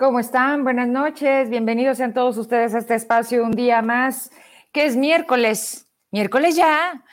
[0.00, 0.64] ¿Cómo están?
[0.64, 1.50] Buenas noches.
[1.50, 4.30] Bienvenidos sean todos ustedes a este espacio un día más,
[4.72, 5.90] que es miércoles.
[6.10, 7.04] Miércoles ya.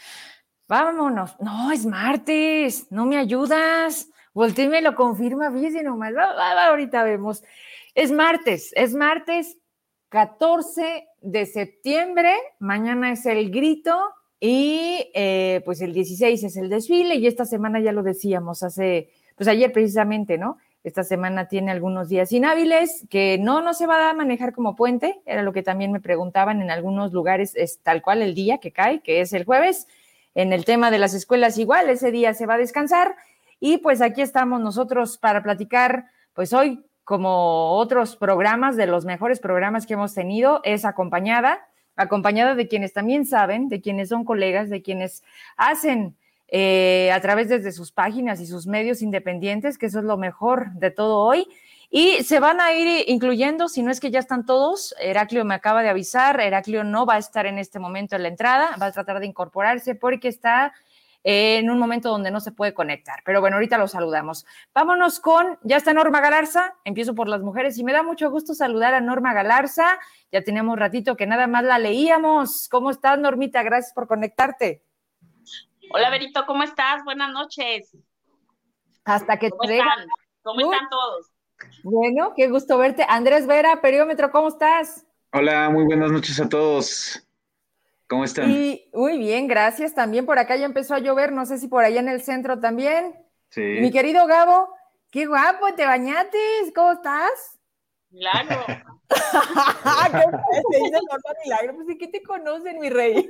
[0.69, 1.35] Vámonos.
[1.41, 2.89] No, es martes.
[2.89, 4.07] No me ayudas.
[4.33, 6.13] Volté me lo confirma, fíjese nomás.
[6.15, 7.43] ahorita vemos.
[7.93, 9.57] Es martes, es martes
[10.07, 12.33] 14 de septiembre.
[12.57, 13.99] Mañana es el grito
[14.39, 19.09] y eh, pues el 16 es el desfile y esta semana ya lo decíamos hace,
[19.35, 20.57] pues ayer precisamente, ¿no?
[20.83, 25.19] Esta semana tiene algunos días inhábiles, que no, no se va a manejar como puente,
[25.25, 28.71] era lo que también me preguntaban en algunos lugares, es tal cual el día que
[28.71, 29.87] cae, que es el jueves.
[30.35, 33.15] En el tema de las escuelas igual, ese día se va a descansar.
[33.59, 39.39] Y pues aquí estamos nosotros para platicar, pues hoy, como otros programas, de los mejores
[39.39, 44.69] programas que hemos tenido, es acompañada, acompañada de quienes también saben, de quienes son colegas,
[44.69, 45.23] de quienes
[45.57, 46.15] hacen
[46.49, 50.71] eh, a través desde sus páginas y sus medios independientes, que eso es lo mejor
[50.73, 51.47] de todo hoy.
[51.89, 55.55] Y se van a ir incluyendo, si no es que ya están todos, Heraclio me
[55.55, 58.87] acaba de avisar, Heraclio no va a estar en este momento en la entrada, va
[58.87, 60.73] a tratar de incorporarse porque está
[61.29, 63.19] en un momento donde no se puede conectar.
[63.25, 64.45] Pero bueno, ahorita lo saludamos.
[64.73, 68.53] Vámonos con, ya está Norma Galarza, empiezo por las mujeres y me da mucho gusto
[68.53, 69.99] saludar a Norma Galarza,
[70.31, 72.69] ya tenemos ratito que nada más la leíamos.
[72.69, 73.63] ¿Cómo estás, Normita?
[73.63, 74.83] Gracias por conectarte.
[75.89, 77.03] Hola, Berito, ¿cómo estás?
[77.03, 77.95] Buenas noches.
[79.05, 80.07] Hasta que ¿Cómo están?
[80.41, 81.31] ¿Cómo están todos?
[81.83, 83.05] Bueno, qué gusto verte.
[83.07, 85.05] Andrés Vera, Periómetro, ¿cómo estás?
[85.31, 87.25] Hola, muy buenas noches a todos.
[88.07, 88.51] ¿Cómo están?
[88.51, 89.93] Y, muy bien, gracias.
[89.93, 92.59] También por acá ya empezó a llover, no sé si por allá en el centro
[92.59, 93.15] también.
[93.49, 93.61] Sí.
[93.61, 94.69] Mi querido Gabo,
[95.09, 97.56] qué guapo, te bañates, ¿cómo estás?
[98.17, 98.65] Milagro.
[99.09, 100.99] ¿Qué dice
[101.43, 101.75] Milagro?
[101.75, 103.29] Pues ¿de qué te conocen, mi rey?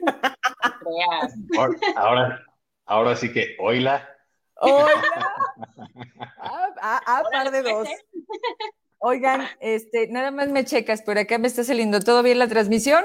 [1.98, 2.46] ahora,
[2.86, 4.08] ahora sí que, oila.
[4.56, 4.88] Hola.
[6.40, 7.88] Ah, ah, ah par de dos.
[9.00, 13.04] Oigan, este, nada más me checas, por acá me está saliendo todo bien la transmisión.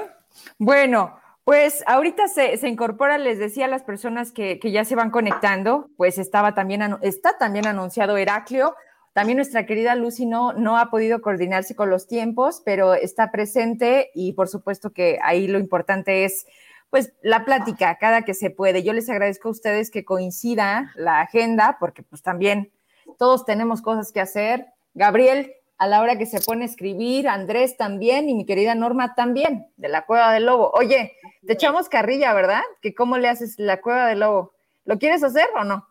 [0.57, 4.95] Bueno, pues ahorita se, se incorpora, les decía a las personas que, que, ya se
[4.95, 8.75] van conectando, pues estaba también, está también anunciado Heraclio.
[9.13, 14.09] También nuestra querida Lucy no, no ha podido coordinarse con los tiempos, pero está presente
[14.15, 16.47] y por supuesto que ahí lo importante es
[16.89, 18.83] pues la plática cada que se puede.
[18.83, 22.71] Yo les agradezco a ustedes que coincida la agenda, porque pues también
[23.17, 24.67] todos tenemos cosas que hacer.
[24.93, 29.15] Gabriel, a la hora que se pone a escribir, Andrés también y mi querida Norma
[29.15, 30.71] también, de la Cueva del Lobo.
[30.75, 32.61] Oye, te echamos carrilla, ¿verdad?
[32.81, 34.53] Que cómo le haces la Cueva del Lobo.
[34.85, 35.87] ¿Lo quieres hacer o no?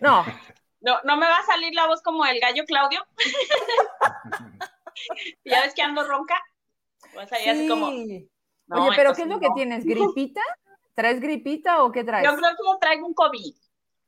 [0.00, 0.24] No.
[0.80, 3.04] No, no me va a salir la voz como el gallo Claudio.
[5.44, 6.42] ya ves que ando ronca.
[7.12, 9.84] Pues ahí así como Oye, pero ¿qué es lo que tienes?
[9.84, 10.42] ¿Gripita?
[10.94, 12.28] ¿Traes gripita o qué traes?
[12.28, 13.54] Yo creo que traigo un COVID.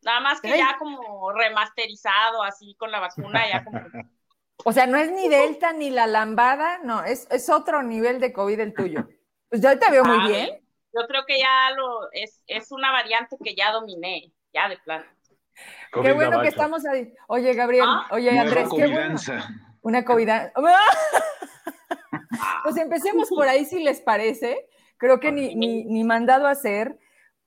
[0.03, 3.81] Nada más que ya como remasterizado, así con la vacuna, ya como.
[4.63, 8.35] O sea, no es ni Delta ni la lambada, no, es, es otro nivel de
[8.35, 9.09] COVID el tuyo.
[9.49, 10.51] Pues yo te veo muy bien.
[10.93, 15.07] Yo creo que ya lo es, es una variante que ya dominé, ya de plano.
[15.93, 17.13] Qué bueno que estamos ahí.
[17.27, 18.07] Oye, Gabriel, ¿Ah?
[18.11, 19.17] oye, Andrés, qué bueno.
[19.83, 20.29] Una COVID.
[22.63, 24.69] Pues empecemos por ahí, si les parece.
[24.99, 26.99] Creo que ni, ni, mandado a hacer.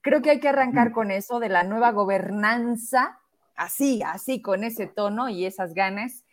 [0.01, 3.19] Creo que hay que arrancar con eso de la nueva gobernanza,
[3.56, 6.25] así, así, con ese tono y esas ganas.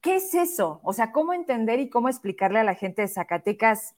[0.00, 0.80] ¿Qué es eso?
[0.84, 3.94] O sea, ¿cómo entender y cómo explicarle a la gente de Zacatecas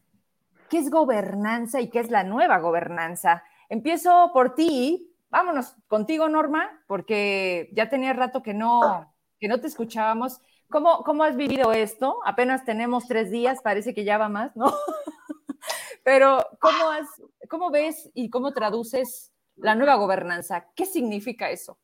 [0.70, 3.42] qué es gobernanza y qué es la nueva gobernanza?
[3.68, 5.13] Empiezo por ti.
[5.34, 10.40] Vámonos contigo, Norma, porque ya tenía rato que no, que no te escuchábamos.
[10.70, 12.20] ¿Cómo, ¿Cómo has vivido esto?
[12.24, 14.66] Apenas tenemos tres días, parece que ya va más, ¿no?
[16.04, 17.08] Pero ¿cómo, has,
[17.48, 20.68] ¿cómo ves y cómo traduces la nueva gobernanza?
[20.76, 21.80] ¿Qué significa eso?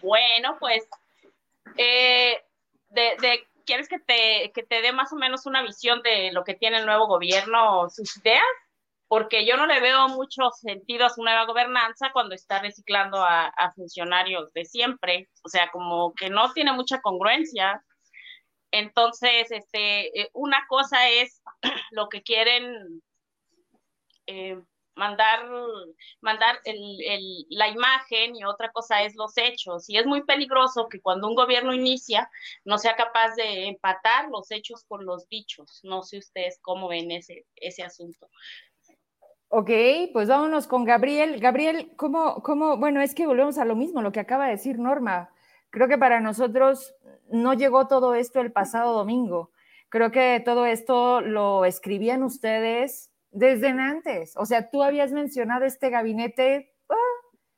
[0.00, 0.88] Bueno, pues,
[1.76, 2.36] eh,
[2.90, 6.54] de, ¿quieres que te, que te dé más o menos una visión de lo que
[6.54, 8.44] tiene el nuevo gobierno, sus ideas?
[9.10, 13.52] Porque yo no le veo mucho sentido a su nueva gobernanza cuando está reciclando a,
[13.74, 17.84] funcionarios de siempre, o sea, como que no tiene mucha congruencia.
[18.70, 21.42] Entonces, este, eh, una cosa es
[21.90, 23.02] lo que quieren
[24.28, 24.60] eh,
[24.94, 25.44] mandar,
[26.20, 26.60] mandar
[27.48, 29.90] la imagen y otra cosa es los hechos.
[29.90, 32.30] Y es muy peligroso que cuando un gobierno inicia
[32.64, 35.80] no sea capaz de empatar los hechos con los dichos.
[35.82, 38.30] No sé ustedes cómo ven ese, ese asunto.
[39.52, 39.68] Ok,
[40.12, 41.40] pues vámonos con Gabriel.
[41.40, 44.78] Gabriel, ¿cómo, ¿cómo, bueno, es que volvemos a lo mismo, lo que acaba de decir
[44.78, 45.30] Norma.
[45.70, 46.94] Creo que para nosotros
[47.32, 49.50] no llegó todo esto el pasado domingo.
[49.88, 54.36] Creo que todo esto lo escribían ustedes desde antes.
[54.36, 56.94] O sea, tú habías mencionado este gabinete, ah,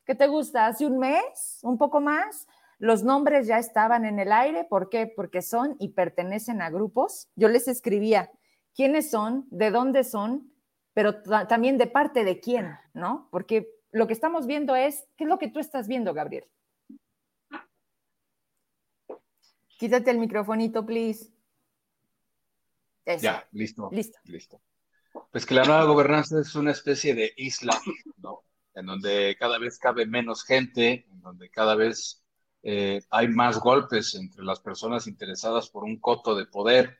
[0.06, 0.69] ¿qué te gusta?
[0.69, 1.59] ¿Hace un mes?
[1.62, 2.47] ¿Un poco más?
[2.79, 5.12] Los nombres ya estaban en el aire, ¿por qué?
[5.15, 7.29] Porque son y pertenecen a grupos.
[7.37, 8.31] Yo les escribía
[8.75, 10.50] quiénes son, de dónde son,
[10.94, 13.29] pero también de parte de quién, ¿no?
[13.31, 16.47] Porque lo que estamos viendo es, ¿qué es lo que tú estás viendo, Gabriel?
[19.79, 21.33] Quítate el microfonito, please.
[23.21, 23.89] Ya, listo.
[23.91, 24.19] Listo.
[24.25, 24.61] Listo.
[25.31, 27.79] Pues que la nueva gobernanza es una especie de isla,
[28.19, 28.44] ¿no?
[28.75, 32.23] En donde cada vez cabe menos gente, en donde cada vez
[32.62, 36.99] eh, hay más golpes entre las personas interesadas por un coto de poder,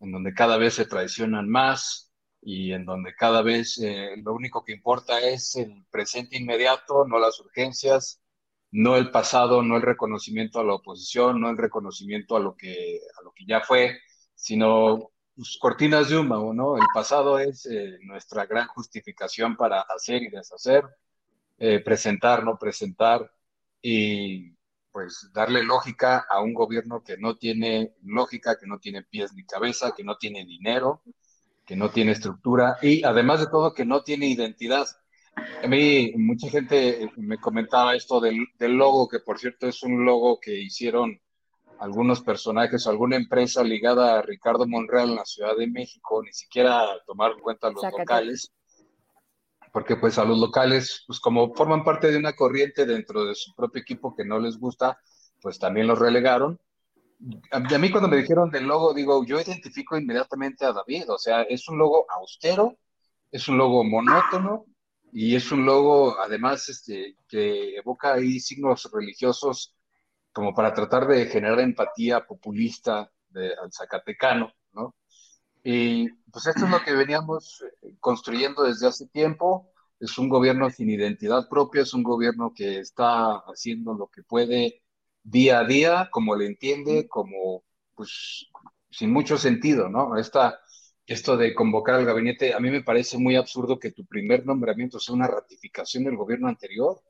[0.00, 2.05] en donde cada vez se traicionan más
[2.46, 7.18] y en donde cada vez eh, lo único que importa es el presente inmediato, no
[7.18, 8.22] las urgencias,
[8.70, 13.00] no el pasado, no el reconocimiento a la oposición, no el reconocimiento a lo que,
[13.18, 13.98] a lo que ya fue,
[14.36, 16.76] sino pues, cortinas de humo, ¿no?
[16.76, 20.84] El pasado es eh, nuestra gran justificación para hacer y deshacer,
[21.58, 23.28] eh, presentar, no presentar
[23.82, 24.52] y
[24.92, 29.44] pues darle lógica a un gobierno que no tiene lógica, que no tiene pies ni
[29.44, 31.02] cabeza, que no tiene dinero,
[31.66, 34.86] que no tiene estructura y además de todo que no tiene identidad.
[35.62, 40.04] A mí mucha gente me comentaba esto del, del logo, que por cierto es un
[40.06, 41.20] logo que hicieron
[41.78, 46.32] algunos personajes o alguna empresa ligada a Ricardo Monreal en la Ciudad de México, ni
[46.32, 48.52] siquiera tomar en cuenta los locales,
[49.72, 53.54] porque pues a los locales, pues como forman parte de una corriente dentro de su
[53.54, 54.98] propio equipo que no les gusta,
[55.42, 56.58] pues también los relegaron.
[57.50, 61.42] A mí cuando me dijeron del logo, digo, yo identifico inmediatamente a David, o sea,
[61.42, 62.76] es un logo austero,
[63.30, 64.66] es un logo monótono
[65.12, 69.74] y es un logo además este, que evoca ahí signos religiosos
[70.32, 74.94] como para tratar de generar empatía populista de, al zacatecano, ¿no?
[75.64, 79.72] Y pues esto es lo que veníamos eh, construyendo desde hace tiempo.
[79.98, 84.82] Es un gobierno sin identidad propia, es un gobierno que está haciendo lo que puede
[85.26, 87.64] día a día, como le entiende, como
[87.94, 88.46] pues
[88.90, 90.16] sin mucho sentido, ¿no?
[90.16, 90.60] Esta,
[91.06, 95.00] esto de convocar al gabinete, a mí me parece muy absurdo que tu primer nombramiento
[95.00, 97.00] sea una ratificación del gobierno anterior.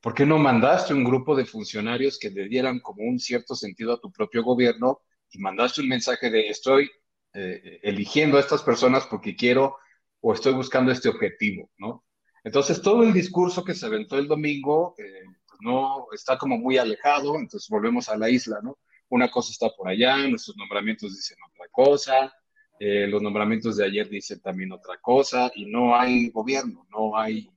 [0.00, 3.94] ¿Por qué no mandaste un grupo de funcionarios que le dieran como un cierto sentido
[3.94, 5.00] a tu propio gobierno
[5.30, 6.90] y mandaste un mensaje de estoy
[7.32, 9.76] eh, eligiendo a estas personas porque quiero
[10.20, 12.04] o estoy buscando este objetivo, ¿no?
[12.44, 15.24] Entonces todo el discurso que se aventó el domingo eh,
[15.54, 18.78] pues no está como muy alejado, entonces volvemos a la isla, ¿no?
[19.08, 22.32] Una cosa está por allá, nuestros nombramientos dicen otra cosa,
[22.80, 27.48] eh, los nombramientos de ayer dicen también otra cosa y no hay gobierno, no hay,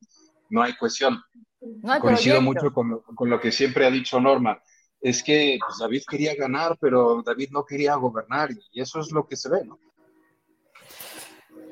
[0.49, 1.21] no hay cohesión.
[2.01, 4.61] Coincido mucho con, con, lo que siempre ha dicho Norma.
[5.01, 9.27] Es que pues, David quería ganar, pero David no quería gobernar y eso es lo
[9.27, 9.79] que se ve, ¿no?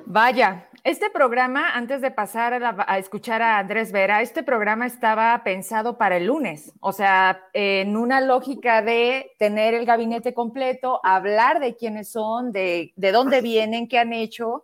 [0.08, 5.98] Vaya, este programa, antes de pasar a, escuchar a Andrés Vera, este programa estaba pensado
[5.98, 11.76] para el lunes, o sea, en una lógica de tener el gabinete completo, hablar de
[11.76, 14.64] quiénes son, de, de dónde vienen, qué han hecho,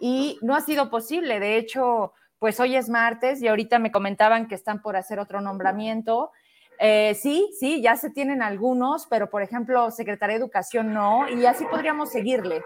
[0.00, 1.38] y no ha sido posible.
[1.38, 5.40] De hecho, pues hoy es martes y ahorita me comentaban que están por hacer otro
[5.40, 6.32] nombramiento.
[6.80, 11.46] Eh, sí, sí, ya se tienen algunos, pero por ejemplo, Secretaría de Educación no, y
[11.46, 12.64] así podríamos seguirle.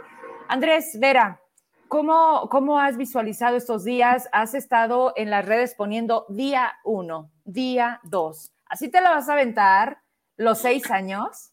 [0.49, 1.41] Andrés, Vera,
[1.89, 4.29] ¿cómo, ¿cómo has visualizado estos días?
[4.33, 8.53] Has estado en las redes poniendo día uno, día dos.
[8.67, 9.99] ¿Así te la vas a aventar
[10.37, 11.53] los seis años?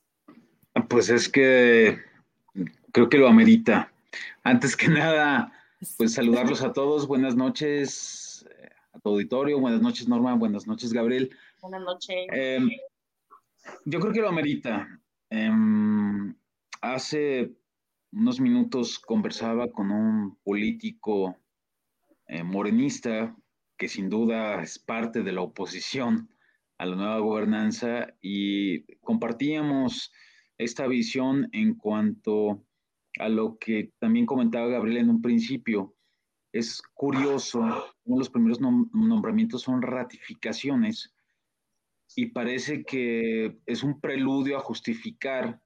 [0.90, 2.00] Pues es que
[2.92, 3.92] creo que lo amerita.
[4.44, 5.52] Antes que nada,
[5.98, 10.94] pues saludarlos a todos, buenas noches eh, a tu auditorio, buenas noches Norma, buenas noches
[10.94, 11.30] Gabriel.
[11.62, 12.28] Buenas noches.
[12.32, 12.70] Em,
[13.86, 14.88] yo creo que lo amerita.
[15.30, 16.36] Em,
[16.82, 17.52] hace
[18.12, 21.38] unos minutos conversaba con un político
[22.28, 23.36] eh, morenista
[23.78, 26.30] que sin duda es parte de la oposición
[26.78, 30.12] a la nueva gobernanza y compartíamos
[30.58, 32.66] esta visión en cuanto
[33.18, 35.96] a lo que también comentaba Gabriel en un principio.
[36.52, 41.14] Es curioso, uno de los primeros nombramientos son ratificaciones
[42.16, 45.62] y parece que es un preludio a justificar,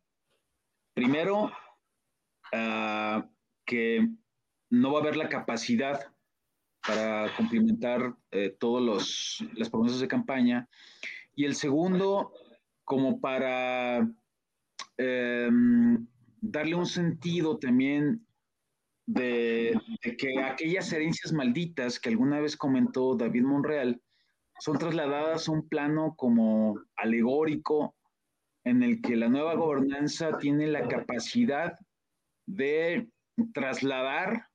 [0.93, 1.51] primero,
[2.53, 3.27] ah,
[3.65, 4.07] que
[4.69, 6.11] no va a haber la capacidad
[6.85, 10.69] para cumplimentar eh, todas las promesas de campaña.
[11.35, 12.31] Y el segundo,
[12.83, 14.07] como para
[14.97, 16.07] em,
[16.41, 18.25] darle un sentido también
[19.07, 19.79] de,
[20.17, 24.01] que aquellas herencias malditas que alguna vez comentó David Monreal
[24.59, 27.95] son trasladadas a un plano como alegórico
[28.63, 31.77] en el que la nueva gobernanza tiene la capacidad
[32.45, 33.07] de
[33.53, 34.47] trasladar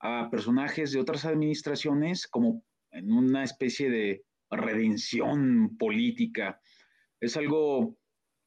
[0.00, 6.60] a personajes de otras administraciones como en una especie de redención política
[7.20, 7.96] Es algo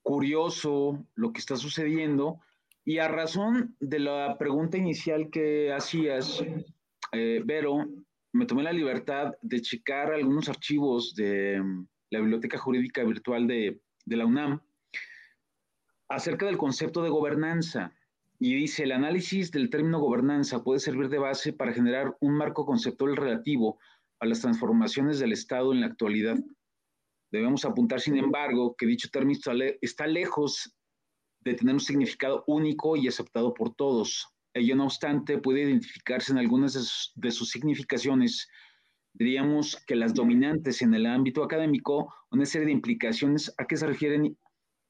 [0.03, 2.39] curioso lo que está sucediendo
[2.83, 6.43] y a razón de la pregunta inicial que hacías,
[7.11, 7.87] eh, Vero,
[8.31, 13.81] me tomé la libertad de checar algunos archivos de mm, la Biblioteca Jurídica Virtual de,
[14.05, 14.61] de la UNAM
[16.09, 17.94] acerca del concepto de gobernanza.
[18.39, 22.65] Y dice, el análisis del término gobernanza puede servir de base para generar un marco
[22.65, 23.79] conceptual relativo
[24.19, 26.37] a las transformaciones del Estado en la actualidad.
[27.31, 29.39] Debemos apuntar, sin embargo, que dicho término
[29.81, 30.75] está lejos
[31.41, 34.27] de tener un significado único y aceptado por todos.
[34.53, 38.47] Ello, no obstante, puede identificarse en algunas de sus, significaciones.
[39.13, 43.87] Diríamos que las dominantes en el ámbito académico, una serie de implicaciones a que se
[43.87, 44.37] refieren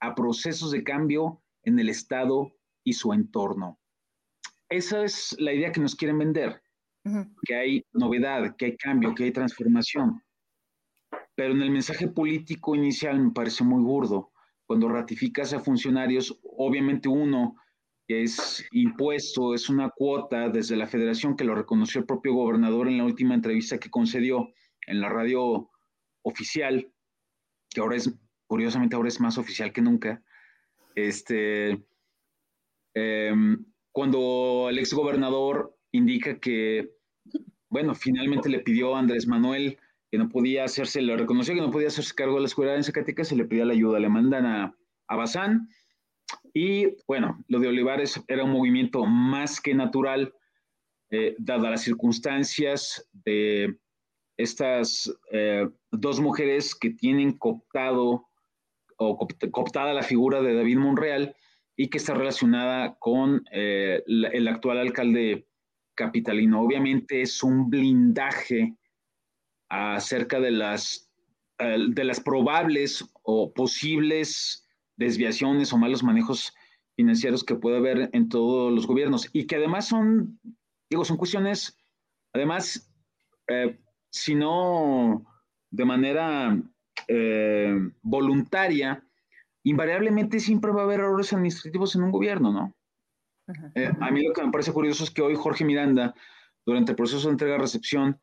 [0.00, 2.55] a procesos de cambio en el Estado
[2.86, 3.78] y su entorno.
[4.68, 6.62] Esa es la idea que nos quieren vender,
[7.44, 10.22] que hay novedad, que hay cambio, que hay transformación.
[11.34, 14.30] Pero en el mensaje político inicial me parece muy burdo
[14.66, 17.56] cuando ratificas a funcionarios, obviamente uno
[18.08, 22.98] es impuesto, es una cuota desde la federación que lo reconoció el propio gobernador en
[22.98, 24.48] la última entrevista que concedió
[24.86, 25.70] en la radio
[26.22, 26.92] oficial,
[27.68, 28.16] que ahora es,
[28.46, 30.22] curiosamente ahora es más oficial que nunca.
[30.94, 31.84] Este,
[32.96, 36.90] em, cuando el ex gobernador indica que,
[37.68, 39.78] bueno, finalmente le pidió a Andrés Manuel
[40.10, 42.84] que no podía hacerse, le reconoció que no podía hacerse cargo de la escuela en
[42.84, 44.74] Zacatecas, se le pedía la ayuda, le mandan a,
[45.08, 45.68] a Bazán,
[46.54, 50.32] y bueno, lo de Olivares era un movimiento más que natural,
[51.10, 53.78] eh, dadas las circunstancias de
[54.38, 58.26] estas eh, dos mujeres que tienen cooptado
[58.98, 61.36] o cooptada la figura de David Monreal
[61.76, 65.46] y que está relacionada con eh, el actual alcalde
[65.94, 66.62] capitalino.
[66.62, 68.76] Obviamente es un blindaje
[69.68, 71.10] acerca de las,
[71.58, 74.66] de las probables o posibles
[74.96, 76.54] desviaciones o malos manejos
[76.96, 80.40] financieros que puede haber en todos los gobiernos y que además son,
[80.90, 81.78] digo, son cuestiones,
[82.32, 82.90] además,
[83.48, 83.78] eh,
[84.10, 85.24] si no
[85.70, 86.58] de manera
[87.06, 89.05] eh, voluntaria,
[89.68, 92.74] invariablemente siempre va a haber errores administrativos en un gobierno, ¿no?
[93.74, 96.14] Eh, a mí lo que me parece curioso es que hoy Jorge Miranda,
[96.64, 98.20] durante el proceso de entrega-recepción,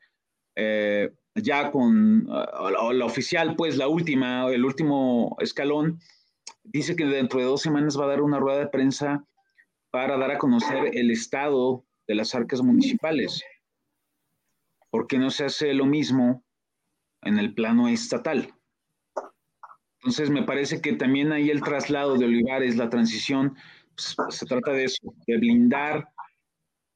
[1.35, 5.99] ya con la, oficial, pues la última, el último escalón,
[6.63, 9.25] dice que dentro de dos semanas va a dar una rueda de prensa
[9.91, 13.43] para dar a conocer el estado de las arcas municipales.
[14.89, 16.43] ¿Por qué no se hace lo mismo
[17.21, 18.53] en el plano estatal?
[20.03, 23.55] Entonces, me parece que también ahí el traslado de Olivares, la transición,
[23.95, 26.09] pues, se trata de eso, de blindar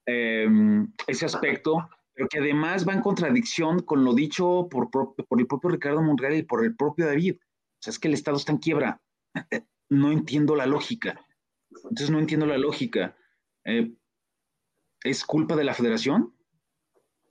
[0.06, 5.48] em, ese aspecto, pero que además va en contradicción con lo dicho por, por el
[5.48, 7.38] propio Ricardo Monreal y por el propio David.
[7.40, 9.02] O sea, es que el Estado está en quiebra
[9.90, 11.26] no entiendo la lógica.
[11.70, 13.16] Entonces no entiendo la lógica.
[13.64, 13.94] Eh,
[15.04, 16.34] ¿Es culpa de la federación?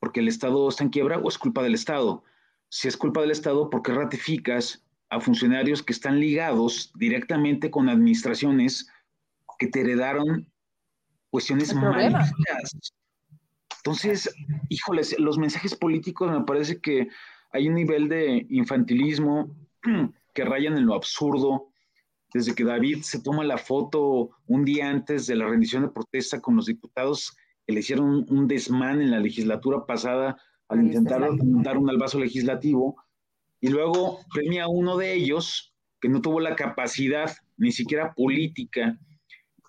[0.00, 2.24] ¿Porque el Estado está en quiebra o es culpa del Estado?
[2.68, 7.88] Si es culpa del Estado, ¿por qué ratificas a funcionarios que están ligados directamente con
[7.88, 8.88] administraciones
[9.58, 10.50] que te heredaron
[11.30, 12.32] cuestiones malas?
[13.78, 14.34] Entonces,
[14.68, 17.08] híjoles, los mensajes políticos me parece que
[17.52, 19.54] hay un nivel de infantilismo
[20.34, 21.68] que rayan en lo absurdo,
[22.34, 26.40] desde que David se toma la foto un día antes de la rendición de protesta
[26.40, 27.36] con los diputados
[27.66, 30.36] que le hicieron un desmán en la legislatura pasada
[30.68, 32.96] al intentar dar un albazo legislativo,
[33.66, 38.96] y luego premia a uno de ellos que no tuvo la capacidad ni siquiera política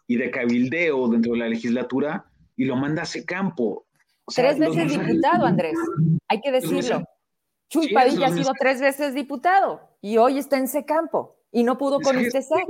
[0.05, 2.25] y de cabildeo dentro de la legislatura
[2.55, 3.87] y lo manda a ese campo.
[4.27, 5.79] tres veces diputado, Andrés,
[6.27, 7.05] hay que decirlo.
[7.69, 11.79] Chuy Padilla ha sido tres veces diputado y hoy está en ese campo y no
[11.79, 12.67] pudo con este SAC.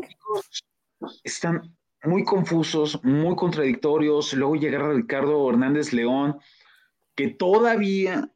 [1.25, 4.33] Están muy confusos, muy contradictorios.
[4.33, 6.39] Luego llega Ricardo Hernández León,
[7.15, 8.31] que todavía,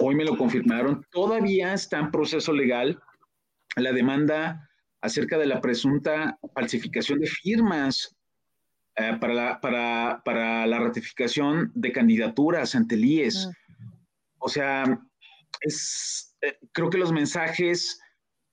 [0.00, 3.00] hoy me lo confirmaron, todavía está en proceso legal
[3.76, 4.68] la demanda
[5.00, 8.16] acerca de la presunta falsificación de firmas
[8.96, 13.50] eh, para, la, para, para, la ratificación de candidaturas ante el IES.
[14.38, 15.00] O sea,
[15.60, 18.00] es, eh, creo que los mensajes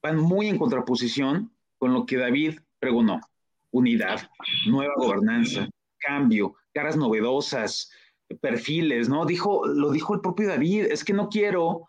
[0.02, 3.20] van muy en contraposición con lo que David pregonó.
[3.70, 4.30] Unidad,
[4.66, 7.90] nueva gobernanza, cambio, caras novedosas,
[8.40, 9.24] perfiles, ¿no?
[9.26, 11.88] Dijo, lo dijo el propio David, es que no quiero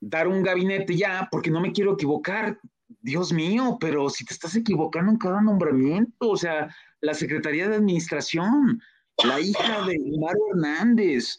[0.00, 2.58] dar un gabinete ya porque no me quiero equivocar.
[3.00, 6.68] Dios mío, pero si te estás equivocando en cada nombramiento, o sea,
[7.00, 8.80] la Secretaría de Administración,
[9.24, 11.38] la hija de Mario Hernández,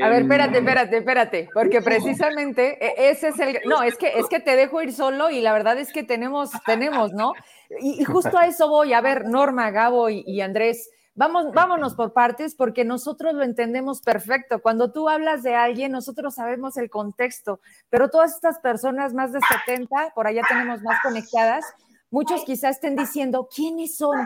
[0.00, 4.18] A ver, espérate, em, espérate, espérate, porque precisamente e, ese es el, no, es que
[4.18, 7.32] es que te dejo ir solo y la verdad es que tenemos, tenemos, ¿no?
[7.80, 12.54] Y, justo a eso voy, a ver, Norma, Gabo y, Andrés, vamos, vámonos por partes
[12.54, 14.60] porque nosotros lo entendemos perfecto.
[14.60, 19.40] Cuando tú hablas de alguien, nosotros sabemos el contexto, pero todas estas personas más de
[19.66, 21.64] 70, por allá tenemos más conectadas,
[22.10, 24.18] muchos quizás estén diciendo, ¿quiénes son?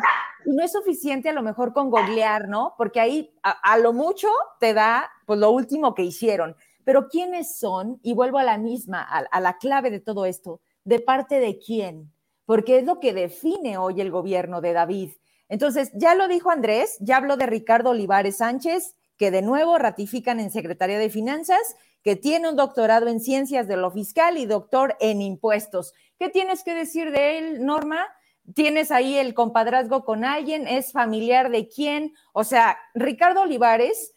[0.45, 2.75] Y no es suficiente a lo mejor con googlear, ¿no?
[2.77, 6.57] Porque ahí a, lo mucho te da pues lo último que hicieron.
[6.85, 7.99] Pero ¿quiénes son?
[8.03, 10.61] Y vuelvo a la misma, a, la clave de todo esto.
[10.85, 12.13] ¿De parte de quién?
[12.45, 15.11] Porque es lo que define hoy el gobierno de David.
[15.55, 20.41] Entonces, ya lo dijo Andrés, ya habló de Ricardo Olivares Sánchez, que de nuevo ratifican
[20.41, 24.97] en Secretaría de Finanzas, que tiene un doctorado en ciencias de lo fiscal y doctor
[24.99, 25.95] en impuestos.
[26.19, 28.05] ¿Qué tienes que decir de él, Norma?
[28.53, 30.67] ¿Tienes ahí el compadrazgo con alguien?
[30.67, 32.15] ¿Es familiar de quién?
[32.33, 34.13] O sea, Ricardo Olivares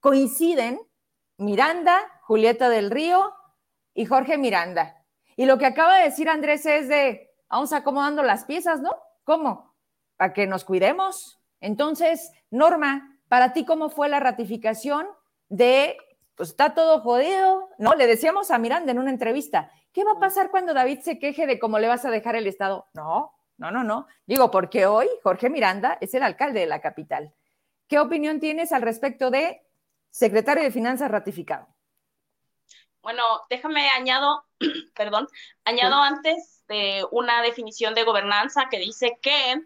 [0.00, 0.78] coinciden
[1.38, 3.32] Miranda, Julieta del Río
[3.94, 5.02] y Jorge Miranda.
[5.34, 8.94] Y lo que acaba de decir Andrés es de, vamos acomodando las piezas, ¿no?
[9.24, 9.73] ¿Cómo?
[10.16, 11.40] Para que nos cuidemos.
[11.60, 15.06] Entonces, Norma, para ti, ¿cómo fue la ratificación
[15.48, 15.96] de,
[16.34, 17.94] pues está todo jodido, ¿no?
[17.94, 21.46] Le decíamos a Miranda en una entrevista, ¿Qué va a pasar cuando David se queje
[21.46, 22.88] de cómo le vas a dejar el Estado?
[22.94, 24.08] No, no, no, no.
[24.26, 27.32] Digo, porque hoy Jorge Miranda es el alcalde de la capital.
[27.86, 29.62] ¿Qué opinión tienes al respecto de
[30.10, 31.68] secretario de Finanzas ratificado?
[33.02, 34.44] Bueno, déjame añado,
[34.96, 35.28] perdón,
[35.64, 39.62] añado antes de una definición de gobernanza que dice que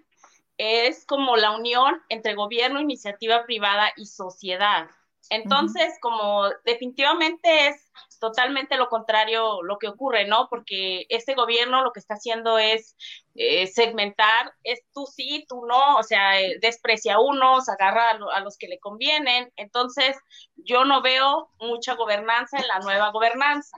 [0.59, 4.89] es como la unión entre gobierno, iniciativa privada y sociedad.
[5.31, 10.49] Entonces, como definitivamente es totalmente lo contrario lo que ocurre, ¿no?
[10.49, 12.97] Porque este gobierno lo que está haciendo es
[13.35, 18.41] eh, segmentar, es tú sí, tú no, o sea, eh, desprecia a unos, agarra a,
[18.41, 19.53] los que le convienen.
[19.57, 20.17] Entonces,
[20.57, 23.77] yo no veo mucha gobernanza en la nueva gobernanza.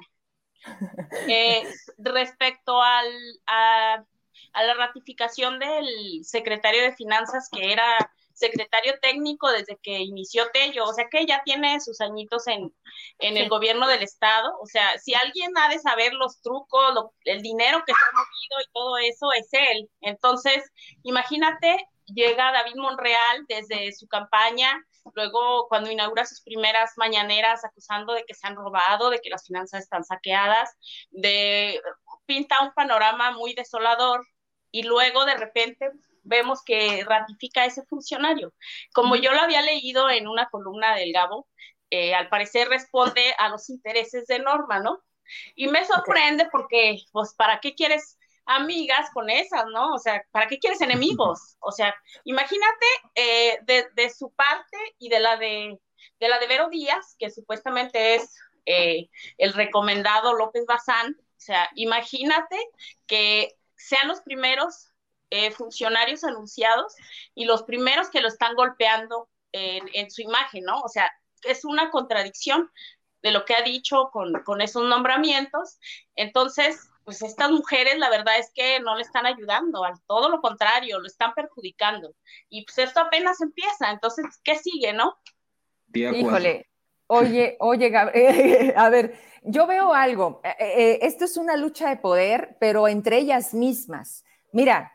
[1.27, 1.63] Eh,
[1.99, 3.07] respecto al,
[3.47, 4.05] a,
[4.53, 8.11] a la ratificación del secretario de Finanzas, que era
[8.41, 12.75] secretario técnico desde que inició Tello, o sea que ya tiene sus añitos en,
[13.19, 17.43] en el gobierno del estado, o sea, si alguien ha de saber los trucos, el
[17.43, 19.91] dinero que se ha movido y todo eso, es él.
[20.01, 20.65] Entonces,
[21.03, 24.83] imagínate, llega David Monreal desde su campaña,
[25.15, 29.47] luego cuando inaugura sus primeras mañaneras acusando de que se han robado, de que las
[29.47, 30.71] finanzas están saqueadas,
[31.11, 31.81] de
[32.27, 34.27] pinta un panorama muy desolador
[34.71, 35.91] y luego de repente
[36.23, 38.53] vemos que ratifica ese funcionario.
[38.93, 41.49] Como yo lo había leído en una columna del Gabo,
[41.91, 45.03] eh, al parecer responde a los intereses de Norma, ¿no?
[45.55, 49.95] Y me sorprende porque, pues, ¿para qué quieres amigas con esas, no?
[49.95, 51.57] O sea, ¿para qué quieres enemigos?
[51.61, 55.79] O sea, imagínate eh, de, su parte y de la de,
[56.19, 61.71] de la de Vero Díaz, que supuestamente es eh, el recomendado López Bazán, o sea,
[61.75, 62.57] imagínate
[63.07, 64.93] que sean los primeros
[65.31, 66.95] eh, funcionarios anunciados
[67.35, 70.81] y los primeros que lo están golpeando en, su imagen, ¿no?
[70.81, 71.11] O sea,
[71.43, 72.71] es una contradicción
[73.23, 75.79] de lo que ha dicho con, con esos nombramientos.
[76.15, 80.41] Entonces, pues estas mujeres la verdad es que no le están ayudando, al todo lo
[80.41, 82.15] contrario, lo están perjudicando.
[82.49, 85.19] Y pues esto apenas empieza, entonces, ¿qué sigue, no?
[85.93, 86.70] Híjole,
[87.11, 87.93] oye, oye,
[88.77, 93.19] a ver, yo veo algo, eh, eh, esto es una lucha de poder, pero entre
[93.19, 94.25] ellas mismas.
[94.53, 94.93] Mira,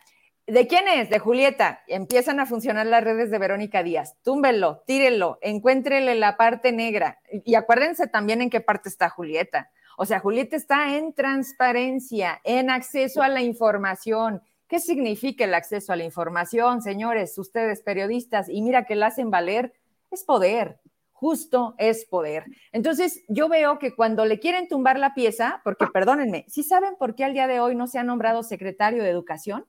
[0.47, 1.09] ¿De quién es?
[1.09, 1.81] De Julieta.
[1.87, 4.15] Empiezan a funcionar las redes de Verónica Díaz.
[4.21, 7.19] Túmbenlo, tírenlo, encuéntrele la parte negra.
[7.31, 9.71] Y acuérdense también en qué parte está Julieta.
[9.97, 14.43] O sea, Julieta está en transparencia, en acceso a la información.
[14.67, 18.47] ¿Qué significa el acceso a la información, señores, ustedes periodistas?
[18.47, 19.73] Y mira que la hacen valer,
[20.11, 20.79] es poder,
[21.15, 22.43] justo es poder.
[22.73, 27.15] Entonces, yo veo que cuando le quieren tumbar la pieza, porque perdónenme, ¿sí saben por
[27.15, 29.65] qué al día de hoy no se ha nombrado secretario de Educación?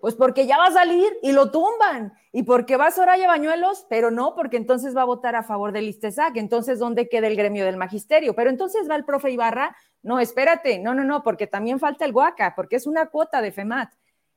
[0.00, 2.14] Pues porque ya va a salir y lo tumban.
[2.32, 5.88] Y porque va Soraya Bañuelos, pero no, porque entonces va a votar a favor del
[5.88, 6.36] ISTESAC.
[6.38, 8.34] Entonces, ¿dónde queda el gremio del magisterio?
[8.34, 9.76] Pero entonces va el profe Ibarra.
[10.02, 13.52] No, espérate, no, no, no, porque también falta el Guaca, porque es una cuota de
[13.52, 13.92] FEMAT.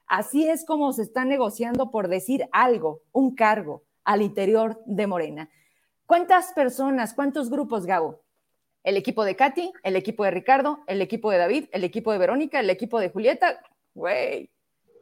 [0.06, 5.50] Así es como se está negociando por decir algo, un cargo al interior de Morena.
[6.10, 8.24] ¿Cuántas personas, cuántos grupos, Gabo?
[8.82, 12.18] El equipo de Katy, el equipo de Ricardo, el equipo de David, el equipo de
[12.18, 13.62] Verónica, el equipo de Julieta.
[13.94, 14.50] Güey,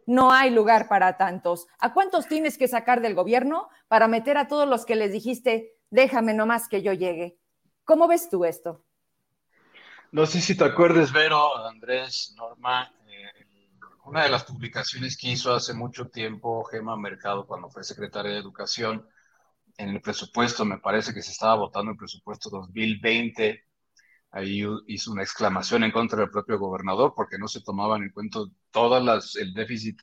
[0.05, 1.67] no hay lugar para tantos.
[1.79, 5.77] ¿A cuántos tienes que sacar del gobierno para meter a todos los que les dijiste,
[5.91, 7.37] déjame nomás que yo llegue?
[7.85, 8.83] ¿Cómo ves tú esto?
[10.11, 13.45] No sé si te acuerdes, Vero, Andrés, Norma, eh,
[14.03, 18.39] una de las publicaciones que hizo hace mucho tiempo Gema Mercado cuando fue secretaria de
[18.39, 19.07] Educación
[19.77, 23.63] en el presupuesto, me parece que se estaba votando el presupuesto 2020,
[24.31, 28.39] ahí hizo una exclamación en contra del propio gobernador porque no se tomaban en cuenta
[28.71, 29.99] todas las, el déficit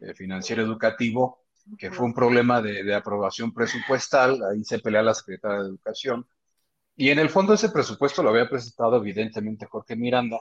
[0.00, 1.44] eh, financiero educativo,
[1.78, 6.26] que fue un problema de, de, aprobación presupuestal, ahí se pelea la secretaria de Educación,
[6.96, 10.40] y en el fondo ese presupuesto lo había presentado evidentemente Jorge Miranda,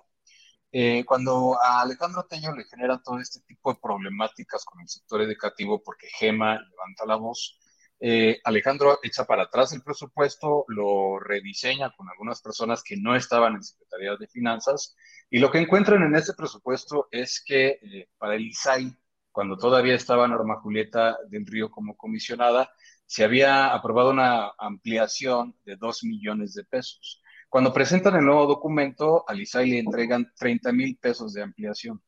[0.72, 5.22] eh, cuando a Alejandro Tello le genera todo este tipo de problemáticas con el sector
[5.22, 7.60] educativo, porque Gema levanta la voz,
[8.00, 13.56] eh, Alejandro echa para atrás el presupuesto, lo rediseña con algunas personas que no estaban
[13.56, 14.96] en Secretaría de Finanzas,
[15.30, 18.96] y lo que encuentran en ese presupuesto es que eh, para el ISAI,
[19.32, 22.72] cuando todavía estaba Norma Julieta del Río como comisionada,
[23.06, 27.22] se había aprobado una ampliación de dos millones de pesos.
[27.50, 32.02] Cuando presentan el nuevo documento, al ISAI le entregan 30 mil pesos de ampliación.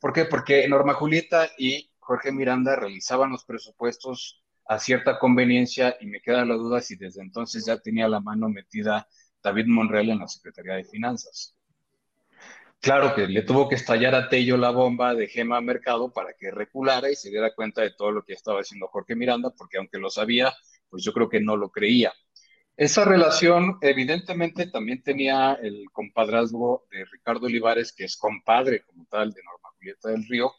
[0.00, 0.24] ¿Por qué?
[0.24, 6.44] Porque Norma Julieta y Jorge Miranda realizaban los presupuestos a cierta conveniencia y me queda
[6.44, 9.08] la duda si desde entonces ya tenía la mano metida
[9.42, 11.56] David Monreal en la Secretaría de Finanzas.
[12.80, 16.50] Claro que le tuvo que estallar a Tello la bomba de Gema Mercado para que
[16.50, 19.98] reculara y se diera cuenta de todo lo que estaba haciendo Jorge Miranda, porque aunque
[19.98, 20.52] lo sabía,
[20.88, 22.12] pues yo creo que no lo creía.
[22.76, 29.32] Esa relación evidentemente también tenía el compadrazgo de Ricardo Olivares, que es compadre como tal
[29.32, 30.52] de Norma Julieta del Río,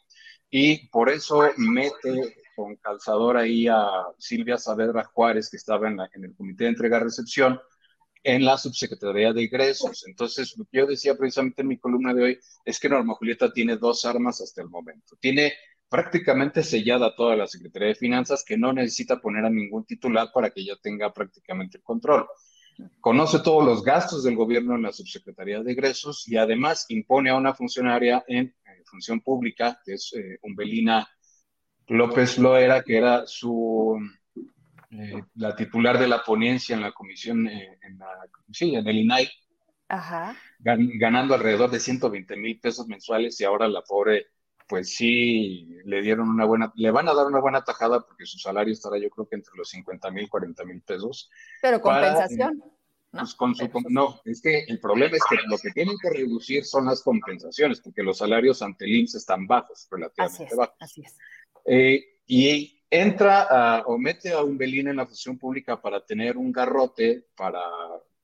[0.50, 6.34] y por eso mete con calzador ahí a Silvia Saavedra Juárez, que estaba en, el
[6.34, 7.58] Comité de Entrega-Recepción,
[8.22, 10.04] en la Subsecretaría de Ingresos.
[10.06, 13.50] Entonces, lo que yo decía precisamente en mi columna de hoy es que Norma Julieta
[13.50, 15.16] tiene dos armas hasta el momento.
[15.18, 15.54] Tiene
[15.88, 20.50] prácticamente sellada toda la Secretaría de Finanzas, que no necesita poner a ningún titular para
[20.50, 22.26] que ella tenga prácticamente el control.
[23.00, 27.36] Conoce todos los gastos del gobierno en la subsecretaría de egresos y además impone a
[27.36, 31.08] una funcionaria en, función pública, que es eh, Umbelina
[31.90, 33.98] López Loera, que era su
[34.92, 38.06] eh, la titular de la ponencia en la comisión, eh, en, la,
[38.52, 39.28] sí, en el INAI,
[40.58, 44.28] ganando alrededor de 120 mil pesos mensuales y ahora la pobre
[44.68, 48.38] pues sí le dieron una buena, le van a dar una buena tajada porque su
[48.38, 51.28] salario estará yo creo que entre los 50 mil, 40 mil pesos.
[51.60, 52.62] Pero compensación.
[53.10, 56.86] no, pues, no, es que el problema es que lo que tienen que reducir son
[56.86, 60.76] las compensaciones, porque los salarios ante el IMSS están bajos, relativamente bajos.
[60.78, 61.16] Así es.
[61.72, 66.50] Eh, y entra o mete a un belín en la función pública para tener un
[66.50, 67.60] garrote, para,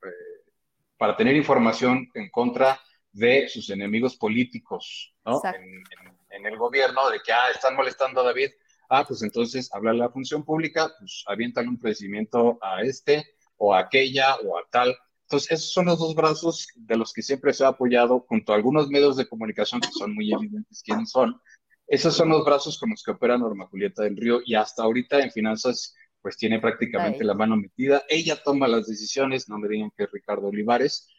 [0.03, 0.51] eh,
[0.97, 2.77] para tener información en contra
[3.09, 5.39] de sus enemigos políticos, ¿no?
[5.45, 5.81] En,
[6.29, 8.49] en el gobierno de que, ah, están molestando a David,
[8.89, 13.79] ah, pues entonces habla la función pública, pues avientan un procedimiento a este o a
[13.79, 14.93] aquella o a tal.
[15.23, 18.55] Entonces, esos son los dos brazos de los que siempre se ha apoyado, junto a
[18.55, 21.41] algunos medios de comunicación que son muy evidentes quiénes son.
[21.87, 25.19] Esos son los brazos con los que opera Norma Julieta del Río y hasta ahorita
[25.19, 28.03] en finanzas pues tiene prácticamente la mano metida.
[28.09, 31.09] Ella toma las decisiones, no me digan que es Ricardo Olivares.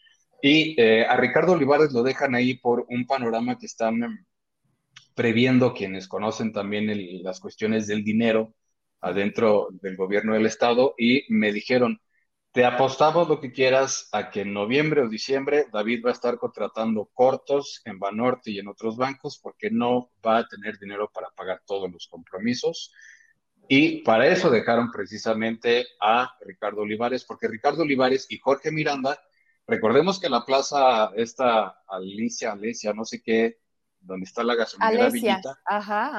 [0.42, 4.26] Y eh, a Ricardo Olivares lo dejan ahí por un panorama que están
[5.14, 6.88] previendo quienes conocen también
[7.24, 8.54] las cuestiones del dinero
[9.00, 12.00] adentro del gobierno del Estado y me dijeron,
[12.58, 16.38] te apostamos lo que quieras a que en noviembre o diciembre David va a estar
[16.38, 21.30] contratando cortos en Banorte y en otros bancos porque no va a tener dinero para
[21.36, 22.92] pagar todos los compromisos.
[23.68, 29.22] Y para eso dejaron precisamente a Ricardo Olivares, porque Ricardo Olivares y Jorge Miranda,
[29.64, 33.58] recordemos que la plaza, esta Alicia, Alicia, no sé qué,
[34.00, 35.60] donde está la gasolinera Villita,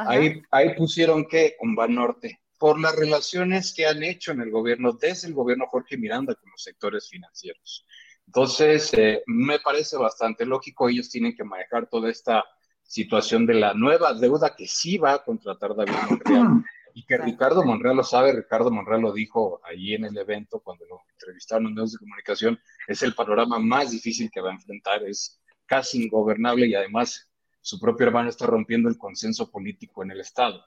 [0.07, 4.91] Ahí, ahí pusieron que un Banorte, por las relaciones que han hecho en el gobierno,
[4.91, 7.85] desde el gobierno Jorge Miranda con los sectores financieros.
[8.27, 12.43] Entonces, eh, me parece bastante lógico, ellos tienen que manejar toda esta
[12.83, 16.47] situación de la nueva deuda que sí va a contratar David Monreal
[16.93, 20.85] y que Ricardo Monreal lo sabe, Ricardo Monreal lo dijo allí en el evento cuando
[20.85, 25.03] lo entrevistaron en medios de comunicación, es el panorama más difícil que va a enfrentar,
[25.03, 27.29] es casi ingobernable y además
[27.61, 30.65] su propio hermano está rompiendo el consenso político en el Estado.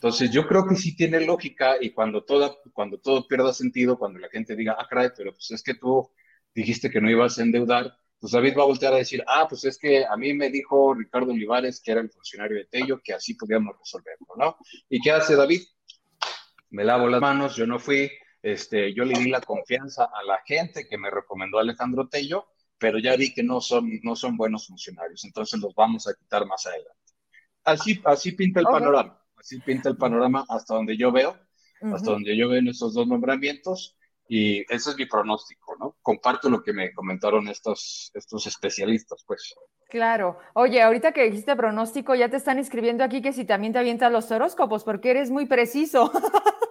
[0.00, 4.18] Entonces, yo creo que sí tiene lógica y cuando, toda, cuando todo pierda sentido, cuando
[4.18, 6.10] la gente diga, ah, caray, pero pues es que tú
[6.54, 9.62] dijiste que no ibas a endeudar, pues David va a voltear a decir, ah, pues
[9.66, 13.12] es que a mí me dijo Ricardo Olivares, que era el funcionario de Tello, que
[13.12, 14.56] así podíamos resolverlo, ¿no?
[14.88, 15.60] ¿Y qué hace David?
[16.70, 18.10] Me lavo las manos, yo no fui,
[18.40, 22.46] este, yo le di la confianza a la gente que me recomendó Alejandro Tello,
[22.78, 26.46] pero ya vi que no son, no son buenos funcionarios, entonces los vamos a quitar
[26.46, 26.96] más adelante.
[27.64, 31.36] Así, así pinta el panorama, así pinta el panorama hasta donde yo veo,
[31.80, 33.96] hasta donde yo veo en esos dos nombramientos,
[34.28, 35.96] y ese es mi pronóstico, ¿no?
[36.02, 39.54] Comparto lo que me comentaron estos, estos especialistas, pues.
[39.88, 40.38] Claro.
[40.54, 44.12] Oye, ahorita que dijiste pronóstico, ya te están escribiendo aquí que si también te avientas
[44.12, 46.12] los horóscopos, porque eres muy preciso.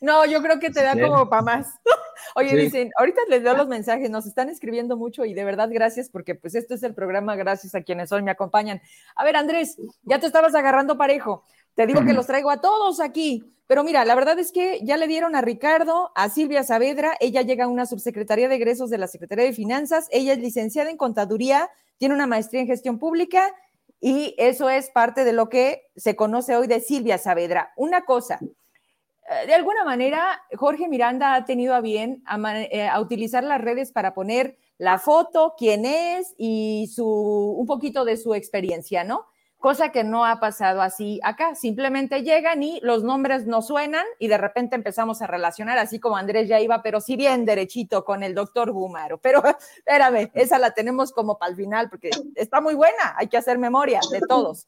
[0.00, 1.66] no, yo creo que te da como para más.
[2.34, 6.08] Oye, dicen, ahorita les doy los mensajes, nos están escribiendo mucho y de verdad gracias
[6.08, 8.80] porque pues esto es el programa, gracias a quienes hoy me acompañan.
[9.16, 11.44] A ver, Andrés, ya te estabas agarrando parejo.
[11.74, 13.44] Te digo que los traigo a todos aquí.
[13.66, 17.40] Pero mira, la verdad es que ya le dieron a Ricardo, a Silvia Saavedra, ella
[17.40, 20.98] llega a una subsecretaría de egresos de la Secretaría de Finanzas, ella es licenciada en
[20.98, 23.54] contaduría, tiene una maestría en gestión pública
[23.98, 27.72] y eso es parte de lo que se conoce hoy de Silvia Saavedra.
[27.76, 28.40] Una cosa,
[29.46, 32.22] de alguna manera, Jorge Miranda ha tenido a bien
[32.70, 38.04] eh, a, utilizar las redes para poner la foto, quién es y su, un poquito
[38.04, 39.26] de su experiencia, ¿no?
[39.58, 41.54] Cosa que no ha pasado así acá.
[41.54, 46.16] Simplemente llegan y los nombres no suenan y de repente empezamos a relacionar, así como
[46.16, 49.18] Andrés ya iba, pero sí bien derechito con el doctor Gumaro.
[49.18, 49.40] Pero
[49.76, 53.56] espérame, esa la tenemos como para el final porque está muy buena, hay que hacer
[53.58, 54.66] memoria de todos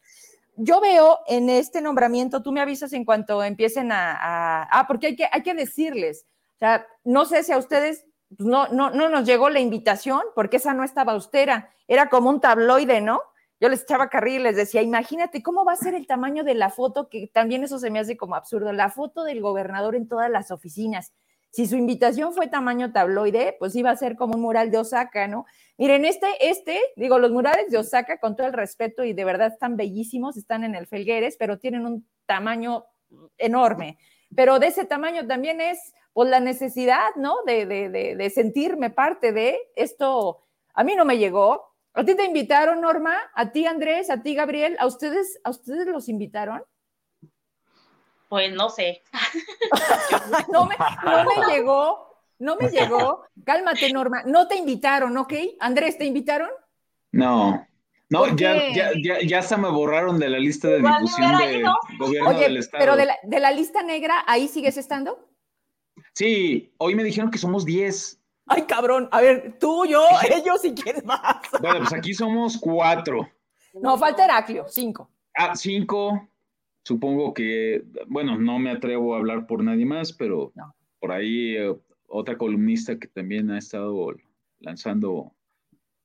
[0.56, 5.16] yo veo en este nombramiento, tú me avisas en cuanto empiecen a, ah, porque hay
[5.16, 9.08] que, hay que decirles, o sea, no sé si a ustedes pues, no, no, no
[9.08, 13.20] nos llegó la invitación, porque esa no estaba austera, era como un tabloide, ¿no?
[13.60, 16.54] Yo les echaba carril y les decía, imagínate cómo va a ser el tamaño de
[16.54, 20.08] la foto, que también eso se me hace como absurdo, la foto del gobernador en
[20.08, 21.12] todas las oficinas.
[21.54, 25.28] Si su invitación fue tamaño tabloide, pues iba a ser como un mural de Osaka,
[25.28, 25.46] ¿no?
[25.78, 29.52] Miren, este, este, digo, los murales de Osaka, con todo el respeto y de verdad
[29.52, 32.86] están bellísimos, están en el Felgueres, pero tienen un tamaño
[33.38, 33.98] enorme.
[34.34, 35.78] Pero de ese tamaño también es,
[36.12, 37.36] pues, la necesidad, ¿no?
[37.46, 40.42] De, de, de, de sentirme parte de esto.
[40.74, 41.62] A mí no me llegó.
[41.92, 43.14] ¿A ti te invitaron, Norma?
[43.32, 44.10] ¿A ti, Andrés?
[44.10, 44.76] ¿A ti, Gabriel?
[44.80, 46.64] ¿A ustedes, a ustedes los invitaron?
[48.28, 49.02] Pues no sé.
[50.52, 50.76] no, me,
[51.52, 53.24] llegó, no me llegó.
[53.44, 54.22] Cálmate, Norma.
[54.24, 55.32] No te invitaron, ¿ok?
[55.60, 56.50] Andrés, ¿te invitaron?
[57.12, 57.66] No.
[58.10, 61.64] No, ya, ya, ya, ya se me borraron de la lista de difusión del
[61.98, 62.80] gobierno del Estado.
[62.80, 65.28] Pero de la, de la lista negra, ¿ahí sigues estando?
[66.12, 68.20] Sí, hoy me dijeron que somos 10.
[68.46, 69.08] Ay, cabrón.
[69.10, 71.36] A ver, tú, yo, ellos y quién más.
[71.60, 73.28] Bueno, pues aquí somos cuatro.
[73.74, 75.10] No, falta Heraclio, cinco.
[75.34, 76.28] Ah, cinco
[76.84, 80.52] supongo que, bueno, no me atrevo a hablar por nadie más, pero
[81.00, 81.74] por ahí eh,
[82.06, 84.14] otra columnista que también ha estado
[84.60, 85.34] lanzando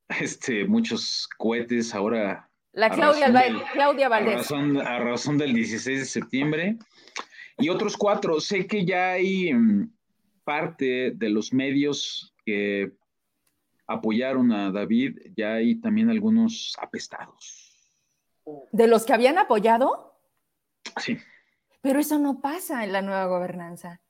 [0.20, 2.50] este, muchos cohetes ahora.
[2.72, 3.32] La Claudia,
[3.72, 4.50] Claudia Valdés.
[4.52, 6.78] A razón, del 16 de septiembre.
[7.58, 8.40] Y otros cuatro.
[8.40, 9.92] Sé que ya hay mm,
[10.44, 12.92] parte de los medios que
[13.86, 17.74] apoyaron a David, ya hay también algunos apestados.
[18.70, 20.09] ¿De los que habían apoyado?
[20.98, 21.18] Sí.
[21.80, 24.00] Pero eso no pasa en la nueva gobernanza.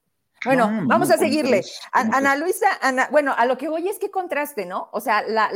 [0.45, 1.63] Bueno, vamos a seguirle.
[1.93, 4.89] Ana Luisa, Ana, bueno, a lo que voy es que contraste, ¿no?
[4.93, 5.51] O sea, la,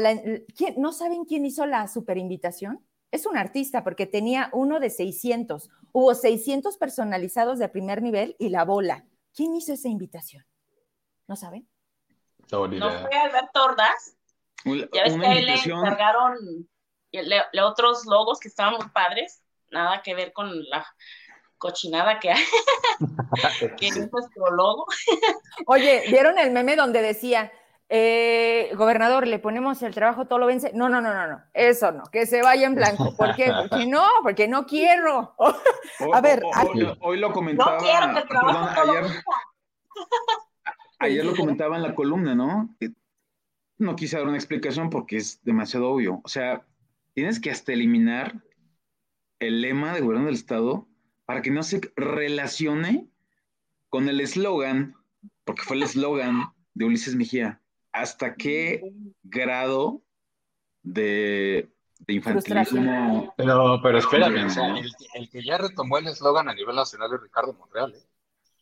[0.77, 2.85] ¿no saben quién hizo la superinvitación?
[3.11, 5.71] Es un artista porque tenía uno de 600.
[5.93, 9.07] Hubo 600 personalizados de primer nivel y la bola.
[9.35, 10.45] ¿Quién hizo esa invitación?
[11.27, 11.67] ¿No saben?
[12.51, 14.17] No, fue Alberto Ordaz.
[14.65, 16.37] Ya ves que a él le encargaron
[17.63, 19.44] otros logos que estaban muy padres
[19.75, 20.87] nada que ver con la
[21.59, 22.45] cochinada que hay,
[23.79, 24.87] que es nuestro logo.
[25.67, 27.53] Oye, ¿vieron el meme donde decía,
[27.89, 30.73] eh, gobernador, le ponemos el trabajo, todo lo vence?
[30.75, 33.17] No, no, no, no, no, eso no, que se vaya en blanco.
[33.17, 33.51] ¿Por qué?
[33.51, 35.35] Porque no, porque no quiero.
[36.13, 36.43] A ver,
[37.01, 37.73] hoy, lo comentaba.
[37.73, 39.05] No quiero que el trabajo ayer,
[40.99, 42.69] ayer lo comentaba en la columna, ¿no?
[43.79, 46.21] no quise dar una explicación porque es demasiado obvio.
[46.25, 46.65] O sea,
[47.15, 48.43] tienes que hasta eliminar
[49.39, 50.89] el lema de gobierno del Estado
[51.25, 53.09] para que no se relacione
[53.89, 54.97] con el eslogan,
[55.45, 57.61] porque fue el eslogan de Ulises Mejía.
[57.93, 58.83] ¿Hasta qué
[59.23, 60.03] grado
[60.83, 61.71] de,
[62.09, 63.33] infantilismo?
[63.37, 67.55] Pero, pero espérame, el, el, que ya retomó el eslogan a nivel nacional es Ricardo
[67.55, 67.95] Monreal.
[67.95, 68.03] ¿eh?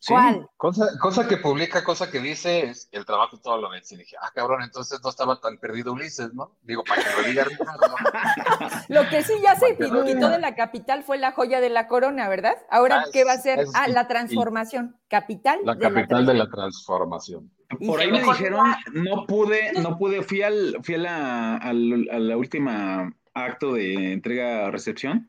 [0.06, 0.48] ¿Cuál?
[0.56, 3.94] Cosa, cosa, que publica, cosa que dice, es el trabajo todo lo vence.
[3.94, 6.56] Y dije, ah, cabrón, entonces no estaba tan perdido Ulises, ¿no?
[6.62, 7.86] Digo, para que lo diga Ricardo.
[8.88, 12.28] lo que sí ya se quitó de la capital fue la joya de la corona,
[12.28, 12.56] ¿verdad?
[12.70, 13.64] Ahora, ah, ¿qué va a ser?
[13.74, 14.96] ah, la transformación.
[15.08, 15.60] Capital.
[15.64, 17.50] La capital de la, transformación.
[17.86, 22.36] Por ahí me dijeron, no pude, no pude, fui al, fui a la, a la
[22.36, 25.28] última acto de entrega-recepción.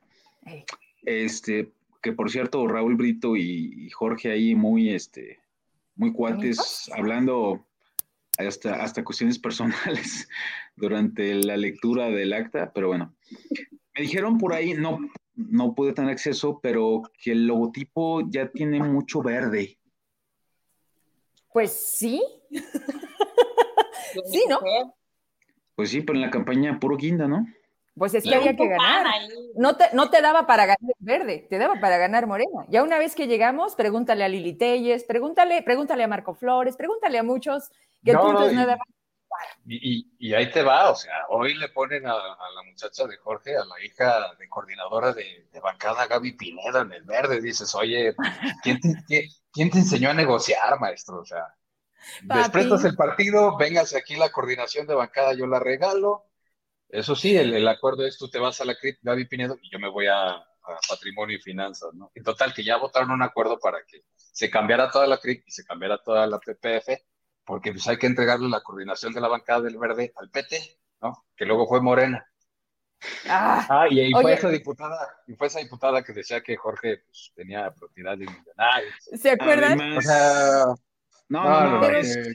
[1.03, 1.71] Este,
[2.03, 5.39] que por cierto, Raúl Brito y, Jorge ahí muy, este,
[5.95, 7.65] muy cuates, hablando
[8.37, 10.27] hasta, hasta cuestiones personales
[10.75, 13.15] durante la lectura del acta, pero bueno,
[13.95, 14.99] me dijeron por ahí, no,
[15.35, 19.79] no pude tener acceso, pero que el logotipo ya tiene mucho verde.
[21.53, 22.21] Pues sí.
[24.25, 24.59] sí, ¿no?
[25.75, 27.47] Pues sí, pero en la campaña puro guinda, ¿no?
[27.95, 29.05] Pues es que había que ganar.
[29.55, 32.65] No te, no te daba para ganar verde, te daba para ganar morena.
[32.69, 37.19] Ya una vez que llegamos, pregúntale a Lili Telles, pregúntale, pregúntale a Marco Flores, pregúntale
[37.19, 37.69] a muchos
[38.03, 38.77] que el punto es nada
[39.65, 43.55] y, y, ahí te va, o sea, hoy le ponen a, la muchacha de Jorge,
[43.55, 48.13] a la hija de coordinadora de, bancada Gaby Pineda en el verde, dices, oye,
[48.61, 51.21] ¿quién te, ¿quién te enseñó a negociar, maestro?
[51.21, 51.55] O sea,
[52.21, 56.25] desprestas el partido, vengas aquí la coordinación de bancada, yo la regalo.
[56.93, 59.79] Eso sí, el, acuerdo es tú te vas a la CRIP, Gaby Pinedo, y yo
[59.79, 60.45] me voy a,
[60.87, 62.11] Patrimonio y Finanzas, ¿no?
[62.13, 65.51] En total, que ya votaron un acuerdo para que se cambiara toda la CRIP y
[65.51, 66.89] se cambiara toda la PPF,
[67.43, 71.25] porque pues hay que entregarle la coordinación de la bancada del verde al PT, ¿no?
[71.35, 72.25] Que luego fue Morena.
[73.27, 77.33] Ah, ah y, fue esa diputada, y fue esa diputada que decía que Jorge pues,
[77.35, 78.93] tenía propiedad de millonarios.
[79.19, 79.97] ¿Se acuerdan?
[79.97, 80.65] o sea,
[81.29, 81.87] no, no, no,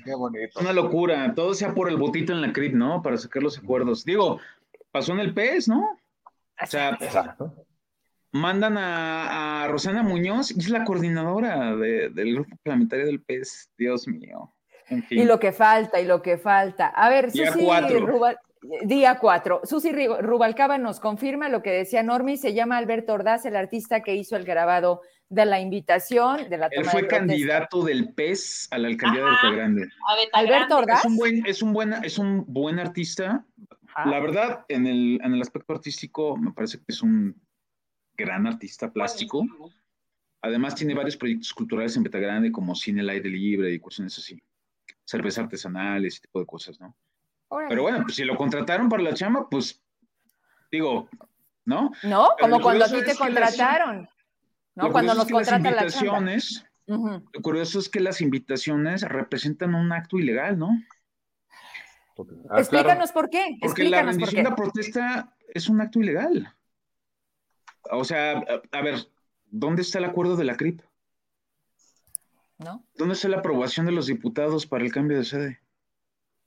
[0.05, 0.61] qué, bonito.
[0.61, 3.03] Una locura, todo sea por el botito en la CRIP, ¿no?
[3.03, 4.05] Para sacar los acuerdos.
[4.05, 4.40] Digo,
[4.90, 5.98] pasó en el PES, ¿no?
[6.61, 7.55] O sea, Exacto.
[8.33, 14.09] mandan a, a, Rosana Muñoz, y es la coordinadora del grupo parlamentario del PES, Dios
[14.09, 14.53] mío.
[15.11, 16.88] Y lo que falta, y lo que falta.
[16.88, 18.38] A ver, Día Susi Rubal,
[18.85, 19.61] día 4.
[19.64, 24.14] Susi Rubalcaba nos confirma lo que decía Normi, se llama Alberto Ordaz, el artista que
[24.14, 28.88] hizo el grabado de la invitación, de la Él fue candidato del PES a la
[28.88, 29.88] alcaldía de Alta Grande.
[30.33, 31.01] Alberto Ordaz.
[31.01, 33.45] Es un buen, es un buen, es un buen artista.
[34.05, 37.41] La verdad, en el, en el aspecto artístico, me parece que es un
[38.17, 39.45] gran artista plástico.
[40.41, 44.41] Además, tiene varios proyectos culturales en Grande, como cine al aire libre y cuestiones así
[45.09, 46.95] cerveza artesanal, ese tipo de cosas, ¿no?
[47.69, 49.83] Pero bueno, pues si lo contrataron para la chamba, pues
[50.71, 51.09] digo,
[51.64, 51.93] ¿no?
[52.03, 54.07] No, como cuando a ti te contrataron.
[54.79, 54.93] ¿No?
[54.93, 56.21] Cuando nos contratan la chamba.
[56.87, 60.71] Lo curioso es que las invitaciones representan un acto ilegal, ¿no?
[62.49, 63.59] Ah, Explícanos por qué.
[63.61, 66.55] Porque la rendición de protesta es un acto ilegal.
[67.91, 69.09] O sea, a ver,
[69.47, 70.81] ¿dónde está el acuerdo de la CRIP?
[72.95, 75.61] ¿Dónde está la aprobación de los diputados para el cambio de sede?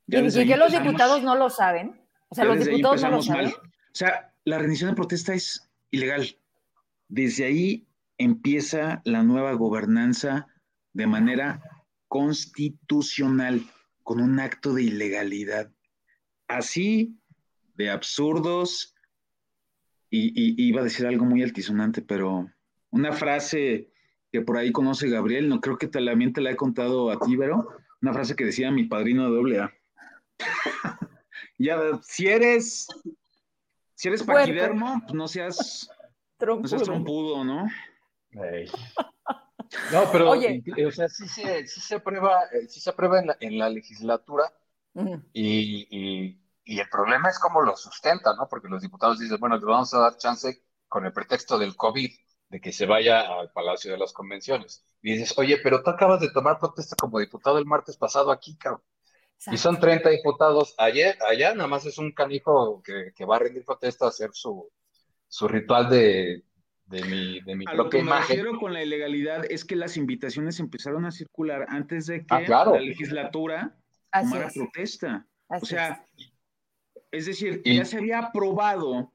[0.08, 2.02] ¿Y, que los diputados no lo saben?
[2.30, 3.50] O sea, los diputados no lo saben.
[3.50, 6.36] O sea, la rendición de protesta es ilegal.
[7.08, 7.88] Desde ahí
[8.24, 10.48] empieza la nueva gobernanza
[10.94, 11.62] de manera
[12.08, 13.66] constitucional,
[14.04, 15.72] con un acto de ilegalidad.
[16.48, 17.18] Así
[17.76, 18.96] de absurdos,
[20.10, 22.52] y iba a decir algo muy altisonante, pero
[22.90, 23.92] una frase
[24.32, 27.36] que por ahí conoce Gabriel, no creo que también te la he contado a ti,
[27.38, 27.68] pero
[28.02, 29.74] una frase que decía mi padrino de doble A.
[31.58, 32.88] ya, si eres,
[33.96, 35.90] si eres paquidermo, pues no seas,
[36.40, 37.68] no seas trompudo, ¿no?
[39.92, 40.62] No, pero Oye.
[40.86, 43.70] o sea, sí se, sí se aprueba, eh, sí se aprueba en la, en la
[43.70, 44.52] legislatura
[45.34, 48.50] y, y, y, el problema es cómo lo sustenta, ¿no?
[48.50, 52.12] Porque los diputados dicen, bueno, le vamos a dar chance con el pretexto del COVID
[52.50, 54.84] de que se vaya al Palacio de las Convenciones.
[55.02, 58.58] Y dices, oye, pero tú acabas de tomar protesta como diputado el martes pasado aquí,
[58.58, 58.84] cabrón.
[59.48, 60.76] Y son 30 diputados.
[60.78, 64.70] Ayer, allá nada más es un canijo que, va a rendir protesta a hacer su,
[65.28, 66.44] su ritual de,
[66.92, 69.96] de mi, de mi a lo que Me refiero con la ilegalidad es que las
[69.98, 73.76] invitaciones empezaron a circular antes de que ah, la legislatura
[74.12, 75.26] tomara protesta.
[75.48, 76.06] o sea,
[77.12, 79.12] es, decir, ya se había aprobado,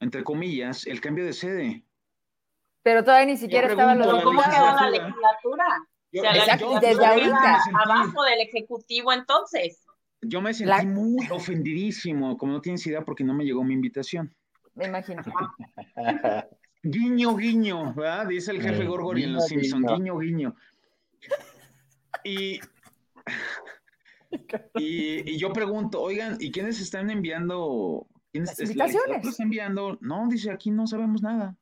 [0.00, 1.84] entre comillas, el cambio de sede.
[2.82, 5.64] Pero todavía ni siquiera estaba lo ¿Cómo quedó la legislatura?
[6.10, 7.62] desde ahorita.
[7.84, 9.86] Abajo del Ejecutivo entonces.
[10.22, 14.34] Yo me sentí muy ofendidísimo, como no tienes idea, porque no me llegó mi invitación.
[14.74, 15.22] Me imagino.
[16.82, 18.26] guiño, guiño, ¿verdad?
[18.26, 20.56] Dice el jefe Gorgori en Los Simpsons, guiño, guiño.
[22.24, 22.60] Y,
[24.74, 28.06] y, yo pregunto, oigan, ¿y quiénes están enviando?
[28.32, 29.26] ¿Quiénes Las invitaciones.
[29.26, 29.98] están enviando?
[30.00, 31.56] No, dice, aquí no sabemos nada.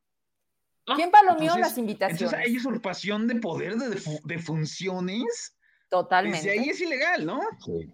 [0.95, 2.21] ¿Quién palomeó las invitaciones?
[2.21, 5.55] Entonces hay usurpación de poder de, funciones.
[5.89, 6.37] Totalmente.
[6.37, 7.41] Desde ahí es ilegal, ¿no?
[7.63, 7.93] Sí.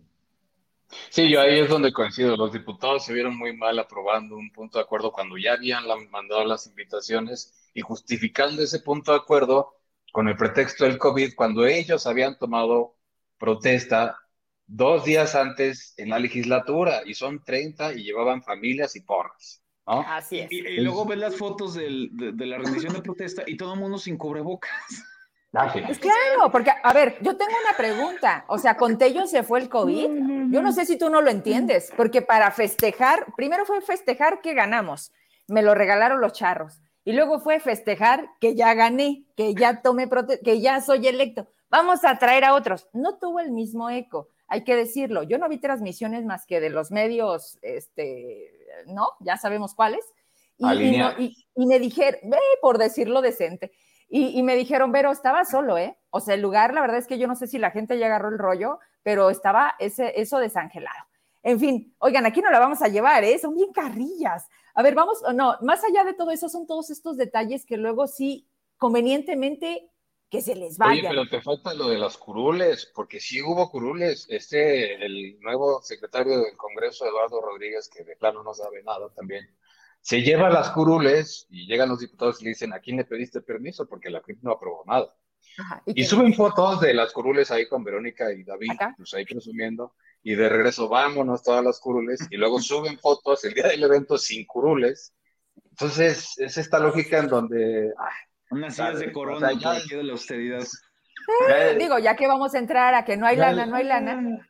[1.09, 2.35] Sí, yo ahí es donde coincido.
[2.35, 6.45] Los diputados se vieron muy mal aprobando un punto de acuerdo cuando ya habían mandado
[6.45, 9.75] las invitaciones y justificando ese punto de acuerdo
[10.11, 12.95] con el pretexto del COVID, cuando ellos habían tomado
[13.37, 14.17] protesta
[14.65, 19.61] dos días antes en la legislatura y son 30 y llevaban familias y porras.
[19.85, 20.51] Así es.
[20.51, 24.17] Y, luego ves las fotos de, la rendición de protesta y todo el mundo sin
[24.17, 24.71] cubrebocas.
[25.85, 28.43] Pues claro, porque, a ver, yo tengo una pregunta.
[28.47, 30.51] O sea, con Tello se fue el COVID.
[30.51, 34.53] Yo no sé si tú no lo entiendes, porque para festejar, primero fue festejar que
[34.53, 35.11] ganamos.
[35.47, 36.81] Me lo regalaron los charros.
[37.05, 40.09] Y luego fue festejar que ya gané, que ya tomé
[40.43, 41.47] que ya soy electo.
[41.69, 42.89] Vamos a traer a otros.
[42.93, 45.23] No tuvo el mismo eco, hay que decirlo.
[45.23, 48.51] Yo no vi transmisiones más que de los medios este,
[48.87, 49.09] ¿no?
[49.19, 50.03] Ya sabemos cuáles.
[50.57, 52.19] Y, y, me dijeron,
[52.61, 53.71] por decirlo decente,
[54.07, 55.97] y, me dijeron, pero estaba solo, ¿eh?
[56.09, 58.05] O sea, el lugar, la verdad es que yo no sé si la gente ya
[58.05, 61.05] agarró el rollo, pero estaba ese, eso desangelado.
[61.43, 63.37] En fin, oigan, aquí no la vamos a llevar, ¿eh?
[63.39, 64.47] Son bien carrillas.
[64.73, 68.07] A ver, vamos, no, más allá de todo eso, son todos estos detalles que luego
[68.07, 68.47] sí,
[68.77, 69.89] convenientemente,
[70.29, 71.09] que se les vaya.
[71.09, 74.27] Oye, pero te falta lo de las curules, porque sí hubo curules.
[74.29, 79.47] Este, el nuevo secretario del Congreso, Eduardo Rodríguez, que de plano no sabe nada también,
[80.05, 83.41] se lleva las curules y llegan los diputados y le dicen, ¿a quién le pediste
[83.41, 83.87] permiso?
[83.87, 85.11] Porque la CRIP no aprobó nada.
[85.87, 90.35] y, suben fotos de las curules ahí con Verónica y David, pues ahí presumiendo, y
[90.35, 94.45] de regreso vámonos todas las curules, y luego suben fotos el día del evento sin
[94.45, 95.11] curules.
[95.71, 97.91] Entonces, es esta lógica en donde...
[98.51, 100.67] Unas sillas de corona o sea, ya, de la austeridad.
[101.79, 104.47] digo, ya que vamos a entrar a que no hay lana, no hay lana.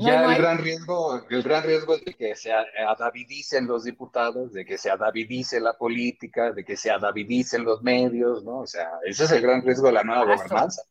[0.00, 4.64] Ya el gran riesgo, el gran riesgo es de que se adavidicen los diputados, de
[4.64, 8.60] que se adavidice la política, de que se adavidicen los medios, ¿no?
[8.60, 10.82] O sea, ese es el gran riesgo de la nueva gobernanza.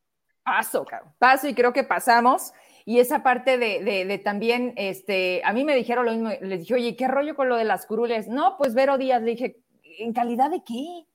[0.43, 1.13] Paso, cabrón.
[1.17, 2.53] Paso y creo que pasamos.
[2.85, 6.95] Y esa parte de, también, este, a mí me dijeron lo mismo, les dije, oye,
[6.95, 8.27] ¿qué rollo con lo de las curules?
[8.27, 9.57] No, pues Vero Díaz, le dije,
[9.99, 11.05] ¿en calidad de qué?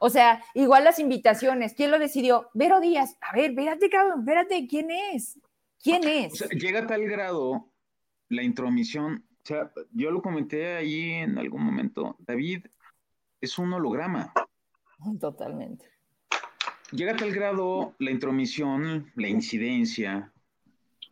[0.00, 2.50] O sea, igual las invitaciones, ¿quién lo decidió?
[2.54, 5.38] Vero Díaz, a ver, espérate, cabrón, espérate, ¿quién es?
[5.82, 6.48] ¿Quién es?
[6.50, 7.68] llega a tal grado
[8.28, 12.66] la intromisión, o sea, yo lo comenté ahí en algún momento, David
[13.40, 14.32] es un holograma.
[15.20, 15.86] Totalmente.
[16.92, 20.32] Llega a tal grado la intromisión, la incidencia,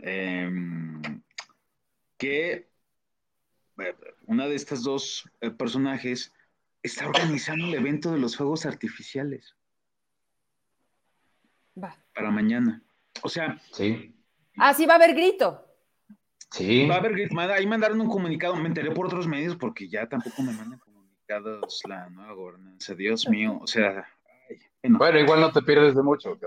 [0.03, 1.03] Em,
[2.17, 2.69] que
[3.79, 3.97] eh,
[4.27, 6.33] una de estas dos eh, personajes
[6.83, 9.55] está organizando el evento de los fuegos artificiales.
[11.83, 11.97] Va.
[12.15, 12.83] Para mañana.
[13.23, 13.61] O sea.
[13.73, 14.15] Sí.
[14.61, 15.67] Ah, sí, va a haber grito.
[16.51, 16.87] Sí.
[16.87, 17.39] Va a haber grito.
[17.39, 18.55] Ahí mandaron un comunicado.
[18.57, 22.95] Me enteré por otros medios porque ya tampoco me mandan comunicados la nueva gobernanza.
[22.95, 23.59] Dios mío.
[23.63, 24.07] O sea.
[24.83, 25.19] bueno.
[25.19, 26.39] igual no te pierdes de mucho,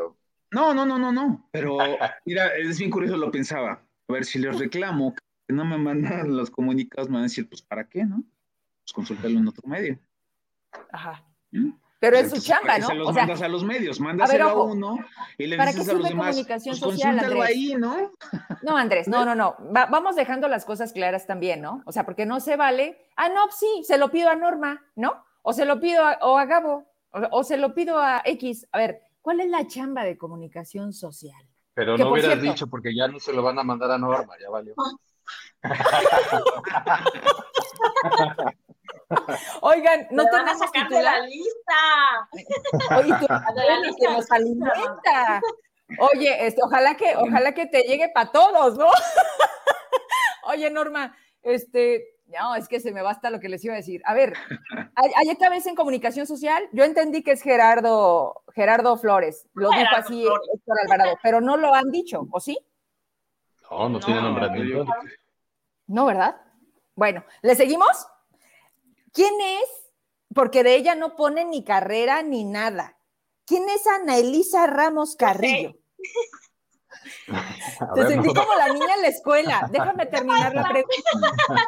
[0.52, 1.50] no, no, no, no, no.
[1.52, 1.80] Pero
[2.26, 3.82] mira, es bien curioso, lo pensaba.
[4.08, 7.50] A ver, si les reclamo que no me mandan los comunicados, me van a decir,
[7.50, 8.24] pues, ¿para qué, no?
[8.84, 9.98] Pues consúltalo en otro medio.
[10.92, 11.26] Ajá.
[11.50, 11.72] ¿Mm?
[12.04, 12.88] Pero es su chamba, ¿no?
[12.88, 14.98] Se los mandas a los medios, mándaselo a, uno
[15.38, 17.44] y le dices a los demás, comunicación pues, social, Andrés?
[17.44, 18.12] ahí, ¿no?
[18.62, 19.56] No, Andrés, no, no, no.
[19.60, 21.82] vamos dejando las cosas claras también, ¿no?
[21.86, 25.24] O sea, porque no se vale, ah, no, sí, se lo pido a Norma, ¿no?
[25.42, 26.86] O se lo pido a, o a Gabo,
[27.32, 28.68] o se lo pido a X.
[28.72, 31.48] A ver, ¿Cuál es la chamba de comunicación social?
[31.74, 34.50] Pero no hubieras dicho porque ya no se lo van a mandar a Norma, ya
[34.50, 34.76] valió.
[39.62, 42.98] Oigan, no tenemos a sacar de la lista.
[42.98, 44.12] Oye, tú, de la lista.
[44.12, 45.42] nos alimenta.
[46.00, 48.88] Oye, este, ojalá que, ojalá que te llegue para todos, ¿no?
[50.46, 54.02] Oye, Norma, este, no, es que se me basta lo que les iba a decir.
[54.06, 54.34] A ver,
[54.96, 59.96] hay, esta vez en comunicación social, yo entendí que es Gerardo, Gerardo Flores, lo dijo
[59.96, 62.58] así Héctor Alvarado, pero no lo han dicho, ¿o sí?
[63.70, 64.86] No, no, tiene nombramiento.
[65.88, 66.40] No, ¿verdad?
[66.96, 68.08] Bueno, ¿le seguimos?
[69.14, 69.70] ¿Quién es?
[70.34, 72.98] Porque de ella no pone ni carrera ni nada.
[73.46, 75.76] ¿Quién es Ana Elisa Ramos Carrillo?
[77.96, 79.68] Te sentí como la niña en la escuela.
[79.72, 81.68] Déjame terminar la pregunta.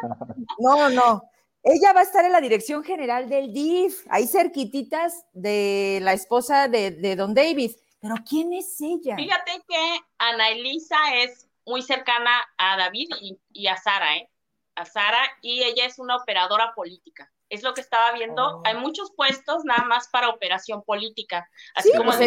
[0.58, 1.30] No, no.
[1.62, 6.68] Ella va a estar en la dirección general del DIF, ahí cerquititas de la esposa
[6.68, 7.72] de, Don David.
[8.00, 9.16] Pero ¿quién es ella?
[9.16, 13.08] Fíjate que Ana Elisa es muy cercana a David
[13.50, 14.30] y, a Sara, ¿eh?
[14.76, 17.32] A Sara, y ella es una operadora política.
[17.48, 18.58] Es lo que estaba viendo.
[18.58, 18.62] Oh.
[18.64, 21.48] Hay muchos puestos nada más para operación política.
[21.74, 22.20] Así como pues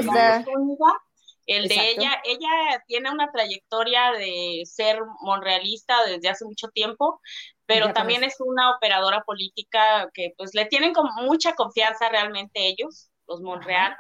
[1.50, 7.20] el de ella, ella tiene una trayectoria de ser monrealista desde hace mucho tiempo,
[7.66, 13.10] pero también es una operadora política que pues le tienen con mucha confianza realmente ellos,
[13.28, 13.98] los Monreal,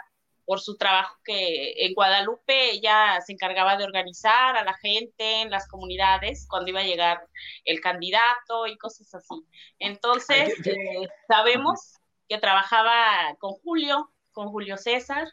[0.50, 5.52] por su trabajo que en Guadalupe ella se encargaba de organizar a la gente en
[5.52, 7.28] las comunidades cuando iba a llegar
[7.66, 9.46] el candidato y cosas así.
[9.78, 15.28] Entonces, eh, sabemos que trabajaba con Julio, con Julio César,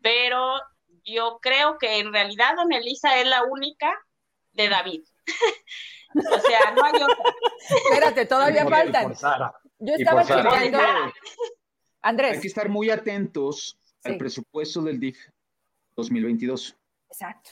[0.00, 0.60] pero
[1.02, 3.92] yo creo que en realidad Don Elisa es la única
[4.52, 5.02] de David.
[6.14, 7.34] o sea, no hay otra.
[7.90, 9.14] Espérate, todavía faltan.
[9.80, 10.78] Yo estaba checando.
[12.02, 12.34] Andrés.
[12.34, 15.18] Hay que estar muy atentos al presupuesto del DIF
[15.96, 16.76] 2022.
[17.08, 17.50] Exacto.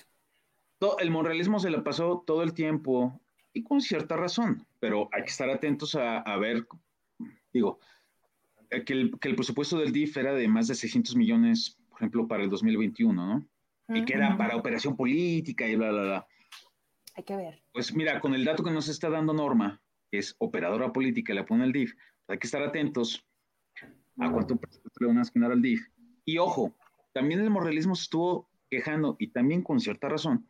[1.00, 3.20] el monrealismo se le pasó todo el tiempo
[3.52, 6.66] y con cierta razón, pero hay que estar atentos a, ver,
[7.52, 7.80] digo,
[8.70, 12.28] que el, que el presupuesto del DIF era de más de 600 millones por ejemplo,
[12.28, 13.48] para el 2021, ¿no?
[13.88, 16.26] Y que era para operación política y bla, bla, bla.
[17.16, 17.60] Hay que ver.
[17.72, 21.44] Pues mira, con el dato que nos está dando Norma, que es operadora política, la
[21.44, 21.94] pone el DIF,
[22.28, 23.26] hay que estar atentos
[24.18, 25.88] a cuánto presupuesto le van a asignar al DIF.
[26.28, 26.76] Y ojo,
[27.14, 30.46] también el moralismo se estuvo quejando, y también con cierta razón,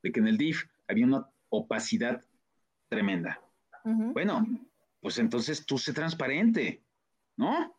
[0.00, 2.24] de que en el DIF había una opacidad
[2.88, 3.40] tremenda.
[3.82, 4.46] Bueno,
[5.00, 6.84] pues entonces tú sé transparente,
[7.36, 7.74] ¿no?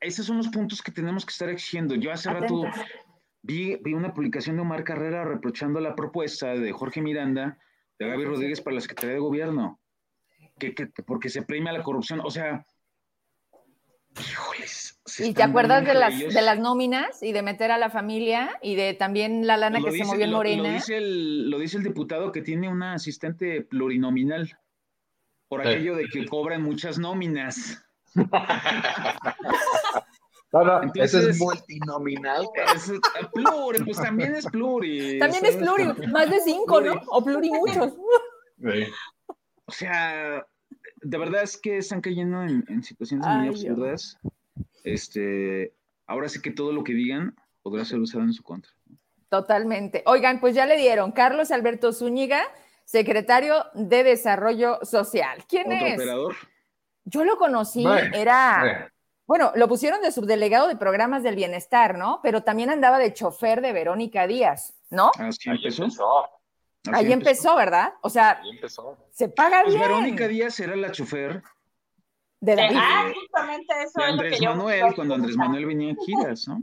[0.00, 1.94] esos son los puntos que tenemos que estar exigiendo.
[1.94, 2.64] Yo hace rato
[3.42, 7.56] vi, vi, una publicación de Omar Carrera reprochando la propuesta de Jorge Miranda,
[8.00, 9.80] de Gaby Rodríguez para la Secretaría de Gobierno,
[10.58, 12.18] que, que porque se premia la corrupción.
[12.18, 12.66] O sea,
[14.18, 14.87] híjoles.
[15.18, 18.74] ¿Y te acuerdas de las, de las nóminas y de meter a la familia y
[18.74, 20.62] de también la lana que se movió en Morena?
[20.62, 24.58] Lo, dice el, lo dice el diputado que tiene una asistente plurinominal
[25.48, 27.84] por aquello de que cobran muchas nóminas.
[30.50, 32.48] No, no, Entonces, es multinominal.
[32.74, 32.90] Es,
[33.34, 35.18] pluri, pues también es pluri.
[35.18, 36.94] También es pluri, más de cinco, ¿no?
[37.08, 37.92] O pluri muchos.
[39.66, 40.46] O sea,
[41.02, 44.16] de verdad es que están cayendo en, situaciones muy absurdas.
[44.84, 45.74] Este,
[46.06, 48.72] ahora sí que todo lo que digan podrá ser usado en su contra.
[49.28, 50.02] Totalmente.
[50.06, 52.42] Oigan, pues ya le dieron Carlos Alberto Zúñiga,
[52.84, 55.44] secretario de Desarrollo Social.
[55.48, 55.94] ¿Quién ¿Otro es?
[55.94, 56.36] operador?
[57.04, 58.90] Yo lo conocí, era,
[59.26, 59.52] bueno.
[59.54, 62.20] lo pusieron de subdelegado de programas del bienestar, ¿no?
[62.22, 65.10] Pero también andaba de chofer de Verónica Díaz, ¿no?
[65.18, 65.88] Así empezó.
[66.92, 67.94] Ahí empezó, ¿verdad?
[68.02, 68.40] O sea,
[69.10, 69.88] se paga pues bien.
[69.88, 71.42] Verónica Díaz era la chofer
[72.40, 72.76] de David.
[72.78, 76.62] Ah, justamente eso Andrés Manuel, cuando Andrés Manuel venía en giras, ¿no?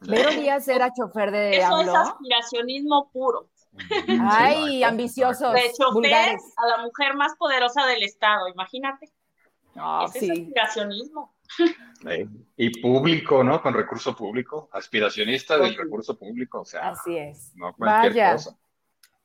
[0.00, 3.48] Vero Díaz era chofer de Eso es aspiracionismo puro.
[4.20, 5.52] Ay, ambiciosos.
[5.52, 9.10] De chofer a la mujer más poderosa del Estado, imagínate.
[9.74, 10.30] No, sí.
[10.30, 11.34] es aspiracionismo.
[12.56, 13.62] Y público, ¿no?
[13.62, 16.90] Con recurso público, aspiracionista del recurso público, o sea.
[16.90, 17.52] Así es.
[17.54, 18.32] No cualquier Vaya.
[18.32, 18.58] cosa.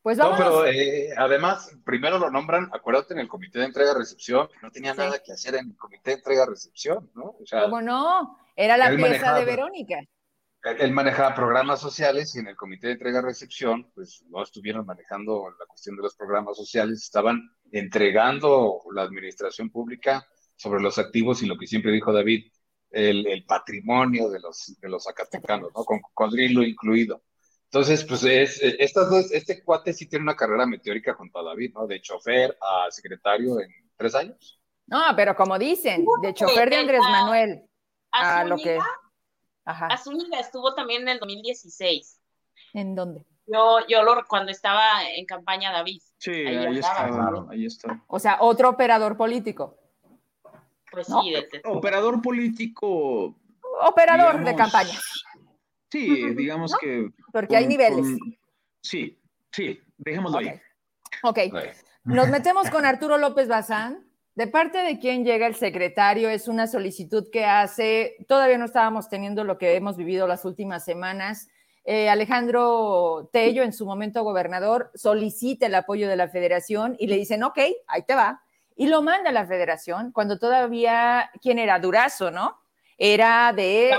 [0.02, 0.18] Pues.
[0.18, 4.96] No, pero eh, además, primero lo nombran, acuérdate, en el comité de entrega-recepción, no tenía
[4.96, 7.36] nada que hacer en el comité de entrega-recepción, ¿no?
[7.40, 8.38] O sea, ¿Cómo no?
[8.56, 10.00] Era la pieza de Verónica.
[10.64, 15.66] Él, manejaba programas sociales y en el comité de entrega-recepción, pues no estuvieron manejando la
[15.66, 20.26] cuestión de los programas sociales, estaban entregando la administración pública
[20.56, 22.52] sobre los activos y lo que siempre dijo David,
[22.92, 25.84] el, patrimonio de los, de los zacatecanos, ¿no?
[25.84, 27.24] Con cocodrilo incluido.
[27.74, 31.72] Entonces, pues es, estas dos, este cuate sí tiene una carrera meteórica junto a David,
[31.74, 31.88] ¿no?
[31.88, 34.60] De chofer a secretario en tres años.
[34.88, 37.64] No, pero como dicen, de chofer de Andrés Manuel
[38.12, 38.78] a, lo que...
[39.64, 39.88] Ajá.
[39.88, 42.20] Azúñiga estuvo también en el 2016.
[42.74, 43.26] ¿En dónde?
[43.48, 46.02] Yo, yo lo, cuando estaba en campaña David.
[46.18, 47.08] Sí, ahí, está,
[47.50, 48.04] ahí está.
[48.08, 49.78] O sea, otro operador político.
[50.92, 53.38] Pues sí, Operador político.
[53.82, 55.00] Operador de campaña.
[55.92, 57.10] Sí, digamos que.
[57.32, 58.08] Porque hay niveles.
[58.82, 59.20] sí,
[59.52, 60.60] sí, dejémoslo ahí.
[61.24, 61.40] Ok.
[62.04, 64.08] Nos metemos con Arturo López Bazán.
[64.34, 69.10] De parte de quien llega el secretario, es una solicitud que hace, todavía no estábamos
[69.10, 71.50] teniendo lo que hemos vivido las últimas semanas.
[71.84, 77.18] Eh, Alejandro Tello, en su momento gobernador, solicita el apoyo de la federación y le
[77.18, 78.42] dicen, ok, ahí te va.
[78.78, 81.78] Y lo manda a la federación cuando todavía, ¿quién era?
[81.80, 82.58] Durazo, ¿no?
[82.98, 83.92] Era de...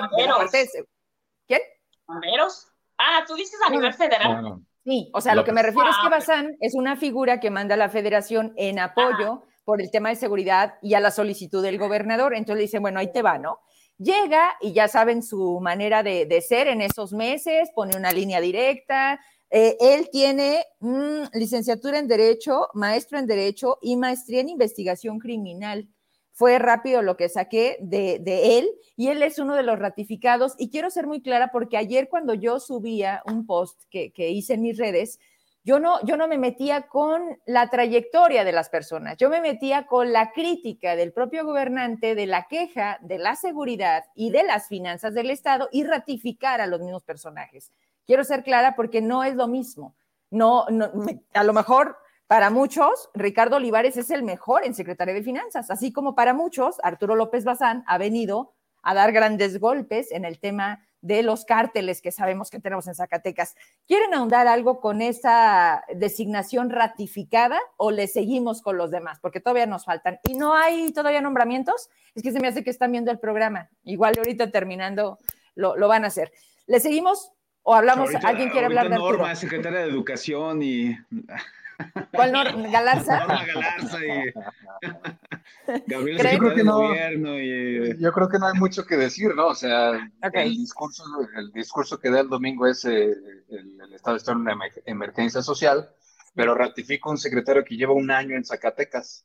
[2.98, 4.58] Ah, tú dices a nivel federal.
[4.84, 7.74] Sí, o sea, lo, que me refiero es que Bazán es una figura que manda
[7.74, 11.78] a la federación en apoyo por el tema de seguridad y a la solicitud del
[11.78, 12.34] gobernador.
[12.34, 13.60] Entonces le dicen, bueno, ahí te va, ¿no?
[13.98, 19.20] Llega y ya saben su manera de, ser en esos meses, pone una línea directa.
[19.50, 25.88] Eh, él tiene mm, licenciatura en Derecho, maestro en Derecho y maestría en Investigación Criminal
[26.32, 28.16] fue rápido lo que saqué de,
[28.58, 30.54] él y él es uno de los ratificados.
[30.58, 34.62] Y quiero ser muy clara porque ayer cuando yo subía un post que, hice en
[34.62, 35.20] mis redes,
[35.64, 39.86] yo no, yo no me metía con la trayectoria de las personas, yo me metía
[39.86, 44.66] con la crítica del propio gobernante, de la queja de la seguridad y de las
[44.66, 47.70] finanzas del Estado y ratificar a los mismos personajes.
[48.06, 49.94] Quiero ser clara porque no es lo mismo.
[50.30, 50.90] No, no
[51.34, 51.96] a lo mejor
[52.32, 56.76] para muchos, Ricardo Olivares es el mejor en Secretaría de Finanzas, así como para muchos,
[56.82, 62.00] Arturo López Bazán ha venido a dar grandes golpes en el tema de los cárteles
[62.00, 63.54] que sabemos que tenemos en Zacatecas.
[63.86, 69.18] ¿Quieren ahondar algo con esa designación ratificada o le seguimos con los demás?
[69.20, 70.18] Porque todavía nos faltan.
[70.24, 71.90] ¿Y no hay todavía nombramientos?
[72.14, 73.68] Es que se me hace que están viendo el programa.
[73.84, 75.18] Igual ahorita terminando
[75.54, 76.32] lo, van a hacer.
[76.66, 77.30] ¿Le seguimos
[77.62, 78.08] o hablamos?
[78.24, 79.18] ¿Alguien quiere hablar de Arturo?
[79.18, 80.96] Norma, secretaria de Educación y...
[82.12, 82.68] ¿Cuál Norma?
[82.68, 83.20] ¿Galarza?
[83.20, 84.32] Norma Galarza y
[85.86, 87.98] Gabriel yo creo que no, gobierno y...
[87.98, 89.48] Yo creo que no hay mucho que decir, ¿no?
[89.48, 91.04] O sea, el, discurso,
[91.36, 93.12] el discurso que da el domingo es eh,
[93.48, 94.56] el, Estado está en una
[94.86, 95.88] emergencia social,
[96.34, 99.24] pero ratifica un secretario que lleva un año en Zacatecas.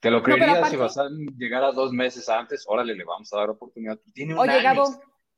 [0.00, 1.08] Te lo creería si vas a
[1.38, 3.98] llegar a dos meses antes, órale, le vamos a dar oportunidad.
[4.12, 4.84] Tiene Oye, Gabo,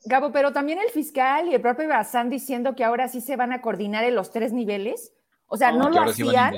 [0.04, 3.52] Gabo, pero también el fiscal y el propio Bazán diciendo que ahora sí se van
[3.52, 5.12] a coordinar en los tres niveles.
[5.48, 6.56] O sea, no, lo hacían.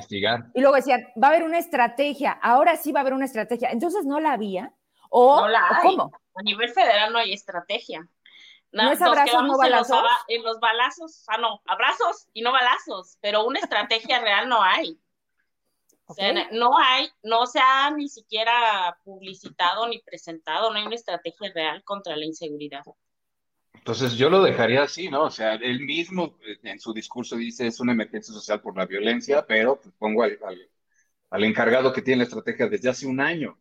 [0.55, 3.71] y luego decían, va a haber una estrategia, ahora sí va a haber una estrategia.
[3.71, 4.73] Entonces, ¿no la había?
[5.11, 6.11] ¿O, no la cómo?
[6.35, 8.09] A nivel federal no hay estrategia.
[8.71, 10.03] No, es abrazos, no balazos.
[10.29, 14.99] En los, balazos, ah, no, abrazos y no balazos, pero una estrategia real no hay.
[16.07, 20.95] O sea, no hay, no se ha ni siquiera publicitado ni presentado, no hay una
[20.95, 22.83] estrategia real contra la inseguridad.
[23.89, 25.23] Entonces yo lo dejaría así, ¿no?
[25.23, 28.85] O sea, él mismo eh, en su discurso dice es una emergencia social por la
[28.85, 30.39] violencia, pero pues, pongo al,
[31.31, 33.59] al, encargado que tiene la estrategia desde hace un año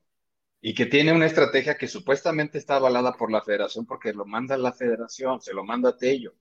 [0.60, 4.58] y que tiene una estrategia que supuestamente está avalada por la federación porque lo manda
[4.58, 6.36] la federación, se lo manda a Tello.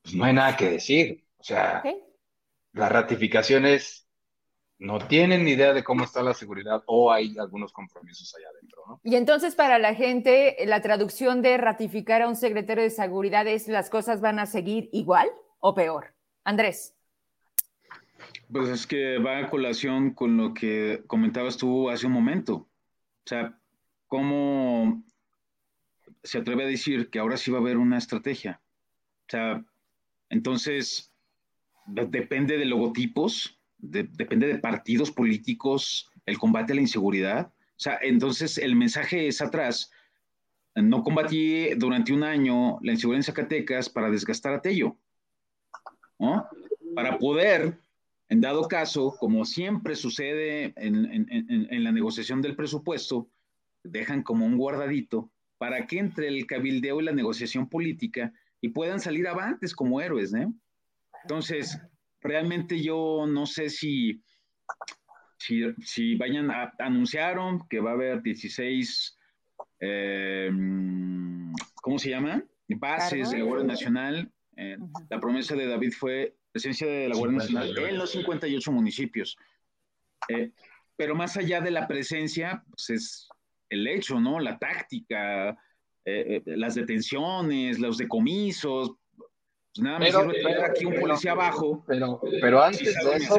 [0.00, 1.26] Pues no hay nada que decir.
[1.36, 1.82] O sea,
[2.72, 4.08] la ratificación es
[4.78, 8.73] no tienen ni idea de cómo está la seguridad o hay algunos compromisos allá adentro.
[8.86, 9.00] ¿No?
[9.02, 13.68] Y entonces para la gente, la traducción de ratificar a un secretario de seguridad es
[13.68, 15.28] las cosas van a seguir igual
[15.60, 16.14] o peor.
[16.44, 16.94] Andrés.
[18.52, 22.54] Pues es que va a colación con lo que comentabas tú hace un momento.
[22.54, 23.58] O sea,
[24.06, 25.02] ¿cómo
[26.22, 28.60] se atreve a decir que ahora sí va a haber una estrategia?
[29.26, 29.64] O sea,
[30.28, 31.10] entonces,
[31.86, 37.52] depende de logotipos, depende de partidos políticos, el combate a la inseguridad.
[37.76, 39.90] O sea, entonces el mensaje es atrás.
[40.76, 44.96] No combatí durante un año la inseguridad en Zacatecas para desgastar a Tello,
[46.18, 46.48] ¿no?
[46.94, 47.78] Para poder,
[48.28, 53.28] en dado caso, como siempre sucede en, la negociación del presupuesto,
[53.82, 59.00] dejan como un guardadito para que entre el cabildeo y la negociación política y puedan
[59.00, 60.54] salir avantes como héroes, ¿no?
[61.22, 61.78] Entonces,
[62.20, 64.22] realmente yo no sé si,
[65.80, 69.18] si, vayan a, anunciaron que va a haber 16,
[69.80, 70.50] eh,
[71.82, 72.42] ¿cómo se llama?
[72.68, 74.32] Bases de la Guardia Nacional.
[74.56, 74.78] Eh,
[75.10, 79.36] la promesa de David fue presencia de la Guardia Nacional en los 58 municipios.
[80.28, 80.52] Eh,
[80.96, 83.28] pero más allá de la presencia, pues es
[83.68, 84.40] el hecho, ¿no?
[84.40, 85.58] La táctica,
[86.04, 91.82] las detenciones, los decomisos, pues nada me sirve traer aquí un policía abajo.
[91.86, 93.36] Pero, pero antes de eso,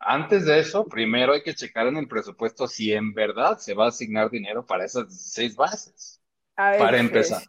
[0.00, 3.86] antes de eso, primero hay que checar en el presupuesto si en verdad se va
[3.86, 6.20] a asignar dinero para esas seis bases.
[6.54, 7.42] para empezar.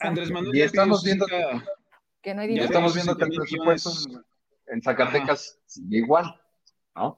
[0.00, 2.64] Andrés Manuel, y estamos viendo que, no hay dinero.
[2.64, 3.90] Ya estamos viendo que el presupuesto
[4.66, 6.40] en Zacatecas sigue igual,
[6.94, 7.16] ¿no?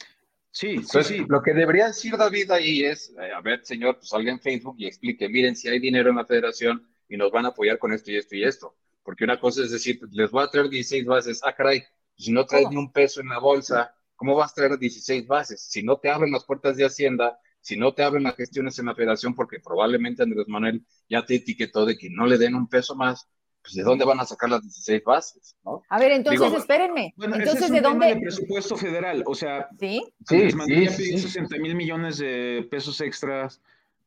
[0.50, 1.24] Sí, sí, sí.
[1.28, 4.76] Lo que debería decir David ahí es, eh, a ver, señor, pues salga en Facebook
[4.78, 7.92] y explique, miren, si hay dinero en la federación y nos van a apoyar con
[7.92, 8.74] esto y esto y esto.
[9.02, 11.84] Porque una cosa es decir, les voy a traer 16 bases, ah, caray,
[12.16, 15.62] si no traes ni un peso en la bolsa, ¿cómo vas a traer 16 bases?
[15.62, 18.86] Si no te abren las puertas de Hacienda, si no te abren las gestiones en
[18.86, 22.68] la federación, porque probablemente Andrés Manuel ya te etiquetó de que no le den un
[22.68, 23.28] peso más,
[23.62, 25.56] pues ¿de dónde van a sacar las 16 bases?
[25.64, 25.82] ¿no?
[25.88, 27.14] A ver, entonces espérenme.
[27.16, 28.10] Bueno, entonces, es ¿de dónde?
[28.10, 33.60] El presupuesto federal, o sea, sí, sí, sí, sí, 60 mil millones de pesos extras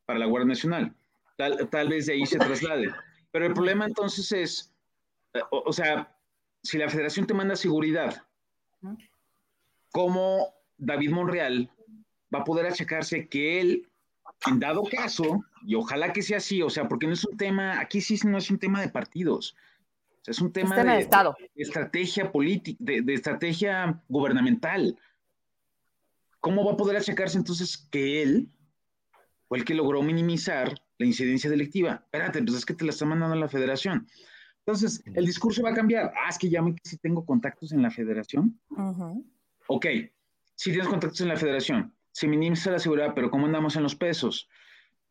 [0.04, 0.94] para la Guardia Nacional.
[1.36, 2.92] Tal, tal vez de ahí se traslade.
[3.30, 4.72] Pero el problema entonces es,
[5.50, 6.14] o, sea,
[6.62, 8.22] si la federación te manda seguridad,
[9.92, 11.70] ¿cómo David Monreal
[12.34, 13.88] va a poder achacarse que él,
[14.46, 17.78] en dado caso, y ojalá que sea así, o sea, porque no es un tema,
[17.78, 19.54] aquí sí no es un tema de partidos,
[20.26, 21.36] es un tema, de, Estado.
[21.54, 24.96] estrategia política, de, de, estrategia gubernamental.
[26.40, 28.48] ¿Cómo va a poder achacarse entonces que él
[29.48, 32.02] fue el que logró minimizar la incidencia delictiva?
[32.04, 34.06] Espérate, pues es que te la está mandando la federación.
[34.64, 36.12] Entonces, el discurso va a cambiar.
[36.16, 38.60] Ah, es que ya me si tengo contactos en la federación.
[39.68, 39.86] Ok,
[40.54, 43.94] si tienes contactos en la federación, se minimiza la seguridad, pero ¿cómo andamos en los
[43.94, 44.48] pesos?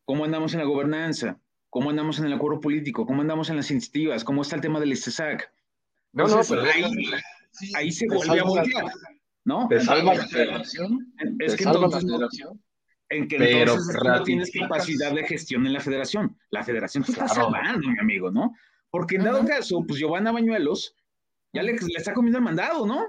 [0.04, 1.40] ¿Cómo andamos en la gobernanza?
[1.70, 3.06] ¿Cómo andamos en el acuerdo político?
[3.06, 4.24] ¿Cómo andamos en las iniciativas?
[4.24, 5.50] ¿Cómo está el tema del ISTESAC?
[6.12, 6.84] No, no, pero ahí,
[7.74, 8.84] ahí se vuelve a voltear,
[9.44, 9.66] ¿no?
[9.68, 11.14] Te salva la federación.
[11.38, 12.62] Es que entonces, la federación.
[13.08, 16.38] En que pero entonces no tienes capacidad de gestión en la federación.
[16.50, 18.54] La federación te está salvando, mi amigo, ¿no?
[18.90, 20.94] Porque en dado caso, pues Giovanna Bañuelos
[21.52, 23.06] ya le, está comiendo el mandado, ¿no?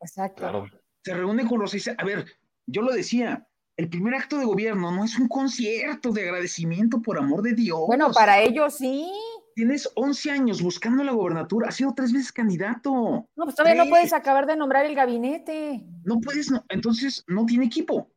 [0.00, 0.66] Exacto.
[1.04, 2.26] Se reúne con y dice, a ver,
[2.66, 3.46] yo lo decía,
[3.76, 7.80] el primer acto de gobierno no es un concierto de agradecimiento, por amor de Dios.
[7.86, 9.10] Bueno, para ellos sí.
[9.54, 12.90] Tienes 11 años buscando la gobernatura, has sido tres veces candidato.
[13.34, 15.82] No, pues todavía no puedes acabar de nombrar el gabinete.
[16.04, 18.10] No puedes, no, entonces no tiene equipo.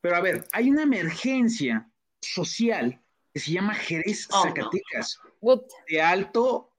[0.00, 1.90] Pero a ver, hay una emergencia
[2.20, 3.00] social
[3.32, 5.20] que se llama Jerez oh, Zacatecas
[5.88, 6.72] de alto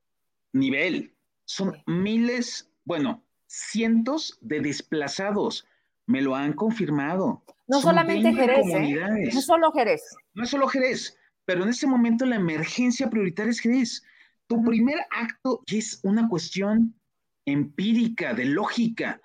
[0.53, 1.15] nivel.
[1.45, 5.67] Son miles, bueno, cientos de desplazados.
[6.05, 7.43] me lo han confirmado.
[7.67, 9.29] No solamente Jerez, ¿eh?
[9.33, 10.01] no solo Jerez.
[10.33, 14.03] No es solo Jerez, pero en este momento la emergencia prioritaria es Jerez.
[14.47, 16.95] Tu primer acto es una cuestión
[17.45, 19.21] empírica, de lógica.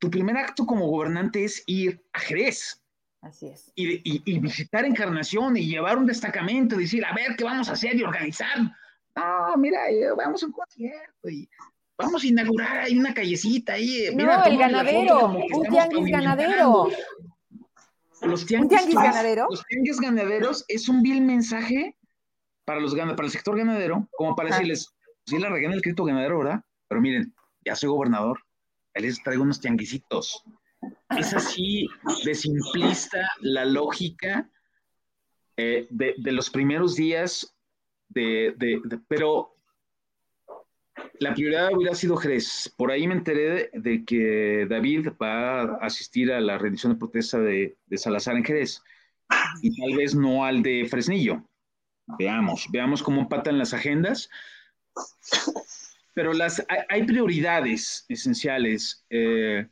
[0.00, 2.82] Tu primer acto como gobernante es ir a Jerez.
[3.20, 3.72] Así es.
[3.74, 8.02] Y, visitar Encarnación y llevar un destacamento, decir, a ver, ¿qué vamos a hacer y
[8.02, 8.58] organizar?
[9.16, 11.48] No, mira, eh, vamos a un concierto y
[11.98, 14.06] vamos a inaugurar ahí una callecita ahí.
[14.06, 16.88] Eh, no, el ganadero, un tianguis ganadero.
[18.22, 19.46] Los tianguis, ¿Un tianguis ganadero?
[19.50, 21.96] Los tianguis ganaderos es un vil mensaje
[22.64, 24.94] para, los, para el sector ganadero, como para decirles,
[25.26, 26.64] sí la regué en el crédito ganadero, ¿verdad?
[26.88, 27.34] Pero miren,
[27.64, 28.40] ya soy gobernador,
[28.94, 30.42] ahí les traigo unos tianguisitos.
[31.16, 31.86] Es así
[32.24, 34.50] de simplista la lógica
[35.56, 37.54] eh, de, los primeros días
[38.08, 38.54] de,
[39.08, 39.53] pero
[41.20, 42.72] la prioridad hubiera sido Jerez.
[42.76, 47.38] Por ahí me enteré de, que David va a asistir a la rendición de protesta
[47.38, 48.82] de, Salazar en Jerez
[49.62, 51.42] y tal vez no al de Fresnillo.
[52.18, 54.28] Veamos, veamos cómo empatan las agendas.
[56.14, 59.04] Pero las, hay, prioridades esenciales.
[59.10, 59.66] Eh,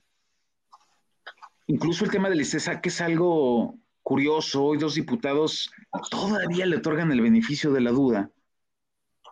[1.66, 4.64] incluso el tema del ICESA, que es algo curioso.
[4.64, 5.70] Hoy dos diputados
[6.11, 8.30] todavía le otorgan el beneficio de la duda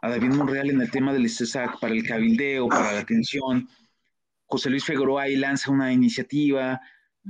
[0.02, 3.68] a David Monreal en el tema del ICESAC para el cabildeo, para la atención.
[4.46, 6.80] José Luis Figueroa ahí lanza una iniciativa,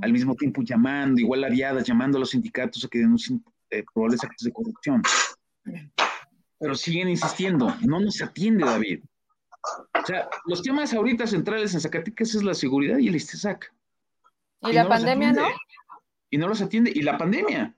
[0.01, 3.83] al mismo tiempo llamando, igual la viada, llamando a los sindicatos a que denuncien eh,
[3.93, 5.01] probables actos de corrupción.
[6.59, 9.03] Pero siguen insistiendo, no nos atiende David.
[9.93, 13.71] O sea, los temas ahorita centrales en Zacatecas es la seguridad y el ISTESAC.
[14.63, 15.47] ¿Y, la pandemia no?
[16.29, 16.91] Y no los atiende.
[16.93, 17.75] Y la pandemia.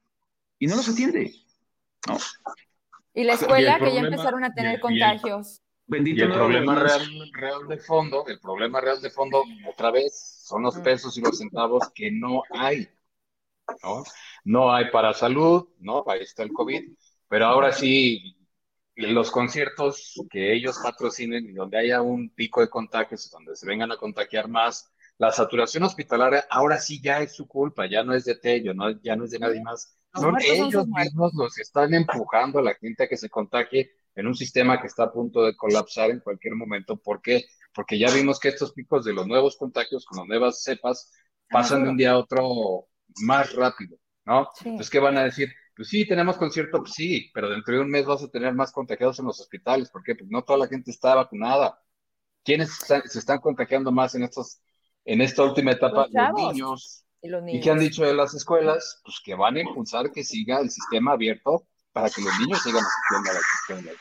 [0.59, 1.33] Y no los atiende.
[2.07, 2.17] No.
[3.13, 5.61] Y la escuela, que ya empezaron a tener contagios.
[5.85, 7.01] Bendito y el problema real,
[7.33, 10.83] real, de fondo, el problema real de fondo, otra vez, son los mm.
[10.83, 12.87] pesos y los centavos que no hay.
[13.83, 14.03] ¿no?
[14.43, 16.03] No hay para salud, ¿no?
[16.07, 16.83] Ahí está el COVID.
[17.27, 18.37] Pero ahora sí,
[18.95, 23.91] los conciertos que ellos patrocinen y donde haya un pico de contagios, donde se vengan
[23.91, 28.25] a contagiar más, la saturación hospitalaria ahora sí ya es su culpa, ya no es
[28.25, 29.97] de Tello, no, ya no es de nadie más.
[30.13, 34.27] Son ellos mismos los que están empujando a la gente a que se contagie en
[34.27, 36.97] un sistema que está a punto de colapsar en cualquier momento.
[36.97, 37.45] ¿Por qué?
[37.73, 41.11] Porque ya vimos que estos picos de los nuevos contagios con las nuevas cepas
[41.49, 42.87] pasan de un día a otro
[43.23, 44.49] más rápido, ¿no?
[44.63, 45.51] Entonces, ¿qué van a decir?
[45.75, 48.71] Pues sí, tenemos concierto, pues sí, pero dentro de un mes vas a tener más
[48.71, 49.89] contagiados en los hospitales.
[49.89, 50.15] ¿Por qué?
[50.15, 51.79] Pues no toda la gente está vacunada.
[52.43, 54.61] ¿Quiénes se están contagiando más en estos
[55.05, 57.05] en esta última etapa los, niños.
[57.21, 59.01] ¿Y, qué han dicho de las escuelas?
[59.03, 62.83] Pues que van a impulsar que siga el sistema abierto para que los niños sigan
[62.83, 63.99] asistiendo a la escuela.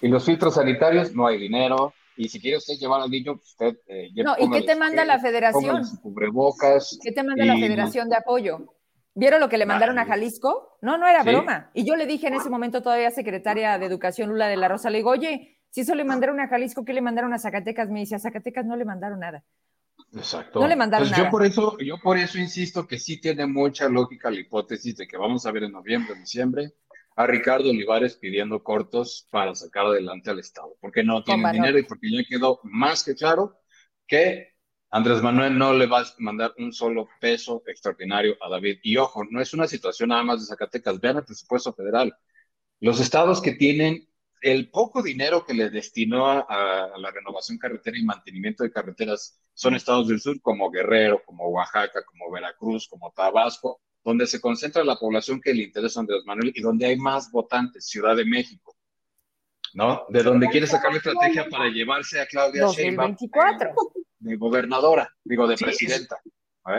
[0.00, 1.94] Y los filtros sanitarios, no hay dinero.
[2.16, 3.76] Y si quiere usted llevar al niño, pues usted...
[3.86, 5.82] Eh, no, ¿y qué te manda la federación?
[6.02, 6.98] Cubrebocas.
[7.02, 8.74] ¿Qué te manda la federación de apoyo?
[9.14, 10.76] ¿Vieron lo que le mandaron a Jalisco?
[10.82, 11.70] No, no era broma.
[11.72, 14.90] Y yo le dije en ese momento todavía secretaria de Educación Lula de la Rosa,
[14.90, 17.88] le digo, oye, si eso le mandaron a Jalisco, ¿qué le mandaron a Zacatecas?
[17.90, 19.44] Me dice, a Zacatecas no le mandaron nada.
[20.16, 20.60] Exacto.
[20.60, 24.30] No le mandaron Yo por, eso, yo por eso insisto que sí tiene mucha lógica
[24.30, 26.72] la hipótesis de que vamos a ver en noviembre, diciembre,
[27.16, 31.84] a Ricardo Olivares pidiendo cortos para sacar adelante al Estado, porque no tiene dinero y
[31.84, 33.60] porque ya quedó más que claro
[34.06, 34.54] que
[34.90, 38.78] Andrés Manuel no le va a mandar un solo peso extraordinario a David.
[38.82, 42.14] Y ojo, no es una situación nada más de Zacatecas, vean el presupuesto federal.
[42.78, 44.08] Los estados que tienen
[44.44, 49.74] el poco dinero que le destinó a, la renovación carretera y mantenimiento de carreteras son
[49.74, 54.96] estados del sur como Guerrero, como Oaxaca, como Veracruz, como Tabasco, donde se concentra la
[54.96, 58.76] población que le interesa a Andrés Manuel y donde hay más votantes, Ciudad de México,
[59.72, 60.04] ¿no?
[60.10, 63.16] De donde quiere sacar la estrategia para llevarse a Claudia Sheinbaum
[64.18, 66.20] de gobernadora, digo, de presidenta.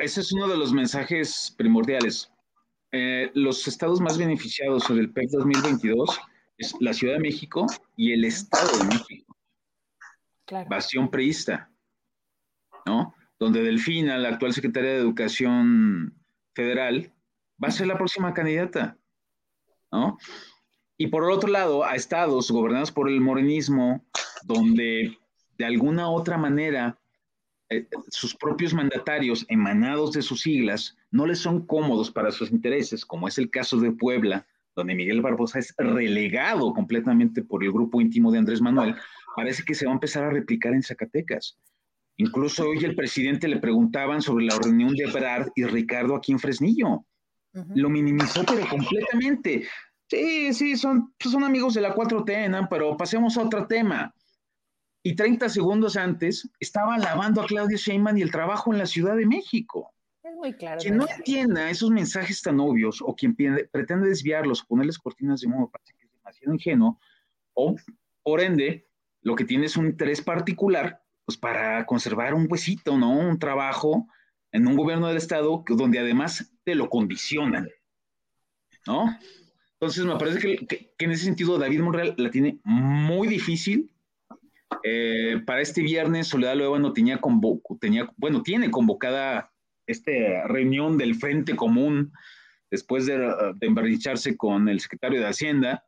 [0.04, 2.32] Ese es uno de los mensajes primordiales.
[2.92, 6.20] Eh, los estados más beneficiados del PEC 2022
[6.58, 9.36] es la Ciudad de México y el Estado de México.
[10.46, 10.70] Claro.
[10.70, 11.72] Bastión preísta,
[12.86, 13.16] ¿no?
[13.40, 16.14] Donde Delfina, la actual secretaria de Educación
[16.54, 17.12] Federal,
[17.62, 18.98] va a ser la próxima candidata,
[19.92, 20.18] ¿no?
[20.98, 24.06] Y por el otro lado, a estados gobernados por el morenismo,
[24.44, 25.18] donde
[25.58, 26.98] de alguna otra manera
[27.70, 33.06] eh, sus propios mandatarios emanados de sus siglas no les son cómodos para sus intereses,
[33.06, 34.46] como es el caso de Puebla,
[34.76, 38.96] donde Miguel Barbosa es relegado completamente por el grupo íntimo de Andrés Manuel,
[39.36, 41.58] parece que se va a empezar a replicar en Zacatecas.
[42.18, 46.40] Incluso hoy el presidente le preguntaban sobre la reunión de Brad y Ricardo aquí en
[46.40, 47.06] Fresnillo.
[47.74, 49.66] Lo minimizó, pero completamente.
[50.08, 52.68] Sí, sí, son, son amigos de la 4T, ¿no?
[52.70, 54.14] pero pasemos a otro tema.
[55.04, 59.16] Y 30 segundos antes estaba alabando a Claudio Sheinbaum y el trabajo en la Ciudad
[59.16, 59.95] de México.
[60.46, 60.80] Muy claro.
[60.80, 65.48] Quien no entienda esos mensajes tan obvios o quien pretende desviarlos o ponerles cortinas de
[65.48, 67.00] modo parece que es demasiado ingenuo
[67.56, 67.76] o,
[68.22, 68.88] por ende,
[69.24, 73.10] lo que tiene es un interés particular pues para conservar un huesito, ¿no?
[73.18, 74.08] Un trabajo
[74.52, 77.68] en un gobierno del Estado donde además te lo condicionan,
[78.86, 79.18] ¿no?
[79.80, 83.90] Entonces me parece que, en ese sentido David Monreal la tiene muy difícil.
[84.84, 87.20] Eh, para este viernes Soledad no tenía,
[87.80, 89.55] tenía, bueno, tiene convocada
[89.88, 92.12] esta reunión del Frente Común
[92.72, 93.18] después de,
[93.56, 95.84] de con el secretario de Hacienda.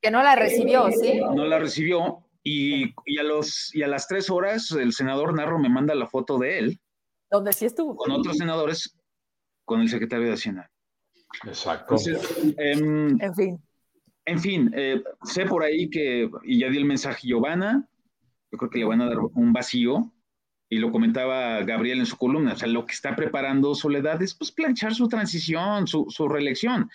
[0.00, 1.20] Que no la recibió, ¿sí?
[1.20, 2.24] No la recibió.
[2.42, 6.38] Y, a los, y a las tres horas el senador Narro me manda la foto
[6.38, 6.80] de él.
[7.30, 7.94] Donde sí estuvo.
[7.96, 8.98] Con otros senadores,
[9.64, 10.70] con el secretario de Hacienda.
[11.46, 11.96] Exacto.
[12.56, 13.62] Em, en fin.
[14.24, 17.88] En fin, eh, sé por ahí que, y ya di el mensaje Giovanna,
[18.50, 20.12] yo creo que le van a dar un vacío,
[20.72, 24.34] y lo comentaba Gabriel en su columna, o sea, lo que está preparando Soledad es
[24.34, 26.88] pues planchar su transición, su, su reelección,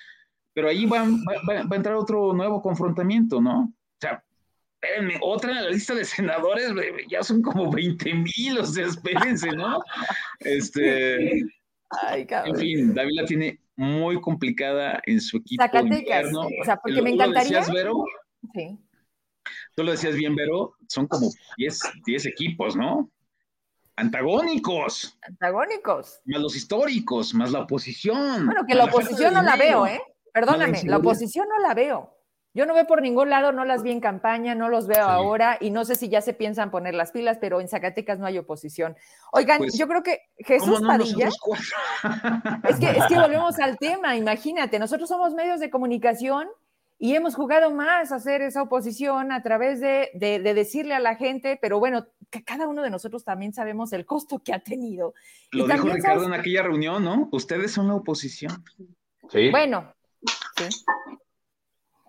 [0.53, 3.63] pero ahí va, va, a entrar otro nuevo confrontamiento, ¿no?
[3.63, 4.23] O sea,
[4.81, 6.71] espérenme, otra en la lista de senadores,
[7.09, 9.83] ya son como 20 mil, o sea, espérense, ¿no?
[10.39, 11.43] Este,
[11.89, 15.61] Ay, en fin, David la tiene muy complicada en su equipo.
[15.61, 17.59] Zacatecas, o sea, porque me encantaría.
[17.67, 18.05] Lo Vero?
[18.53, 18.79] Sí.
[19.75, 23.11] Tú lo decías bien, Vero, son como 10, 10 equipos, ¿no?
[23.97, 25.17] Antagónicos.
[25.21, 26.21] Antagónicos.
[26.25, 28.45] Más los históricos, más la oposición.
[28.45, 30.01] Bueno, que la oposición no la veo, ¿eh?
[30.33, 32.11] Perdóname, la oposición no la veo.
[32.53, 35.57] Yo no veo por ningún lado, no las vi en campaña, no los veo ahora
[35.59, 38.37] y no sé si ya se piensan poner las pilas, pero en Zacatecas no hay
[38.37, 38.95] oposición.
[39.33, 41.27] Oigan, pues, yo creo que Jesús Padilla.
[41.27, 46.47] Es que, es que volvemos al tema, imagínate, nosotros somos medios de comunicación
[46.97, 51.59] y hemos jugado más a hacer esa oposición a través de, decirle a la gente,
[51.61, 55.13] pero bueno, que cada uno de nosotros también sabemos el costo que ha tenido.
[55.51, 57.29] Lo dijo Ricardo en aquella reunión, ¿no?
[57.31, 58.63] Ustedes son la oposición.
[59.29, 59.49] Sí.
[59.51, 59.93] Bueno,
[60.57, 60.83] sí.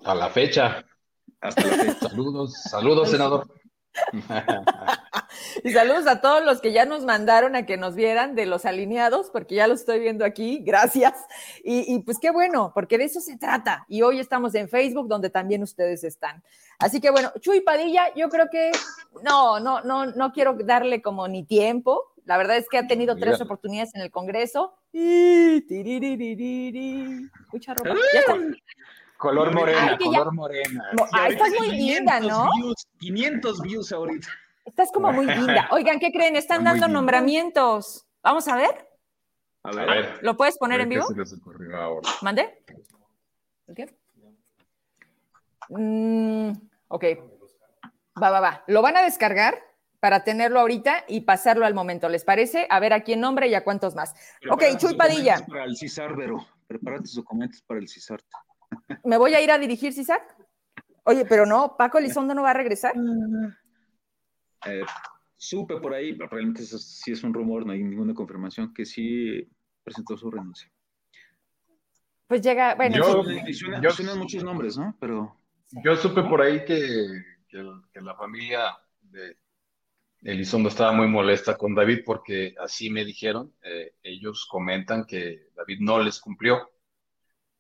[0.05, 0.85] A la fecha.
[1.41, 2.09] Hasta la fecha.
[2.09, 3.47] Saludos, saludos, senador.
[5.67, 8.65] y saludos a todos los que ya nos mandaron a que nos vieran de los
[8.65, 11.15] alineados, porque ya los estoy viendo aquí, gracias.
[11.65, 13.85] Y, pues qué bueno, porque de eso se trata.
[13.89, 16.45] Y hoy estamos en Facebook, donde también ustedes están.
[16.79, 18.71] Así que bueno, Chuy Padilla, yo creo que
[19.25, 22.13] no, no, no, no quiero darle como ni tiempo.
[22.27, 24.73] La verdad es que ha tenido tres oportunidades en el Congreso.
[27.53, 27.97] Mucha ropa.
[28.13, 28.37] Ya está.
[29.17, 30.85] Color morena, color morena.
[31.13, 32.51] Ah, estás muy linda, ¿no?
[33.01, 34.29] 500 views ahorita.
[34.67, 35.69] Estás como muy linda.
[35.71, 36.37] Oigan, ¿qué creen?
[36.37, 38.07] Están dando nombramientos.
[38.23, 38.89] Vamos a ver.
[39.63, 40.19] A ver.
[40.23, 41.07] ¿Lo puedes poner en vivo?
[42.23, 42.63] ¿Mande?
[45.69, 46.51] Mm,
[46.89, 47.05] ok.
[48.23, 48.65] Va, va, va.
[48.67, 49.59] Lo van a descargar
[50.01, 52.09] para tenerlo ahorita y pasarlo al momento.
[52.09, 52.67] ¿Les parece?
[52.71, 54.15] A ver a quién nombre y a cuántos más.
[54.51, 55.45] ok, Chuy Padilla.
[55.47, 56.47] Para el Cisar, Vero.
[56.67, 58.21] Prepárate tus documentos para el Cisar.
[59.05, 60.23] ¿Me voy a ir a dirigir, Cisac?
[61.05, 62.93] Oye, pero no, Paco Elizondo no va a regresar.
[64.67, 64.85] Eh,
[65.37, 69.49] supe por ahí, realmente sí es un rumor, no hay ninguna confirmación, que sí
[69.83, 70.71] presentó su renuncia.
[72.27, 72.97] Pues llega, bueno.
[72.97, 74.97] Yo, suenan muchos nombres, ¿no?
[74.99, 75.37] Pero.
[75.85, 77.23] Yo supe por ahí que,
[77.95, 79.37] la familia de
[80.23, 83.55] Elizondo estaba muy molesta con David porque así me dijeron.
[83.63, 86.69] Eh, ellos comentan que David no les cumplió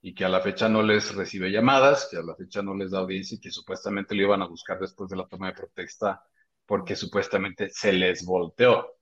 [0.02, 2.90] y que a la fecha no les recibe llamadas, que a la fecha no les
[2.90, 6.24] da audiencia y que supuestamente lo iban a buscar después de la toma de protesta
[6.66, 8.94] porque supuestamente se les volteó.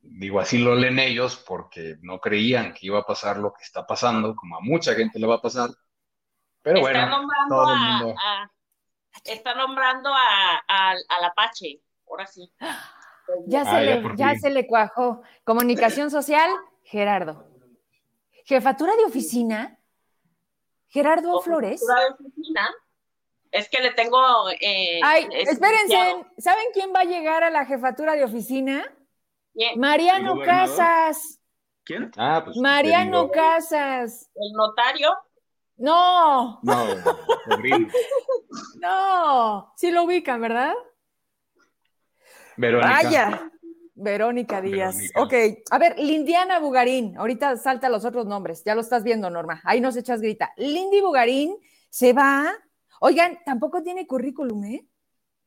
[0.00, 3.86] Digo, así lo leen ellos porque no creían que iba a pasar lo que está
[3.86, 5.70] pasando, como a mucha gente le va a pasar.
[6.62, 8.14] Pero está bueno, nombrando todo el mundo...
[8.18, 8.50] a,
[9.24, 12.52] está nombrando a, al Apache, ahora sí.
[13.46, 15.22] Ya, se, ah, le, ya se le cuajó.
[15.44, 16.50] Comunicación social,
[16.82, 17.46] Gerardo.
[18.44, 19.78] Jefatura de oficina,
[20.88, 21.84] Gerardo Flores.
[23.50, 24.18] Es que le tengo.
[24.60, 25.96] Eh, Ay, espérense,
[26.38, 28.84] ¿saben quién va a llegar a la jefatura de oficina?
[29.76, 31.40] Mariano Casas.
[31.84, 32.10] ¿Quién?
[32.16, 32.56] Ah, pues.
[32.58, 34.30] Mariano Casas.
[34.34, 35.10] ¿El notario?
[35.76, 36.60] No.
[36.62, 36.86] No,
[38.80, 39.72] no.
[39.76, 40.74] Sí lo ubican, ¿verdad?
[42.56, 43.02] Verónica.
[43.02, 43.50] Vaya.
[43.94, 44.96] Verónica Díaz.
[45.16, 45.34] Ok,
[45.70, 49.80] a ver, Lindiana Bugarín, ahorita salta los otros nombres, ya lo estás viendo, Norma, ahí
[49.80, 50.52] nos echas grita.
[50.56, 51.56] Lindy Bugarín
[51.90, 52.54] se va,
[53.00, 54.86] oigan, tampoco tiene currículum, ¿eh?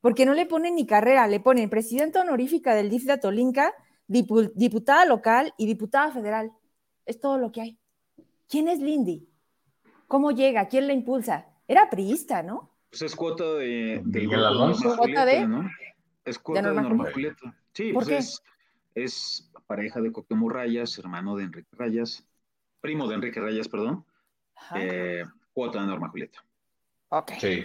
[0.00, 3.72] Porque no le ponen ni carrera, le ponen presidenta honorífica del DIF de Atolinca,
[4.06, 6.52] diputada local y diputada federal.
[7.06, 7.78] Es todo lo que hay.
[8.48, 9.28] ¿Quién es Lindy?
[10.08, 10.68] ¿Cómo llega?
[10.68, 11.46] ¿Quién la impulsa?
[11.68, 12.70] Era priista, ¿no?
[12.90, 14.96] Pues es cuota de, Miguel Alonso.
[14.96, 15.48] ¿Cuota de?
[16.24, 17.56] Es cuota de Norma Julieta.
[17.72, 18.42] Sí, pues es
[18.94, 22.26] es pareja de Cuauhtémoc Rayas, hermano de Enrique Rayas,
[22.80, 24.04] primo de Enrique Rayas, perdón,
[24.76, 26.44] eh, cuota de Norma Julieta.
[27.12, 27.32] Ok.
[27.38, 27.64] Sí.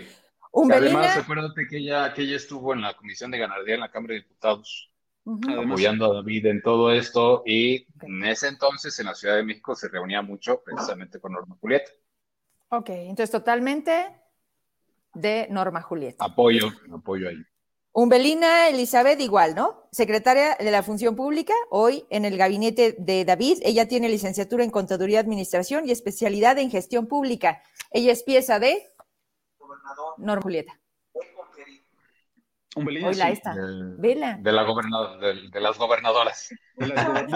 [0.73, 4.15] Además, acuérdate que ella, que ella estuvo en la Comisión de Ganadería en la Cámara
[4.15, 4.91] de Diputados,
[5.25, 9.73] apoyando a David en todo esto, y en ese entonces en la Ciudad de México
[9.73, 11.89] se reunía mucho precisamente con Norma Julieta.
[12.69, 14.07] Ok, entonces totalmente
[15.13, 16.25] de Norma Julieta.
[16.25, 17.37] Apoyo, apoyo ahí.
[17.93, 19.87] Umbelina Elizabeth igual, ¿no?
[19.91, 23.59] Secretaria de la Función Pública, hoy en el gabinete de David.
[23.63, 27.63] Ella tiene licenciatura en Contaduría Administración y especialidad en Gestión Pública.
[27.91, 28.83] Ella es pieza de
[30.17, 30.79] Norma Julieta.
[32.77, 33.55] Umbelina, Hola, esta.
[33.97, 34.37] Vela.
[34.39, 36.49] De, la gobernadora, de, las gobernadoras.
[36.75, 36.85] De,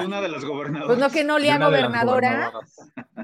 [0.05, 0.87] una de las gobernadoras.
[0.87, 2.51] Pues no que no le a gobernadora.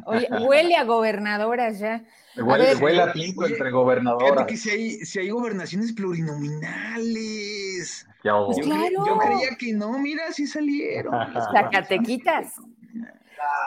[0.05, 2.03] Oye, huele a gobernadoras ya.
[2.37, 4.47] Huele, a, huele a pinto entre gobernadoras.
[4.47, 8.07] que si hay, si hay gobernaciones plurinominales.
[8.23, 9.05] Pues yo, claro.
[9.05, 11.13] yo, creía que no, mira, sí salieron.
[11.53, 12.55] Zacatequitas.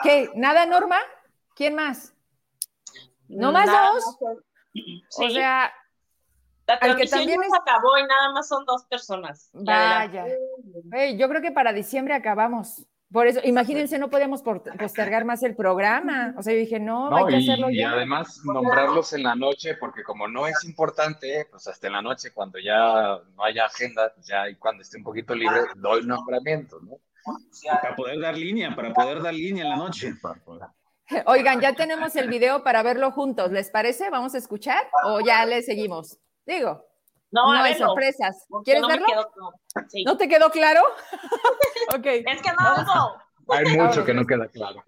[0.03, 0.29] ¿Qué?
[0.35, 0.97] ¿Nada, Norma?
[1.55, 2.13] ¿Quién más?
[3.29, 4.17] ¿No más dos?
[5.17, 5.71] O sea,
[6.67, 9.49] la transmisión también se acabó y nada más son dos personas.
[9.53, 10.25] Vaya.
[11.17, 12.85] yo creo que para diciembre acabamos.
[13.11, 16.33] Por eso, imagínense, no podemos postergar más el programa.
[16.37, 17.81] O sea, yo dije, no, hay que hacerlo y, ya.
[17.81, 22.01] Y además nombrarlos en la noche, porque como no es importante, pues hasta en la
[22.01, 26.79] noche, cuando ya no haya agenda, ya y cuando esté un poquito libre, doy nombramiento,
[26.79, 26.99] ¿no?
[27.81, 30.13] Para poder dar línea, para poder dar línea en la noche.
[31.25, 33.51] Oigan, ya tenemos el video para verlo juntos.
[33.51, 34.09] ¿Les parece?
[34.09, 36.17] ¿Vamos a escuchar o ya le seguimos?
[36.45, 36.85] Digo,
[37.31, 38.45] no, hay sorpresas.
[38.63, 39.07] ¿Quieres verlo?
[40.05, 40.81] ¿No te quedó claro?
[41.95, 42.05] ok.
[42.05, 44.83] Es que no, Hay mucho que no queda claro.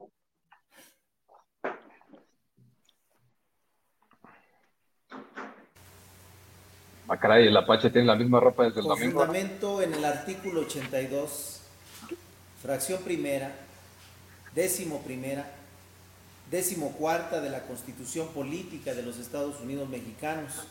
[7.08, 9.20] Ah, caray, el Apache tiene la misma ropa desde el Con domingo.
[9.20, 11.62] fundamento en el artículo 82,
[12.62, 13.52] fracción primera,
[14.56, 15.46] décimo primera,
[16.52, 20.68] décimo cuarta de la Constitución Política de los Estados Unidos Mexicanos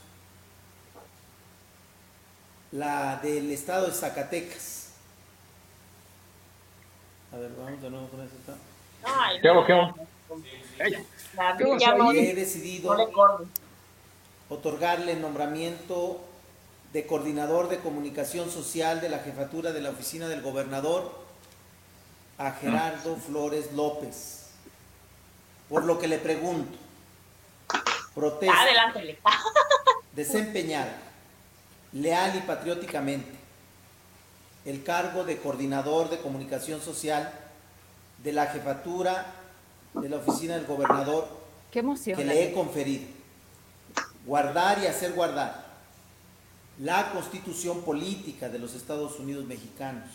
[2.72, 4.88] la del estado de Zacatecas.
[7.32, 8.54] A ver, vamos de nuevo con esta.
[9.40, 9.64] ¿Qué hago?
[9.64, 9.94] ¿Qué hago?
[12.12, 12.96] He decidido
[14.48, 16.20] otorgarle el nombramiento
[16.92, 21.12] de coordinador de comunicación social de la jefatura de la oficina del gobernador
[22.38, 24.41] a Gerardo Flores López.
[25.72, 26.76] Por lo que le pregunto,
[28.14, 29.18] protesta, Adelante.
[30.14, 30.86] desempeñar
[31.94, 33.30] leal y patrióticamente
[34.66, 37.32] el cargo de coordinador de comunicación social
[38.22, 39.32] de la jefatura
[39.94, 41.26] de la oficina del gobernador
[41.70, 41.82] Qué
[42.14, 43.06] que le he conferido.
[44.26, 45.64] Guardar y hacer guardar
[46.80, 50.10] la constitución política de los Estados Unidos mexicanos.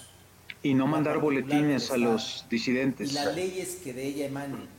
[0.61, 3.09] Y no mandar boletines a los disidentes.
[3.09, 4.76] Y las leyes que de ella emanen.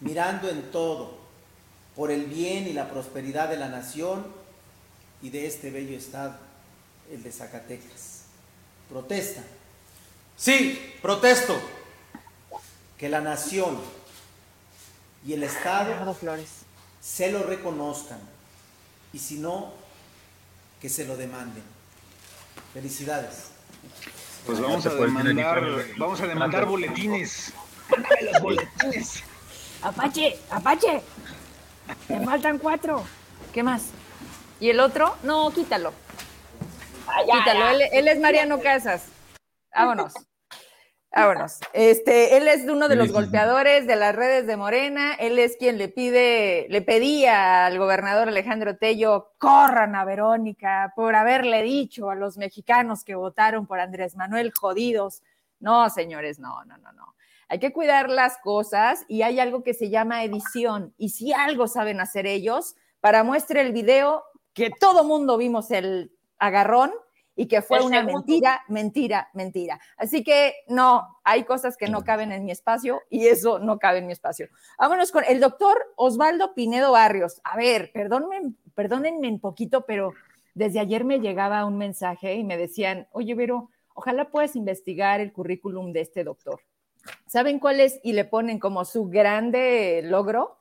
[0.00, 1.18] Mirando en todo
[1.96, 4.26] por el bien y la prosperidad de la nación
[5.20, 6.36] y de este bello estado,
[7.10, 8.22] el de Zacatecas.
[8.88, 9.42] Protesta.
[10.36, 11.60] Sí, protesto.
[12.96, 13.78] Que la nación
[15.26, 16.16] y el Estado
[17.00, 18.18] se lo reconozcan
[19.12, 19.72] y si no,
[20.80, 21.62] que se lo demanden.
[22.72, 23.50] Felicidades.
[24.46, 25.62] Pues vamos a demandar,
[25.96, 27.52] vamos a demandar boletines.
[28.32, 29.22] los boletines.
[29.82, 31.02] Apache, Apache.
[32.08, 33.04] Me faltan cuatro.
[33.52, 33.90] ¿Qué más?
[34.60, 35.14] ¿Y el otro?
[35.22, 35.92] No, quítalo.
[37.06, 37.78] Ah, quítalo.
[37.92, 39.06] Él, es Mariano Casas.
[39.74, 40.14] Vámonos.
[41.14, 41.58] Vámonos.
[41.72, 45.14] Este, él es uno de los golpeadores de las redes de Morena.
[45.14, 51.14] Él es quien le pide, le pedía al gobernador Alejandro Tello, corran a Verónica por
[51.14, 55.22] haberle dicho a los mexicanos que votaron por Andrés Manuel jodidos.
[55.60, 57.14] No, señores, no, no, no, no.
[57.48, 60.94] Hay que cuidar las cosas y hay algo que se llama edición.
[60.98, 66.12] Y si algo saben hacer ellos, para muestre el video, que todo mundo vimos el
[66.38, 66.92] agarrón
[67.34, 69.80] y que fue una mentira, mentira, mentira.
[69.96, 73.98] Así que no, hay cosas que no caben en mi espacio y eso no cabe
[73.98, 74.48] en mi espacio.
[74.76, 77.40] Vámonos con el doctor Osvaldo Pinedo Barrios.
[77.44, 80.12] A ver, perdónenme, perdónenme un poquito, pero
[80.54, 85.32] desde ayer me llegaba un mensaje y me decían, oye, Vero, ojalá puedas investigar el
[85.32, 86.60] currículum de este doctor.
[87.26, 88.00] ¿Saben cuál es?
[88.02, 90.58] Y le ponen como su grande logro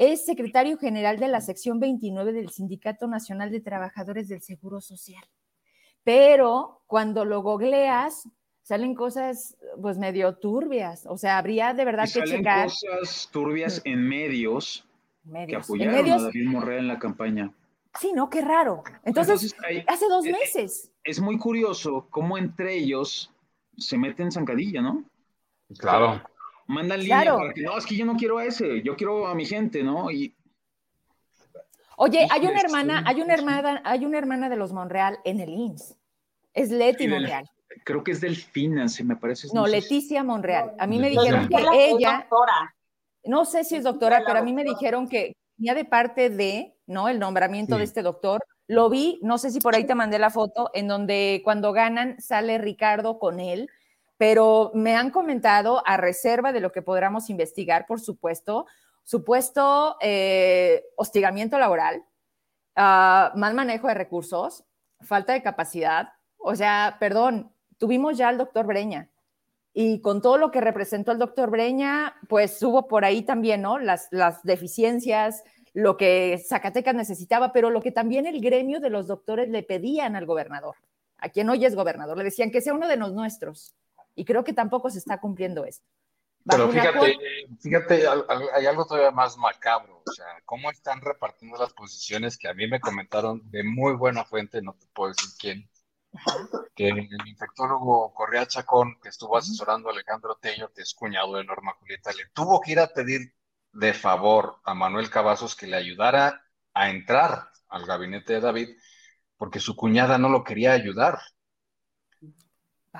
[0.00, 5.22] es secretario general de la sección 29 del Sindicato Nacional de Trabajadores del Seguro Social.
[6.04, 8.26] Pero cuando lo googleas,
[8.62, 11.04] salen cosas pues medio turbias.
[11.04, 12.68] O sea, habría de verdad que checar.
[12.68, 14.86] cosas turbias en medios,
[15.46, 17.52] que apoyaron a David Morrea en la campaña.
[18.00, 18.30] Sí, ¿no?
[18.30, 18.82] Qué raro.
[19.04, 19.54] Entonces,
[19.86, 20.90] hace dos meses.
[21.04, 23.30] Es muy curioso cómo entre ellos
[23.76, 25.04] se mete en zancadilla, ¿no?
[25.78, 26.22] Claro.
[26.66, 29.34] Mandan línea para que no, es que yo no quiero a ese, yo quiero a
[29.34, 30.10] mi gente, ¿no?
[30.10, 30.34] Y
[32.02, 35.50] Oye, hay una hermana, hay una hermana, hay una hermana de los Monreal en el
[35.50, 35.96] INS.
[36.54, 37.44] Es Leti Monreal.
[37.84, 39.48] Creo que es Delfina, si me parece.
[39.52, 40.74] No, Leticia Monreal.
[40.78, 42.26] A mí me dijeron que ella.
[43.24, 46.74] No sé si es doctora, pero a mí me dijeron que venía de parte de,
[46.86, 47.10] ¿no?
[47.10, 48.42] El nombramiento de este doctor.
[48.66, 52.18] Lo vi, no sé si por ahí te mandé la foto, en donde cuando ganan
[52.18, 53.68] sale Ricardo con él,
[54.20, 58.66] pero me han comentado, a reserva de lo que podamos investigar, por supuesto,
[59.02, 62.04] supuesto eh, hostigamiento laboral,
[62.76, 64.62] uh, mal manejo de recursos,
[65.00, 66.10] falta de capacidad.
[66.36, 69.08] O sea, perdón, tuvimos ya al doctor Breña
[69.72, 73.78] y con todo lo que representó el doctor Breña, pues hubo por ahí también, ¿no?
[73.78, 74.10] Las
[74.42, 79.62] deficiencias, lo que Zacatecas necesitaba, pero lo que también el gremio de los doctores le
[79.62, 80.76] pedían al gobernador,
[81.16, 83.74] a quien hoy es gobernador, le decían que sea uno de los nuestros.
[84.20, 85.88] Y creo que tampoco se está cumpliendo esto.
[86.44, 87.16] Pero fíjate,
[87.58, 88.06] fíjate,
[88.54, 92.68] hay algo todavía más macabro, o sea, cómo están repartiendo las posiciones que a mí
[92.68, 95.70] me comentaron de muy buena fuente, no te puedo decir quién,
[96.74, 101.44] que el infectólogo Correa Chacón, que estuvo asesorando a Alejandro Tello, que es cuñado de
[101.44, 103.32] Norma Julieta, le tuvo que ir a pedir
[103.72, 106.42] de favor a Manuel Cavazos que le ayudara
[106.74, 108.68] a entrar al gabinete de David,
[109.38, 111.20] porque su cuñada no lo quería ayudar.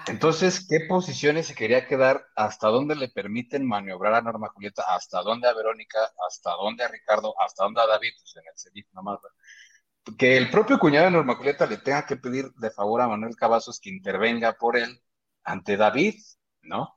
[0.07, 2.24] Entonces, ¿qué posiciones se quería quedar?
[2.36, 4.84] ¿Hasta dónde le permiten maniobrar a Norma Julieta?
[4.86, 5.99] ¿Hasta dónde a Verónica?
[6.28, 7.34] ¿Hasta dónde a Ricardo?
[7.41, 8.12] ¿Hasta dónde a David?
[8.20, 9.18] Pues en el CEDIF nomás.
[10.16, 13.36] Que el propio cuñado de Norma Julieta le tenga que pedir de favor a Manuel
[13.36, 15.03] Cavazos que intervenga por él
[15.45, 16.14] ante David,
[16.62, 16.97] ¿no?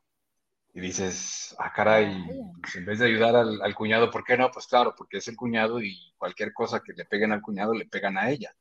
[0.74, 2.26] Y dices, ah, caray,
[2.62, 4.52] pues en vez de ayudar al, al cuñado, ¿por qué no?
[4.52, 7.86] Pues claro, porque es el cuñado y cualquier cosa que le peguen al cuñado le
[7.88, 8.56] pegan a ella.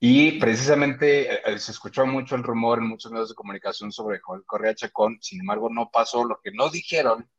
[0.00, 4.20] Y precisamente eh, eh, se escuchó mucho el rumor en muchos medios de comunicación sobre
[4.20, 6.24] Joel Correa Chacón, sin embargo no pasó.
[6.24, 7.30] Lo que no dijeron,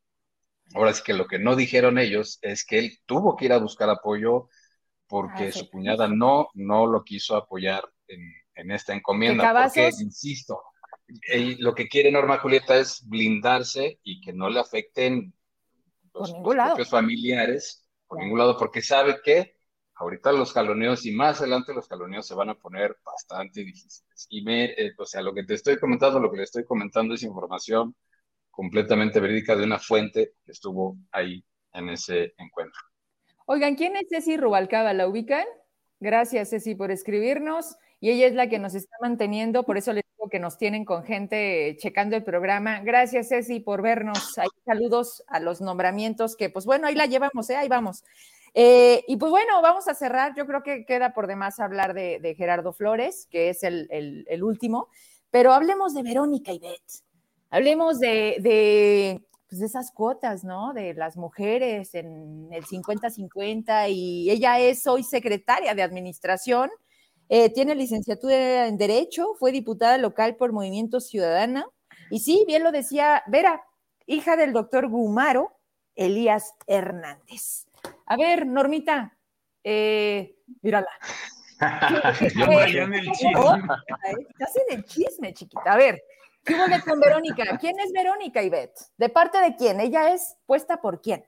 [0.73, 3.59] ahora sí que lo que no dijeron ellos es que él tuvo que ir a
[3.59, 4.49] buscar apoyo
[5.07, 9.53] porque ah, su cuñada no, no lo quiso apoyar en, en esta encomienda.
[9.53, 10.61] Porque, insisto,
[11.59, 15.33] lo que quiere Norma Julieta es blindarse y que no le afecten
[16.13, 19.54] los, propios familiares por ningún lado, porque sabe que
[19.95, 24.27] ahorita los caloneos y más adelante los caloneos se van a poner bastante difíciles.
[24.29, 27.13] Y me, eh, o sea, lo que te estoy comentando, lo que le estoy comentando
[27.13, 27.95] es información
[28.51, 31.43] completamente verídica de una fuente que estuvo ahí
[31.73, 32.81] en ese encuentro.
[33.45, 34.93] Oigan, ¿quién es Ceci Rubalcaba?
[34.93, 35.45] ¿La ubican?
[35.99, 37.77] Gracias, Ceci, por escribirnos.
[37.99, 40.85] Y ella es la que nos está manteniendo, por eso les digo que nos tienen
[40.85, 42.81] con gente checando el programa.
[42.81, 44.37] Gracias, Ceci, por vernos.
[44.37, 47.55] Ahí saludos a los nombramientos que, pues bueno, ahí la llevamos, ¿eh?
[47.55, 48.03] ahí vamos.
[48.57, 50.33] Eh, y pues bueno, vamos a cerrar.
[50.35, 54.87] Yo creo que queda por demás hablar de, Gerardo Flores, que es el, último,
[55.29, 57.03] pero hablemos de Verónica y Beth.
[57.49, 60.73] Hablemos de, pues de esas cuotas, ¿no?
[60.73, 66.69] De las mujeres en el 50-50 y ella es hoy secretaria de administración,
[67.27, 71.65] eh, tiene licenciatura en Derecho, fue diputada local por Movimiento Ciudadana
[72.09, 73.63] y sí, bien lo decía Vera,
[74.05, 75.57] hija del doctor Gumaro
[75.95, 77.65] Elías Hernández.
[78.07, 79.17] A ver, Normita,
[79.63, 80.89] eh, mírala.
[82.35, 83.31] Yo en el chisme.
[84.29, 85.73] Estás en el chisme, chiquita.
[85.73, 86.03] A ver,
[86.43, 87.57] ¿qué hubo con Verónica?
[87.57, 88.79] ¿Quién es Verónica Ivette?
[88.97, 89.79] ¿De parte de quién?
[89.79, 91.25] ¿Ella es puesta por quién?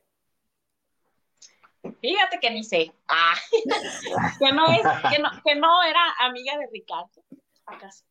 [2.02, 2.92] Fíjate que ni sé.
[3.08, 3.34] Ah,
[4.40, 7.24] que, no es, que, no, que no era amiga de Ricardo.
[7.66, 8.04] ¿Acaso?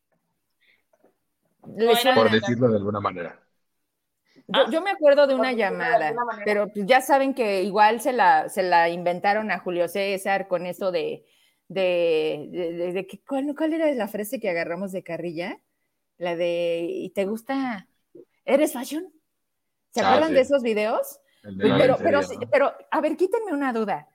[2.14, 3.45] por decirlo de alguna manera.
[4.70, 6.14] Yo, me acuerdo de una llamada,
[6.44, 10.66] pero pues, ya saben que igual se la, se la inventaron a Julio César con
[10.66, 11.26] eso de,
[11.68, 15.60] de, de, que, ¿cuál, ¿cuál, era la frase que agarramos de carrilla?
[16.18, 17.88] La de, ¿y te gusta?
[18.44, 19.12] ¿Eres fashion?
[19.90, 21.20] ¿Se ah, acuerdan de esos videos?
[21.58, 22.20] pero, pero,
[22.50, 24.08] pero, a ver, quítenme una duda.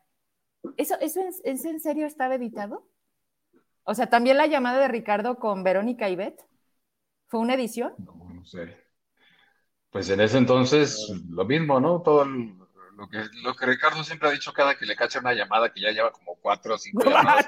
[0.78, 2.88] ¿Eso, eso es, en serio estaba editado?
[3.84, 6.40] O sea, también la llamada de Ricardo con Verónica y Beth,
[7.28, 7.94] ¿fue una edición?
[7.98, 8.81] No, no sé.
[9.92, 12.02] Pues en ese entonces, lo mismo, ¿no?
[12.02, 15.72] Todo lo, que, lo que Ricardo siempre ha dicho cada que le cacha una llamada
[15.72, 17.48] que ya lleva como cuatro o cinco llamadas.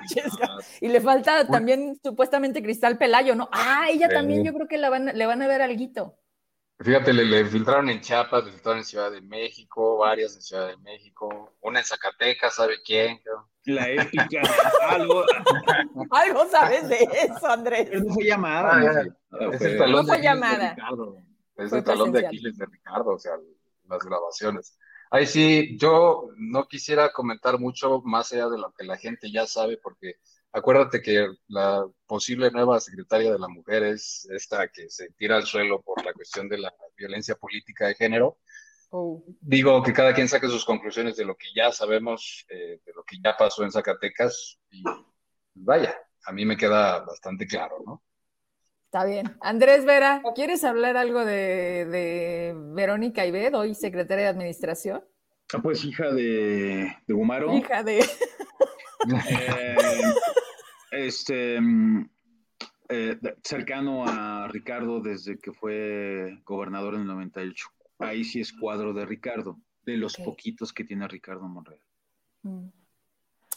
[0.82, 3.50] Y, le falta también supuestamente Cristal Pelayo, ¿no?
[3.54, 6.18] Ah, ella también yo creo que la van, le van a ver alguito.
[6.80, 10.78] Fíjate, le, filtraron en Chiapas, le filtraron en Ciudad de México, varias en Ciudad de
[10.78, 13.22] México, una en Zacatecas, ¿sabe quién?
[13.64, 14.42] La épica,
[14.90, 15.24] algo.
[16.12, 17.90] algo sabes de eso, Andrés.
[18.04, 18.82] No fue llamada.
[19.32, 20.76] Ah, es el talón no fue llamada.
[21.56, 23.34] Es el talón de Aquiles de Ricardo, o sea,
[23.88, 24.78] las grabaciones.
[25.12, 29.46] Ahí sí, yo no quisiera comentar mucho más allá de lo que la gente ya
[29.46, 30.16] sabe, porque
[30.52, 35.44] acuérdate que la posible nueva secretaria de la mujer es esta que se tira al
[35.44, 38.40] suelo por la cuestión de la violencia política de género.
[38.90, 39.24] Oh.
[39.40, 43.04] Digo que cada quien saque sus conclusiones de lo que ya sabemos, eh, de lo
[43.04, 44.84] que ya pasó en Zacatecas y
[45.54, 48.04] vaya, a mí me queda bastante claro, ¿no?
[48.94, 49.36] Está bien.
[49.42, 55.04] Andrés Vera, ¿quieres hablar algo de, de Verónica Ibed, hoy secretaria de Administración?
[55.52, 57.58] Ah, pues hija de, de Gumaro.
[57.58, 58.06] Hija de...
[59.30, 59.76] Eh,
[60.92, 62.08] este, mm,
[62.88, 67.68] eh, cercano a Ricardo desde que fue gobernador en el 98.
[67.98, 71.82] Ahí sí es cuadro de Ricardo, de los poquitos que tiene Ricardo Monreal.
[72.44, 72.68] Mm.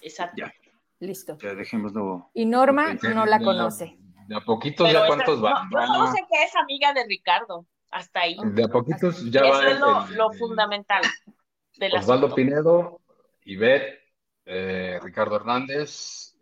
[0.00, 0.34] Exacto.
[0.38, 0.52] Ya.
[0.98, 1.36] Listo.
[1.42, 2.30] Ya dejémoslo.
[2.32, 3.98] Y Norma no la conoce.
[4.26, 5.68] De a poquitos ya cuántos van.
[5.70, 7.66] yo solo sé que es amiga de Ricardo.
[7.90, 8.36] Hasta ahí.
[8.44, 9.70] De a poquitos ya va.
[9.70, 11.02] Eso es lo, fundamental.
[11.92, 13.00] Osvaldo Pinedo,
[13.44, 14.00] Ivette,
[14.46, 16.36] eh, Ricardo Hernández,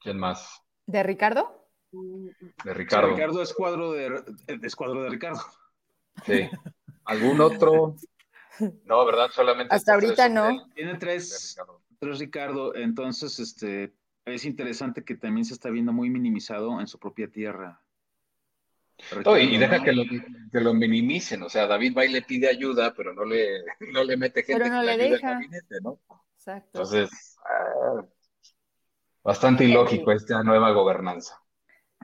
[0.00, 0.62] ¿quién más?
[0.86, 1.68] ¿De Ricardo?
[1.92, 3.10] De Ricardo.
[3.10, 4.22] Ricardo es cuadro de,
[4.62, 5.40] es cuadro de Ricardo.
[6.24, 6.48] Sí.
[7.04, 7.94] ¿Algún otro?
[8.84, 9.28] No, ¿verdad?
[9.30, 9.72] Solamente.
[9.72, 10.66] Hasta ahorita no.
[10.74, 11.56] Tiene tres,
[12.00, 12.74] tres Ricardo.
[12.74, 13.94] Entonces, este,
[14.28, 17.80] es interesante que también se está viendo muy minimizado en su propia tierra.
[19.40, 20.04] y deja que lo,
[20.52, 24.04] que lo, minimicen, o sea, David va y le pide ayuda, pero no le, no
[24.04, 25.32] le mete gente pero no le deja.
[25.32, 26.00] gabinete, ¿no?
[26.34, 26.78] Exacto.
[26.78, 28.04] Entonces, ah,
[29.22, 31.40] bastante ilógico esta nueva gobernanza.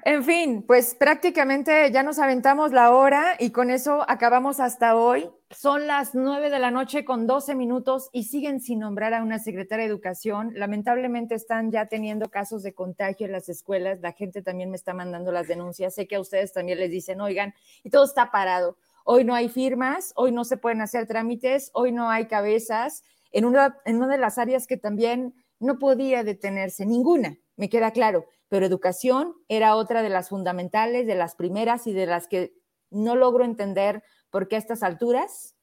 [0.02, 5.30] En fin, pues prácticamente ya nos aventamos la hora y con eso acabamos hasta hoy.
[5.50, 9.38] Son las nueve de la noche con doce minutos y siguen sin nombrar a una
[9.38, 10.50] secretaria de educación.
[10.54, 14.00] Lamentablemente están ya teniendo casos de contagio en las escuelas.
[14.00, 15.94] La gente también me está mandando las denuncias.
[15.94, 18.76] Sé que a ustedes también les dicen, oigan, y todo está parado.
[19.04, 23.04] Hoy no hay firmas, hoy no se pueden hacer trámites, hoy no hay cabezas.
[23.32, 27.90] En una, en una de las áreas que también no podía detenerse, ninguna, me queda
[27.92, 32.54] claro pero educación era otra de las fundamentales, de las primeras y de las que
[32.90, 35.56] no logro entender por qué a estas alturas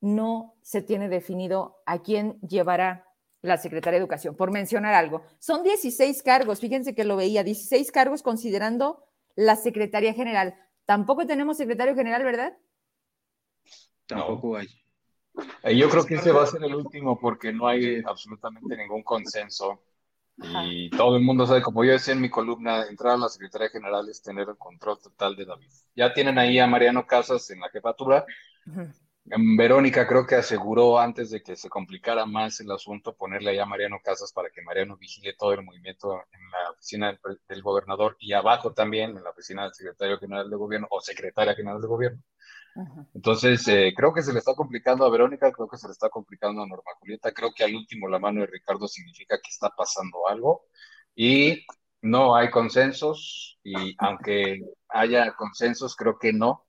[0.00, 3.06] no se tiene definido a quién llevará
[3.42, 5.22] la Secretaría de Educación, por mencionar algo.
[5.38, 9.04] Son 16 cargos, fíjense que lo veía, 16 cargos considerando
[9.34, 10.54] la Secretaría General.
[10.84, 12.56] Tampoco tenemos secretario general, ¿verdad?
[14.06, 14.68] Tampoco hay.
[15.62, 19.02] Eh, yo creo que ese va a ser el último porque no hay absolutamente ningún
[19.02, 19.82] consenso
[20.38, 23.70] y todo el mundo sabe, como yo decía en mi columna, entrar a la Secretaría
[23.70, 25.70] General es tener el control total de David.
[25.94, 28.24] Ya tienen ahí a Mariano Casas en la jefatura.
[29.24, 33.66] Verónica creo que aseguró antes de que se complicara más el asunto ponerle ahí a
[33.66, 37.18] Mariano Casas para que Mariano vigile todo el movimiento en la oficina
[37.48, 41.54] del gobernador y abajo también en la oficina del secretario general de gobierno o secretaria
[41.54, 42.22] general de gobierno.
[43.14, 46.08] Entonces, eh, creo que se le está complicando a Verónica, creo que se le está
[46.08, 49.70] complicando a Norma Julieta, creo que al último la mano de Ricardo significa que está
[49.70, 50.66] pasando algo
[51.14, 51.64] y
[52.02, 56.66] no hay consensos y aunque haya consensos, creo que no.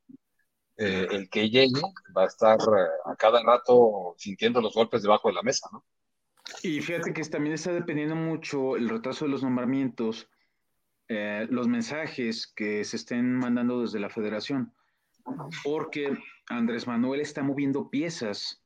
[0.80, 1.82] Eh, el que llegue
[2.16, 5.84] va a estar eh, a cada rato sintiendo los golpes debajo de la mesa, ¿no?
[6.62, 10.30] Y fíjate que también está dependiendo mucho el retraso de los nombramientos,
[11.10, 14.74] los mensajes que se estén mandando desde la federación
[15.64, 16.18] porque
[16.48, 18.62] Andrés Manuel está moviendo piezas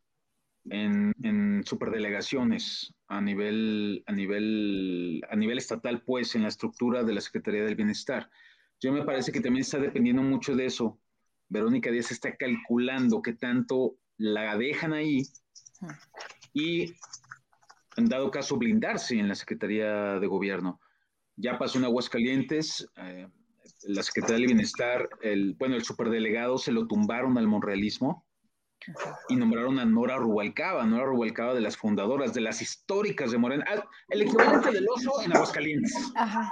[0.65, 7.13] en, en superdelegaciones a nivel, a, nivel, a nivel estatal, pues, en la estructura de
[7.13, 8.29] la Secretaría del Bienestar.
[8.79, 10.99] Yo me parece que también está dependiendo mucho de eso.
[11.49, 15.23] Verónica Díaz está calculando qué tanto la dejan ahí
[16.53, 16.93] y,
[17.97, 20.79] en dado caso, blindarse en la Secretaría de Gobierno.
[21.35, 23.27] Ya pasó en Aguascalientes, eh,
[23.83, 28.25] la Secretaría del Bienestar, el, bueno, el superdelegado se lo tumbaron al monrealismo
[29.29, 33.65] y nombraron a Nora Rubalcaba, Nora Rubalcaba de las fundadoras, de las históricas de Morena,
[33.67, 36.11] ah, el equivalente del oso en Aguascalientes.
[36.15, 36.51] Ajá.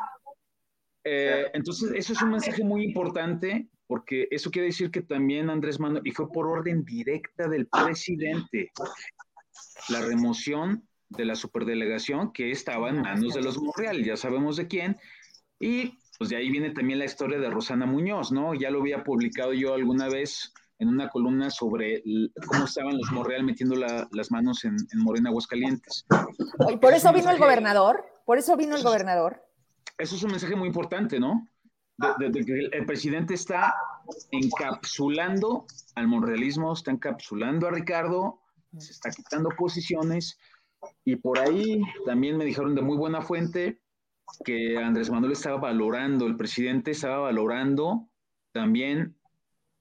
[1.04, 5.80] Eh, entonces, eso es un mensaje muy importante porque eso quiere decir que también Andrés
[5.80, 8.72] Manuel, y fue por orden directa del presidente,
[9.90, 14.68] la remoción de la superdelegación que estaba en manos de los Monreal, ya sabemos de
[14.68, 14.98] quién,
[15.60, 18.54] y pues de ahí viene también la historia de Rosana Muñoz, ¿no?
[18.54, 22.04] Ya lo había publicado yo alguna vez en una columna sobre
[22.46, 26.06] cómo estaban los Morreal metiendo las manos en, Morena Aguascalientes.
[26.70, 29.42] Y por eso vino el gobernador, por eso vino el gobernador.
[29.98, 31.48] Eso es un mensaje muy importante, ¿no?
[31.98, 33.74] De, el presidente está
[34.32, 38.42] encapsulando al monrealismo, está encapsulando a Ricardo,
[38.78, 40.38] se está quitando posiciones
[41.06, 43.82] y por ahí también me dijeron de muy buena fuente
[44.46, 48.08] que Andrés Manuel estaba valorando, el presidente estaba valorando
[48.52, 49.16] también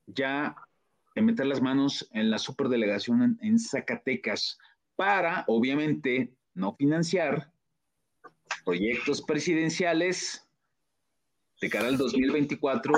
[0.07, 0.57] ya
[1.23, 4.59] meter las manos en la superdelegación en, Zacatecas
[4.97, 7.53] para, obviamente, no financiar
[8.65, 10.47] proyectos presidenciales
[11.61, 12.93] de cara al 2024,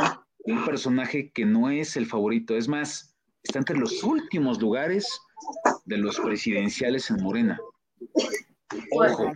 [0.45, 5.07] un personaje que no es el favorito, es más, está entre los últimos lugares
[5.85, 7.59] de los presidenciales en Morena.
[8.93, 9.33] Ojo,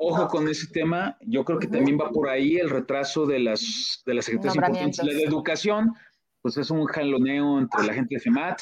[0.00, 1.16] ojo con ese tema.
[1.20, 5.04] Yo creo que también va por ahí el retraso de las, de las secretarias importantes.
[5.04, 5.94] La de educación,
[6.42, 8.60] pues es un jaloneo entre la gente de FEMAT,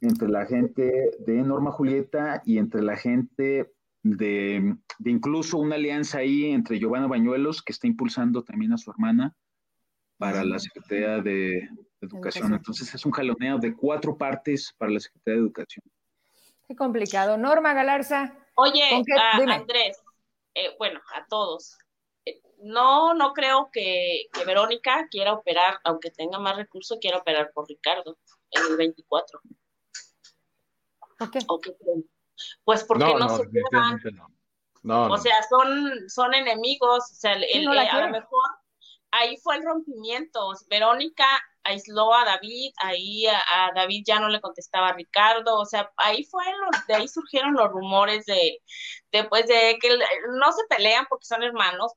[0.00, 3.72] entre la gente de Norma Julieta y entre la gente
[4.02, 8.90] de, de, incluso una alianza ahí entre Giovanna Bañuelos, que está impulsando también a su
[8.90, 9.34] hermana
[10.18, 11.68] para la Secretaría de,
[12.02, 12.52] educación.
[12.52, 15.84] Entonces es un jaloneo de cuatro partes para la Secretaría de Educación.
[16.66, 17.38] Qué complicado.
[17.38, 18.34] Norma Galarza.
[18.54, 18.82] Oye,
[19.48, 20.02] Andrés,
[20.54, 21.78] eh, bueno, a todos.
[22.24, 27.68] Eh, no, no creo que, Verónica quiera operar, aunque tenga más recursos, quiera operar por
[27.68, 28.18] Ricardo
[28.50, 29.40] en el 24.
[31.18, 31.40] ¿Por qué?
[32.64, 34.10] Pues porque no, se
[34.82, 35.12] no.
[35.12, 38.42] o sea, son, son enemigos, o sea, el, eh, a lo mejor
[39.12, 40.52] ahí fue el rompimiento.
[40.68, 41.24] Verónica
[41.64, 46.24] aisló a David, ahí a, David ya no le contestaba a Ricardo, o sea, ahí
[46.24, 46.44] fue,
[46.88, 48.58] de ahí surgieron los rumores de,
[49.12, 49.90] después de que
[50.34, 51.92] no se pelean porque son hermanos,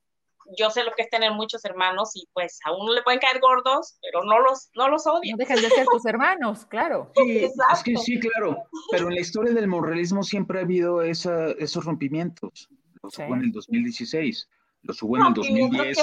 [0.56, 3.40] yo sé lo que es tener muchos hermanos y pues a uno le pueden caer
[3.40, 5.32] gordos, pero no los, no los odian.
[5.32, 7.12] No dejan de ser tus hermanos, claro.
[7.16, 8.58] Sí, es que sí, claro,
[8.92, 12.70] pero en la historia del moralismo siempre ha habido esa, esos rompimientos,
[13.02, 14.48] los en el 2016
[14.86, 15.98] lo subo en el 2010.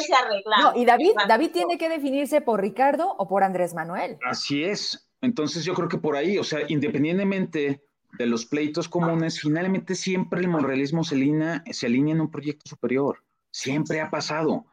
[0.61, 4.19] No, y David, David tiene que definirse por Ricardo o por Andrés Manuel.
[4.25, 5.09] Así es.
[5.21, 7.83] Entonces yo creo que por ahí, o sea, independientemente
[8.19, 12.69] de los pleitos comunes, finalmente siempre el monrealismo se alinea, se alinea en un proyecto
[12.69, 13.23] superior.
[13.51, 14.67] Siempre ha pasado.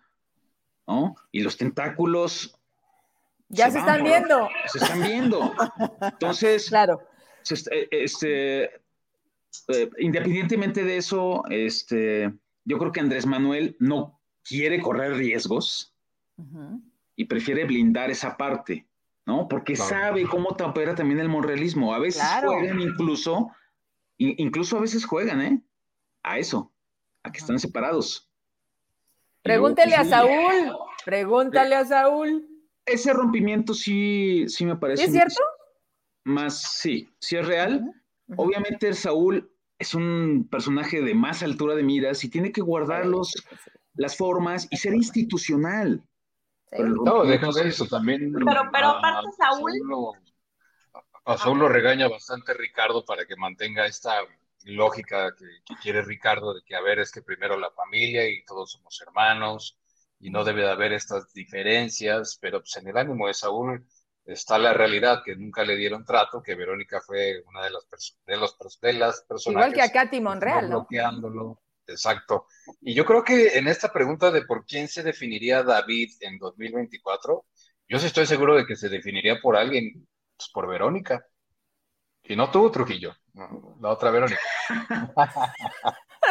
[0.88, 1.16] ¿No?
[1.32, 2.58] Y los tentáculos.
[3.50, 4.50] Ya se, están viendo.
[4.66, 5.54] Se están viendo.
[6.02, 7.02] Entonces, claro.
[7.92, 12.34] Este, eh, independientemente de eso, este,
[12.70, 15.96] yo creo que Andrés Manuel no quiere correr riesgos
[17.16, 18.88] y prefiere blindar esa parte,
[19.26, 19.48] ¿no?
[19.48, 21.96] Porque sabe cómo te opera también el monrealismo.
[21.96, 23.52] A veces juegan incluso,
[24.18, 25.64] incluso a veces juegan, ¿eh?
[26.22, 26.72] A eso,
[27.24, 28.30] a que están separados.
[29.42, 32.48] Pregúntale a Saúl, pregúntale a Saúl.
[32.86, 35.06] Ese rompimiento sí, sí me parece.
[35.06, 35.42] ¿Es cierto?
[36.24, 37.92] Más, sí, sí es real.
[38.36, 43.06] Obviamente Saúl es un personaje de más altura de miras y tiene que guardar
[43.94, 46.04] las formas y ser institucional.
[46.72, 48.32] No, déjame eso también.
[48.34, 49.72] Pero, pero aparte, Saúl.
[51.26, 54.14] a Saúl lo regaña bastante Ricardo para que mantenga esta
[54.66, 58.74] lógica que, quiere Ricardo de que, a ver, es que primero la familia y todos
[58.74, 59.80] somos hermanos
[60.20, 63.86] y no debe de haber estas diferencias, pero pues en el ánimo de Saúl
[64.34, 67.88] está la realidad que nunca le dieron trato, que Verónica fue una de las,
[68.26, 69.68] de los, de las personas.
[69.68, 70.80] Igual que a Katy Monreal, ¿no?
[70.80, 71.62] Bloqueándolo.
[71.88, 72.46] Exacto.
[72.82, 77.46] Y yo creo que en esta pregunta de por quién se definiría David en 2024,
[77.88, 80.08] yo sí estoy seguro de que se definiría por alguien,
[80.38, 81.26] pues por Verónica.
[82.24, 83.16] Y no tuvo Trujillo,
[83.82, 84.40] la otra Verónica.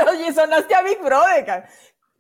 [0.09, 1.65] Oye, sonaste a Big Brother.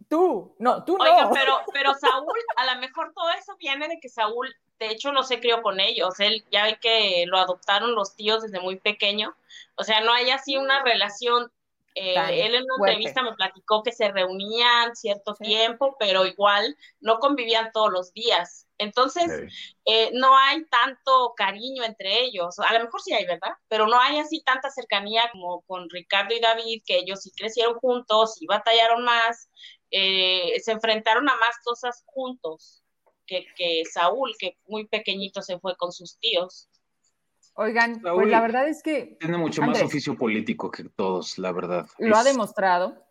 [0.08, 1.04] Tú, no, tú no.
[1.04, 5.12] Oiga, pero, pero Saúl, a lo mejor todo eso viene de que Saúl de hecho
[5.12, 8.76] no se crió con ellos, él ya ve que lo adoptaron los tíos desde muy
[8.76, 9.36] pequeño,
[9.74, 11.50] o sea, no hay así una relación,
[11.94, 17.18] eh, él en una entrevista me platicó que se reunían cierto tiempo, pero igual no
[17.18, 19.50] convivían todos los días, entonces
[19.84, 23.52] eh, no hay tanto cariño entre ellos, a lo mejor sí hay, ¿verdad?
[23.66, 27.74] Pero no hay así tanta cercanía como con Ricardo y David, que ellos sí crecieron
[27.74, 29.50] juntos y batallaron más,
[29.90, 32.84] eh, se enfrentaron a más cosas juntos
[33.28, 36.68] que, Saúl, que muy pequeñito se fue con sus tíos.
[37.54, 39.16] Oigan, pues la verdad es que...
[39.20, 41.86] Tiene mucho más oficio político que todos, la verdad.
[41.98, 43.04] Lo ha demostrado.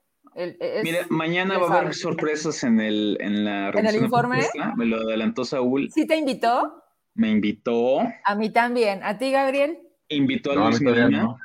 [0.83, 4.39] Mira, mañana va a haber sorpresas en, el, en la ¿En el informe?
[4.75, 5.89] Me lo adelantó Saúl.
[5.91, 6.83] ¿Sí te invitó?
[7.15, 8.01] Me invitó.
[8.23, 9.03] A mí también.
[9.03, 9.79] ¿A ti, Gabriel?
[10.09, 11.35] Invitó a Luis Medina.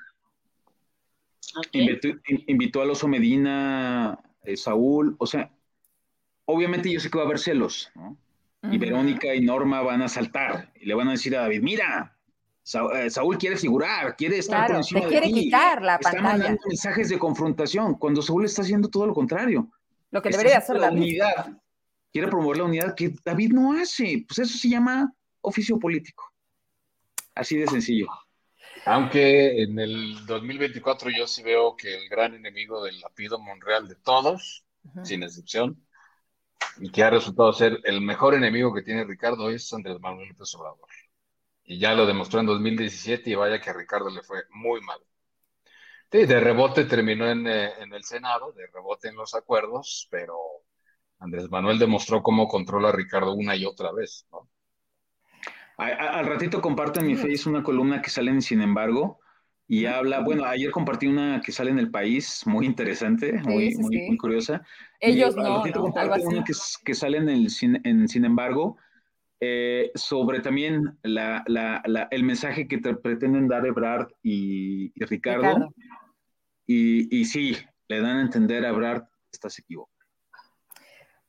[2.47, 5.17] Invitó, a Loso Medina, eh, Saúl.
[5.19, 5.51] O sea,
[6.45, 8.17] obviamente yo sé que va a haber celos, ¿no?
[8.71, 12.17] Y Verónica y Norma van a saltar y le van a decir a David, mira,
[12.95, 16.29] eh, Saúl quiere figurar, quiere estar por encima te quiere quitar la está pantalla.
[16.29, 19.69] mandando mensajes de confrontación, cuando Saúl está haciendo todo lo contrario.
[20.11, 21.59] Lo que debería hacer la unidad.
[22.13, 24.25] Quiere promover la unidad que David no hace.
[24.29, 26.31] Pues eso se llama oficio político.
[27.35, 28.07] Así de sencillo.
[28.85, 33.95] Aunque en el 2024 yo sí veo que el gran enemigo del Lapido Monreal de
[33.95, 34.65] todos,
[35.03, 35.83] sin excepción,
[36.79, 40.55] y que ha resultado ser el mejor enemigo que tiene Ricardo es Andrés Manuel López
[40.55, 40.89] Obrador.
[41.65, 44.99] Y ya lo demostró en 2017 y vaya que a Ricardo le fue muy mal.
[46.11, 50.37] Sí, de rebote terminó en, eh, en, el Senado, de rebote en los acuerdos, pero
[51.19, 54.49] Andrés Manuel demostró cómo controla a Ricardo una y otra vez, ¿no?
[55.79, 59.22] al ratito comparto en mi Face una columna que sale en Sin embargo
[59.73, 64.19] y habla, bueno, ayer compartí una que sale en El País, muy interesante, muy, muy,
[64.19, 64.63] curiosa.
[65.01, 65.85] Ellos no, ¿no?
[65.85, 67.49] Una que, sale en, el,
[67.85, 68.77] en Sin embargo,
[69.41, 71.81] eh, sobre también la, la,
[72.11, 75.73] el mensaje que te pretenden dar Ebrard y, Ricardo.
[76.67, 77.57] Y, y, sí,
[77.89, 80.02] le dan a entender a Ebrard, estás equivocado.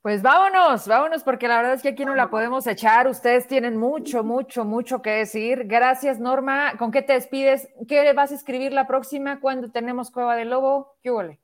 [0.04, 3.08] Pues vámonos, vámonos, porque la verdad es que aquí no la podemos echar.
[3.08, 5.62] Ustedes tienen mucho, mucho, mucho que decir.
[5.64, 6.76] Gracias, Norma.
[6.76, 7.70] ¿Con qué te despides?
[7.88, 10.98] ¿Qué vas a escribir la próxima cuando tenemos Cueva del Lobo?
[11.02, 11.40] ¿Qué huele?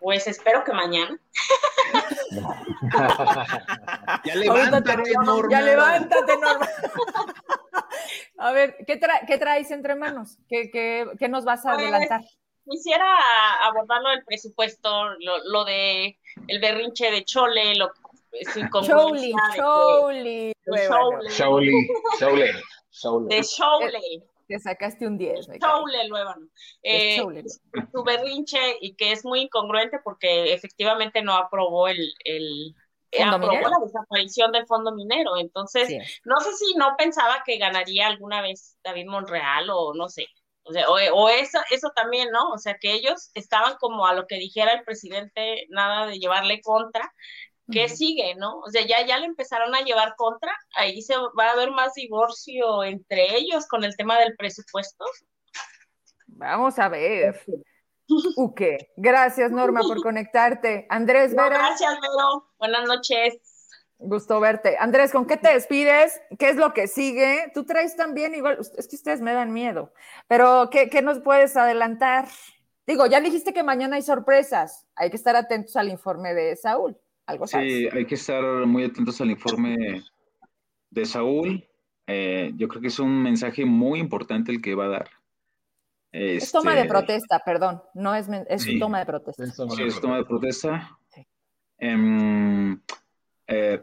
[0.00, 1.16] Pues espero que mañana.
[4.24, 5.48] ya levántate, Norma.
[5.48, 6.68] Ya levántate, Norma.
[8.38, 10.36] a ver, ¿qué, traes entre manos?
[10.48, 12.22] ¿Qué, nos vas a pues, adelantar?
[12.64, 15.08] Quisiera abordar lo del presupuesto,
[15.44, 16.18] lo, de
[16.48, 17.92] el berrinche de Chole, lo
[18.84, 20.52] Chole, Chole.
[21.36, 21.72] Chole,
[22.18, 22.54] Chole.
[23.28, 24.00] De Chole.
[24.48, 25.46] Te sacaste un 10.
[25.60, 26.46] Choule, Luevano.
[26.82, 27.16] Eh,
[27.92, 32.74] su berrinche y que es muy incongruente porque efectivamente no aprobó el, el
[33.20, 35.36] aprobó la desaparición del fondo minero.
[35.36, 35.92] Entonces,
[36.24, 40.26] no sé si no pensaba que ganaría alguna vez David Monreal o no sé.
[40.64, 42.50] O, sea, o, eso, eso también, ¿no?
[42.50, 46.60] O sea, que ellos estaban como a lo que dijera el presidente, nada de llevarle
[46.60, 47.12] contra,
[47.70, 48.58] ¿qué sigue, no?
[48.58, 51.94] O sea, ya, ya le empezaron a llevar contra, ahí se va a haber más
[51.94, 55.04] divorcio entre ellos con el tema del presupuesto.
[56.26, 57.40] Vamos a ver.
[58.36, 58.92] Uke.
[58.96, 60.86] Gracias, Norma, por conectarte.
[60.90, 61.48] Andrés Vera.
[61.48, 62.52] gracias, Vero.
[62.58, 63.51] Buenas noches.
[64.04, 64.76] Gusto verte.
[64.78, 66.20] Andrés, ¿con qué te despides?
[66.38, 67.50] ¿Qué es lo que sigue?
[67.54, 69.92] Tú traes también igual, es que ustedes me dan miedo,
[70.28, 72.26] pero ¿qué, qué nos puedes adelantar?
[72.86, 76.96] Digo, ya dijiste que mañana hay sorpresas, hay que estar atentos al informe de Saúl.
[77.46, 80.02] Sí, hay que estar muy atentos al informe
[80.90, 81.64] de Saúl.
[82.06, 85.10] Eh, yo creo que es un mensaje muy importante el que va a dar.
[86.10, 89.46] Es toma de este, protesta, perdón, no es, es toma de protesta.
[89.46, 90.98] sí, es toma de protesta.
[91.78, 92.78] Em,
[93.46, 93.82] eh,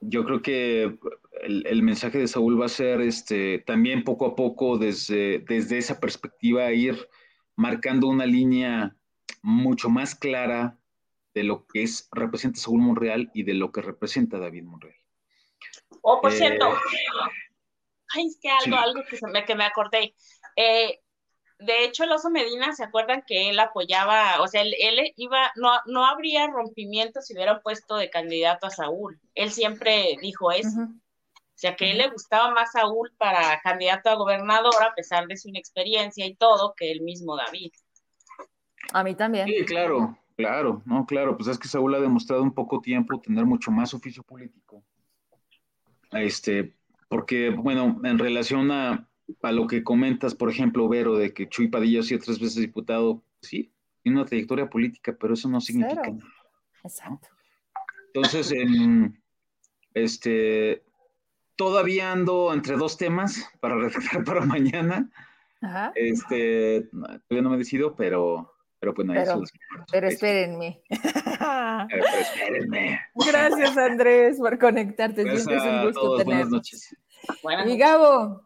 [0.00, 0.98] yo creo que
[1.42, 6.00] el, mensaje de Saúl va a ser este, también poco a poco desde, desde esa
[6.00, 7.08] perspectiva ir
[7.56, 8.96] marcando una línea
[9.42, 10.78] mucho más clara
[11.34, 14.96] de lo que es, representa Saúl Monreal y de lo que representa David Monreal.
[16.02, 16.76] Oh, por cierto, eh,
[18.16, 20.14] ay, es que algo, algo que, me, que me acordé.
[20.56, 21.00] Eh,
[21.60, 24.74] de hecho, el oso Medina, ¿se acuerdan que él apoyaba, o sea, él,
[25.16, 29.20] iba, no, no habría rompimiento si hubieran puesto de candidato a Saúl.
[29.34, 30.80] Él siempre dijo eso.
[30.80, 35.36] O sea, que él le gustaba más Saúl para candidato a gobernador, a pesar de
[35.36, 37.72] su inexperiencia y todo, que el mismo David.
[38.92, 39.46] A mí también.
[39.46, 40.16] Sí, claro.
[40.36, 43.92] Claro, no, claro, pues es que Saúl ha demostrado en poco tiempo tener mucho más
[43.92, 44.82] oficio político.
[46.12, 46.74] Este,
[47.08, 49.09] porque, bueno, en relación a,
[49.42, 53.22] lo que comentas, por ejemplo, Vero, de que Chuy Padilla ha sido tres veces diputado,
[53.40, 56.24] sí, tiene una trayectoria política, pero eso no significa nada.
[56.82, 57.28] Exacto.
[58.12, 58.52] Entonces,
[59.94, 60.82] este,
[61.56, 65.10] todavía ando entre dos temas para redactar para mañana.
[65.60, 65.92] Ajá.
[65.94, 69.42] Este, todavía no me decido, pero pero pues no, pero,
[69.92, 70.80] pero espérenme.
[71.88, 73.00] Pero, espérenme.
[73.14, 75.22] Gracias, Andrés, por conectarte.
[75.22, 76.24] Siempre es un gusto tenerte.
[76.24, 76.96] Buenas noches.
[77.66, 78.42] y Gabo,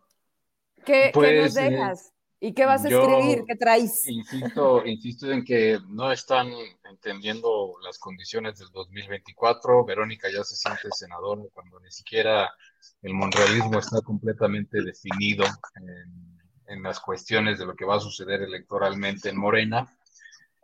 [0.84, 2.12] ¿qué, nos pues, eh, dejas?
[2.40, 3.44] ¿Y qué vas a escribir?
[3.46, 4.06] ¿Qué traes?
[4.06, 6.48] Insisto, insisto en que no están
[6.84, 9.84] entendiendo las condiciones del 2024.
[9.84, 12.52] Verónica ya se siente senadora cuando ni siquiera
[13.02, 15.44] el monrealismo está completamente definido
[15.76, 16.34] en,
[16.66, 19.88] en las cuestiones de lo que va a suceder electoralmente en Morena.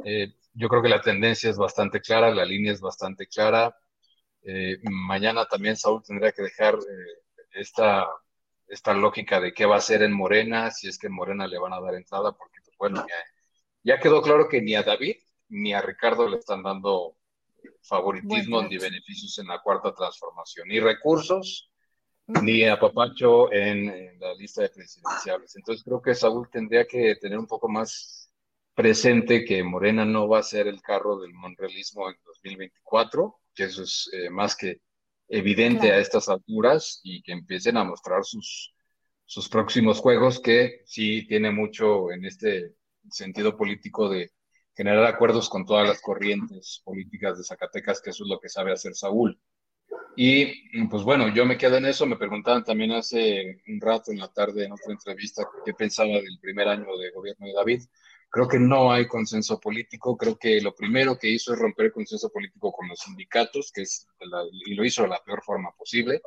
[0.04, 3.76] Eh, yo creo que la tendencia es bastante clara, la línea es bastante clara.
[4.42, 7.22] Eh, mañana también Saúl tendría que dejar eh,
[7.52, 8.06] esta,
[8.70, 11.58] esta lógica de qué va a hacer en Morena, si es que en Morena le
[11.58, 13.04] van a dar entrada, porque pues, bueno,
[13.82, 15.16] ya, quedó claro que ni a David
[15.48, 17.16] ni a Ricardo le están dando
[17.82, 21.70] favoritismo ni beneficios en la cuarta transformación, ni recursos,
[22.26, 25.56] ni a Papacho en, en la lista de presidenciales.
[25.56, 28.32] Entonces creo que Saúl tendría que tener un poco más
[28.74, 33.82] presente que Morena no va a ser el carro del monrealismo en 2024, que eso
[33.82, 34.80] es eh, más que
[35.30, 38.74] evidente a estas alturas y que empiecen a mostrar sus,
[39.24, 42.74] sus próximos juegos, que sí tiene mucho en este
[43.08, 44.32] sentido político de
[44.74, 48.72] generar acuerdos con todas las corrientes políticas de Zacatecas, que eso es lo que sabe
[48.72, 49.40] hacer Saúl.
[50.16, 52.06] Y pues bueno, yo me quedo en eso.
[52.06, 56.38] Me preguntaban también hace un rato en la tarde en otra entrevista qué pensaba del
[56.40, 57.82] primer año de gobierno de David.
[58.30, 60.16] Creo que no hay consenso político.
[60.16, 63.82] Creo que lo primero que hizo es romper el consenso político con los sindicatos, que
[63.82, 64.06] es
[64.66, 66.22] y lo hizo de la peor forma posible.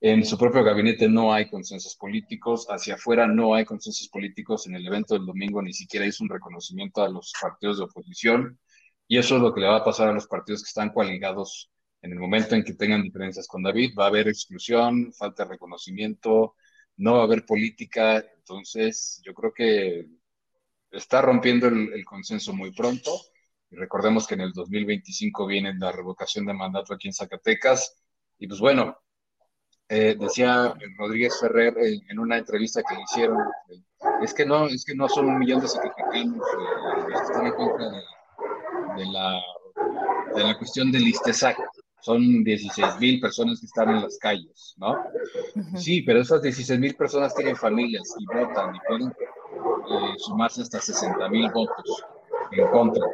[0.00, 4.66] En su propio gabinete no hay consensos políticos, hacia afuera no hay consensos políticos.
[4.66, 8.58] En el evento del domingo ni siquiera hizo un reconocimiento a los partidos de oposición.
[9.06, 11.70] Y eso es lo que le va a pasar a los partidos que están coaligados
[12.02, 13.92] en el momento en que tengan diferencias con David.
[13.98, 16.56] Va a haber exclusión, falta de reconocimiento,
[16.96, 18.24] no va a haber política.
[18.38, 20.06] Entonces, yo creo que
[20.92, 23.10] está rompiendo el, consenso muy pronto.
[23.70, 27.96] Y recordemos que en el 2025 viene la revocación de mandato aquí en Zacatecas.
[28.38, 28.98] Y pues bueno,
[29.88, 33.38] eh, decía Rodríguez Ferrer en, una entrevista que le hicieron,
[34.22, 37.52] es que no, es que no son un millón de zacatecanos eh, que están en
[37.54, 37.90] contra
[38.96, 39.40] de, la,
[40.34, 41.56] de la cuestión del ISTESAC.
[42.00, 44.98] Son 16 mil personas que están en las calles, ¿no?
[45.76, 49.12] Sí, pero esas 16 mil personas tienen familias y votan y pueden
[49.90, 52.04] eh, sumarse hasta 60 mil votos
[52.50, 53.04] en contra.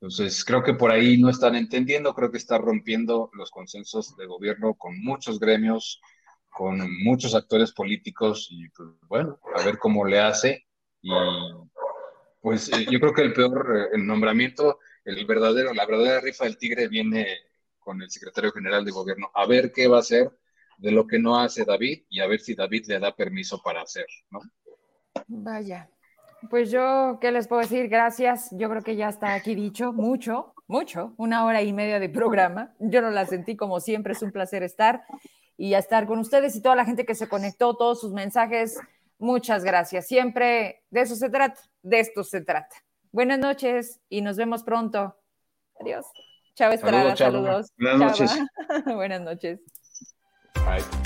[0.00, 4.26] Entonces, creo que por ahí no están entendiendo, creo que está rompiendo los consensos de
[4.26, 6.00] gobierno con muchos gremios,
[6.50, 10.66] con muchos actores políticos y pues bueno, a ver cómo le hace.
[11.00, 11.10] Y
[12.40, 16.44] pues eh, yo creo que el peor eh, el nombramiento, el verdadero, la verdadera rifa
[16.44, 17.26] del tigre viene
[17.78, 20.30] con el secretario general de gobierno, a ver qué va a hacer
[20.78, 23.82] de lo que no hace David y a ver si David le da permiso para
[23.82, 24.40] hacer, ¿no?
[25.26, 25.88] Vaya,
[26.50, 27.88] pues yo, ¿qué les puedo decir?
[27.88, 28.48] Gracias.
[28.52, 32.74] Yo creo que ya está aquí dicho, mucho, mucho, una hora y media de programa.
[32.78, 35.04] Yo no la sentí como siempre, es un placer estar
[35.56, 38.78] y estar con ustedes y toda la gente que se conectó, todos sus mensajes.
[39.18, 40.06] Muchas gracias.
[40.06, 42.76] Siempre de eso se trata, de esto se trata.
[43.12, 45.16] Buenas noches y nos vemos pronto.
[45.80, 46.06] Adiós.
[46.54, 47.72] Chao Estrada, saludos.
[47.78, 48.38] Buenas noches.
[48.86, 49.60] Buenas noches.
[50.64, 51.05] Bye.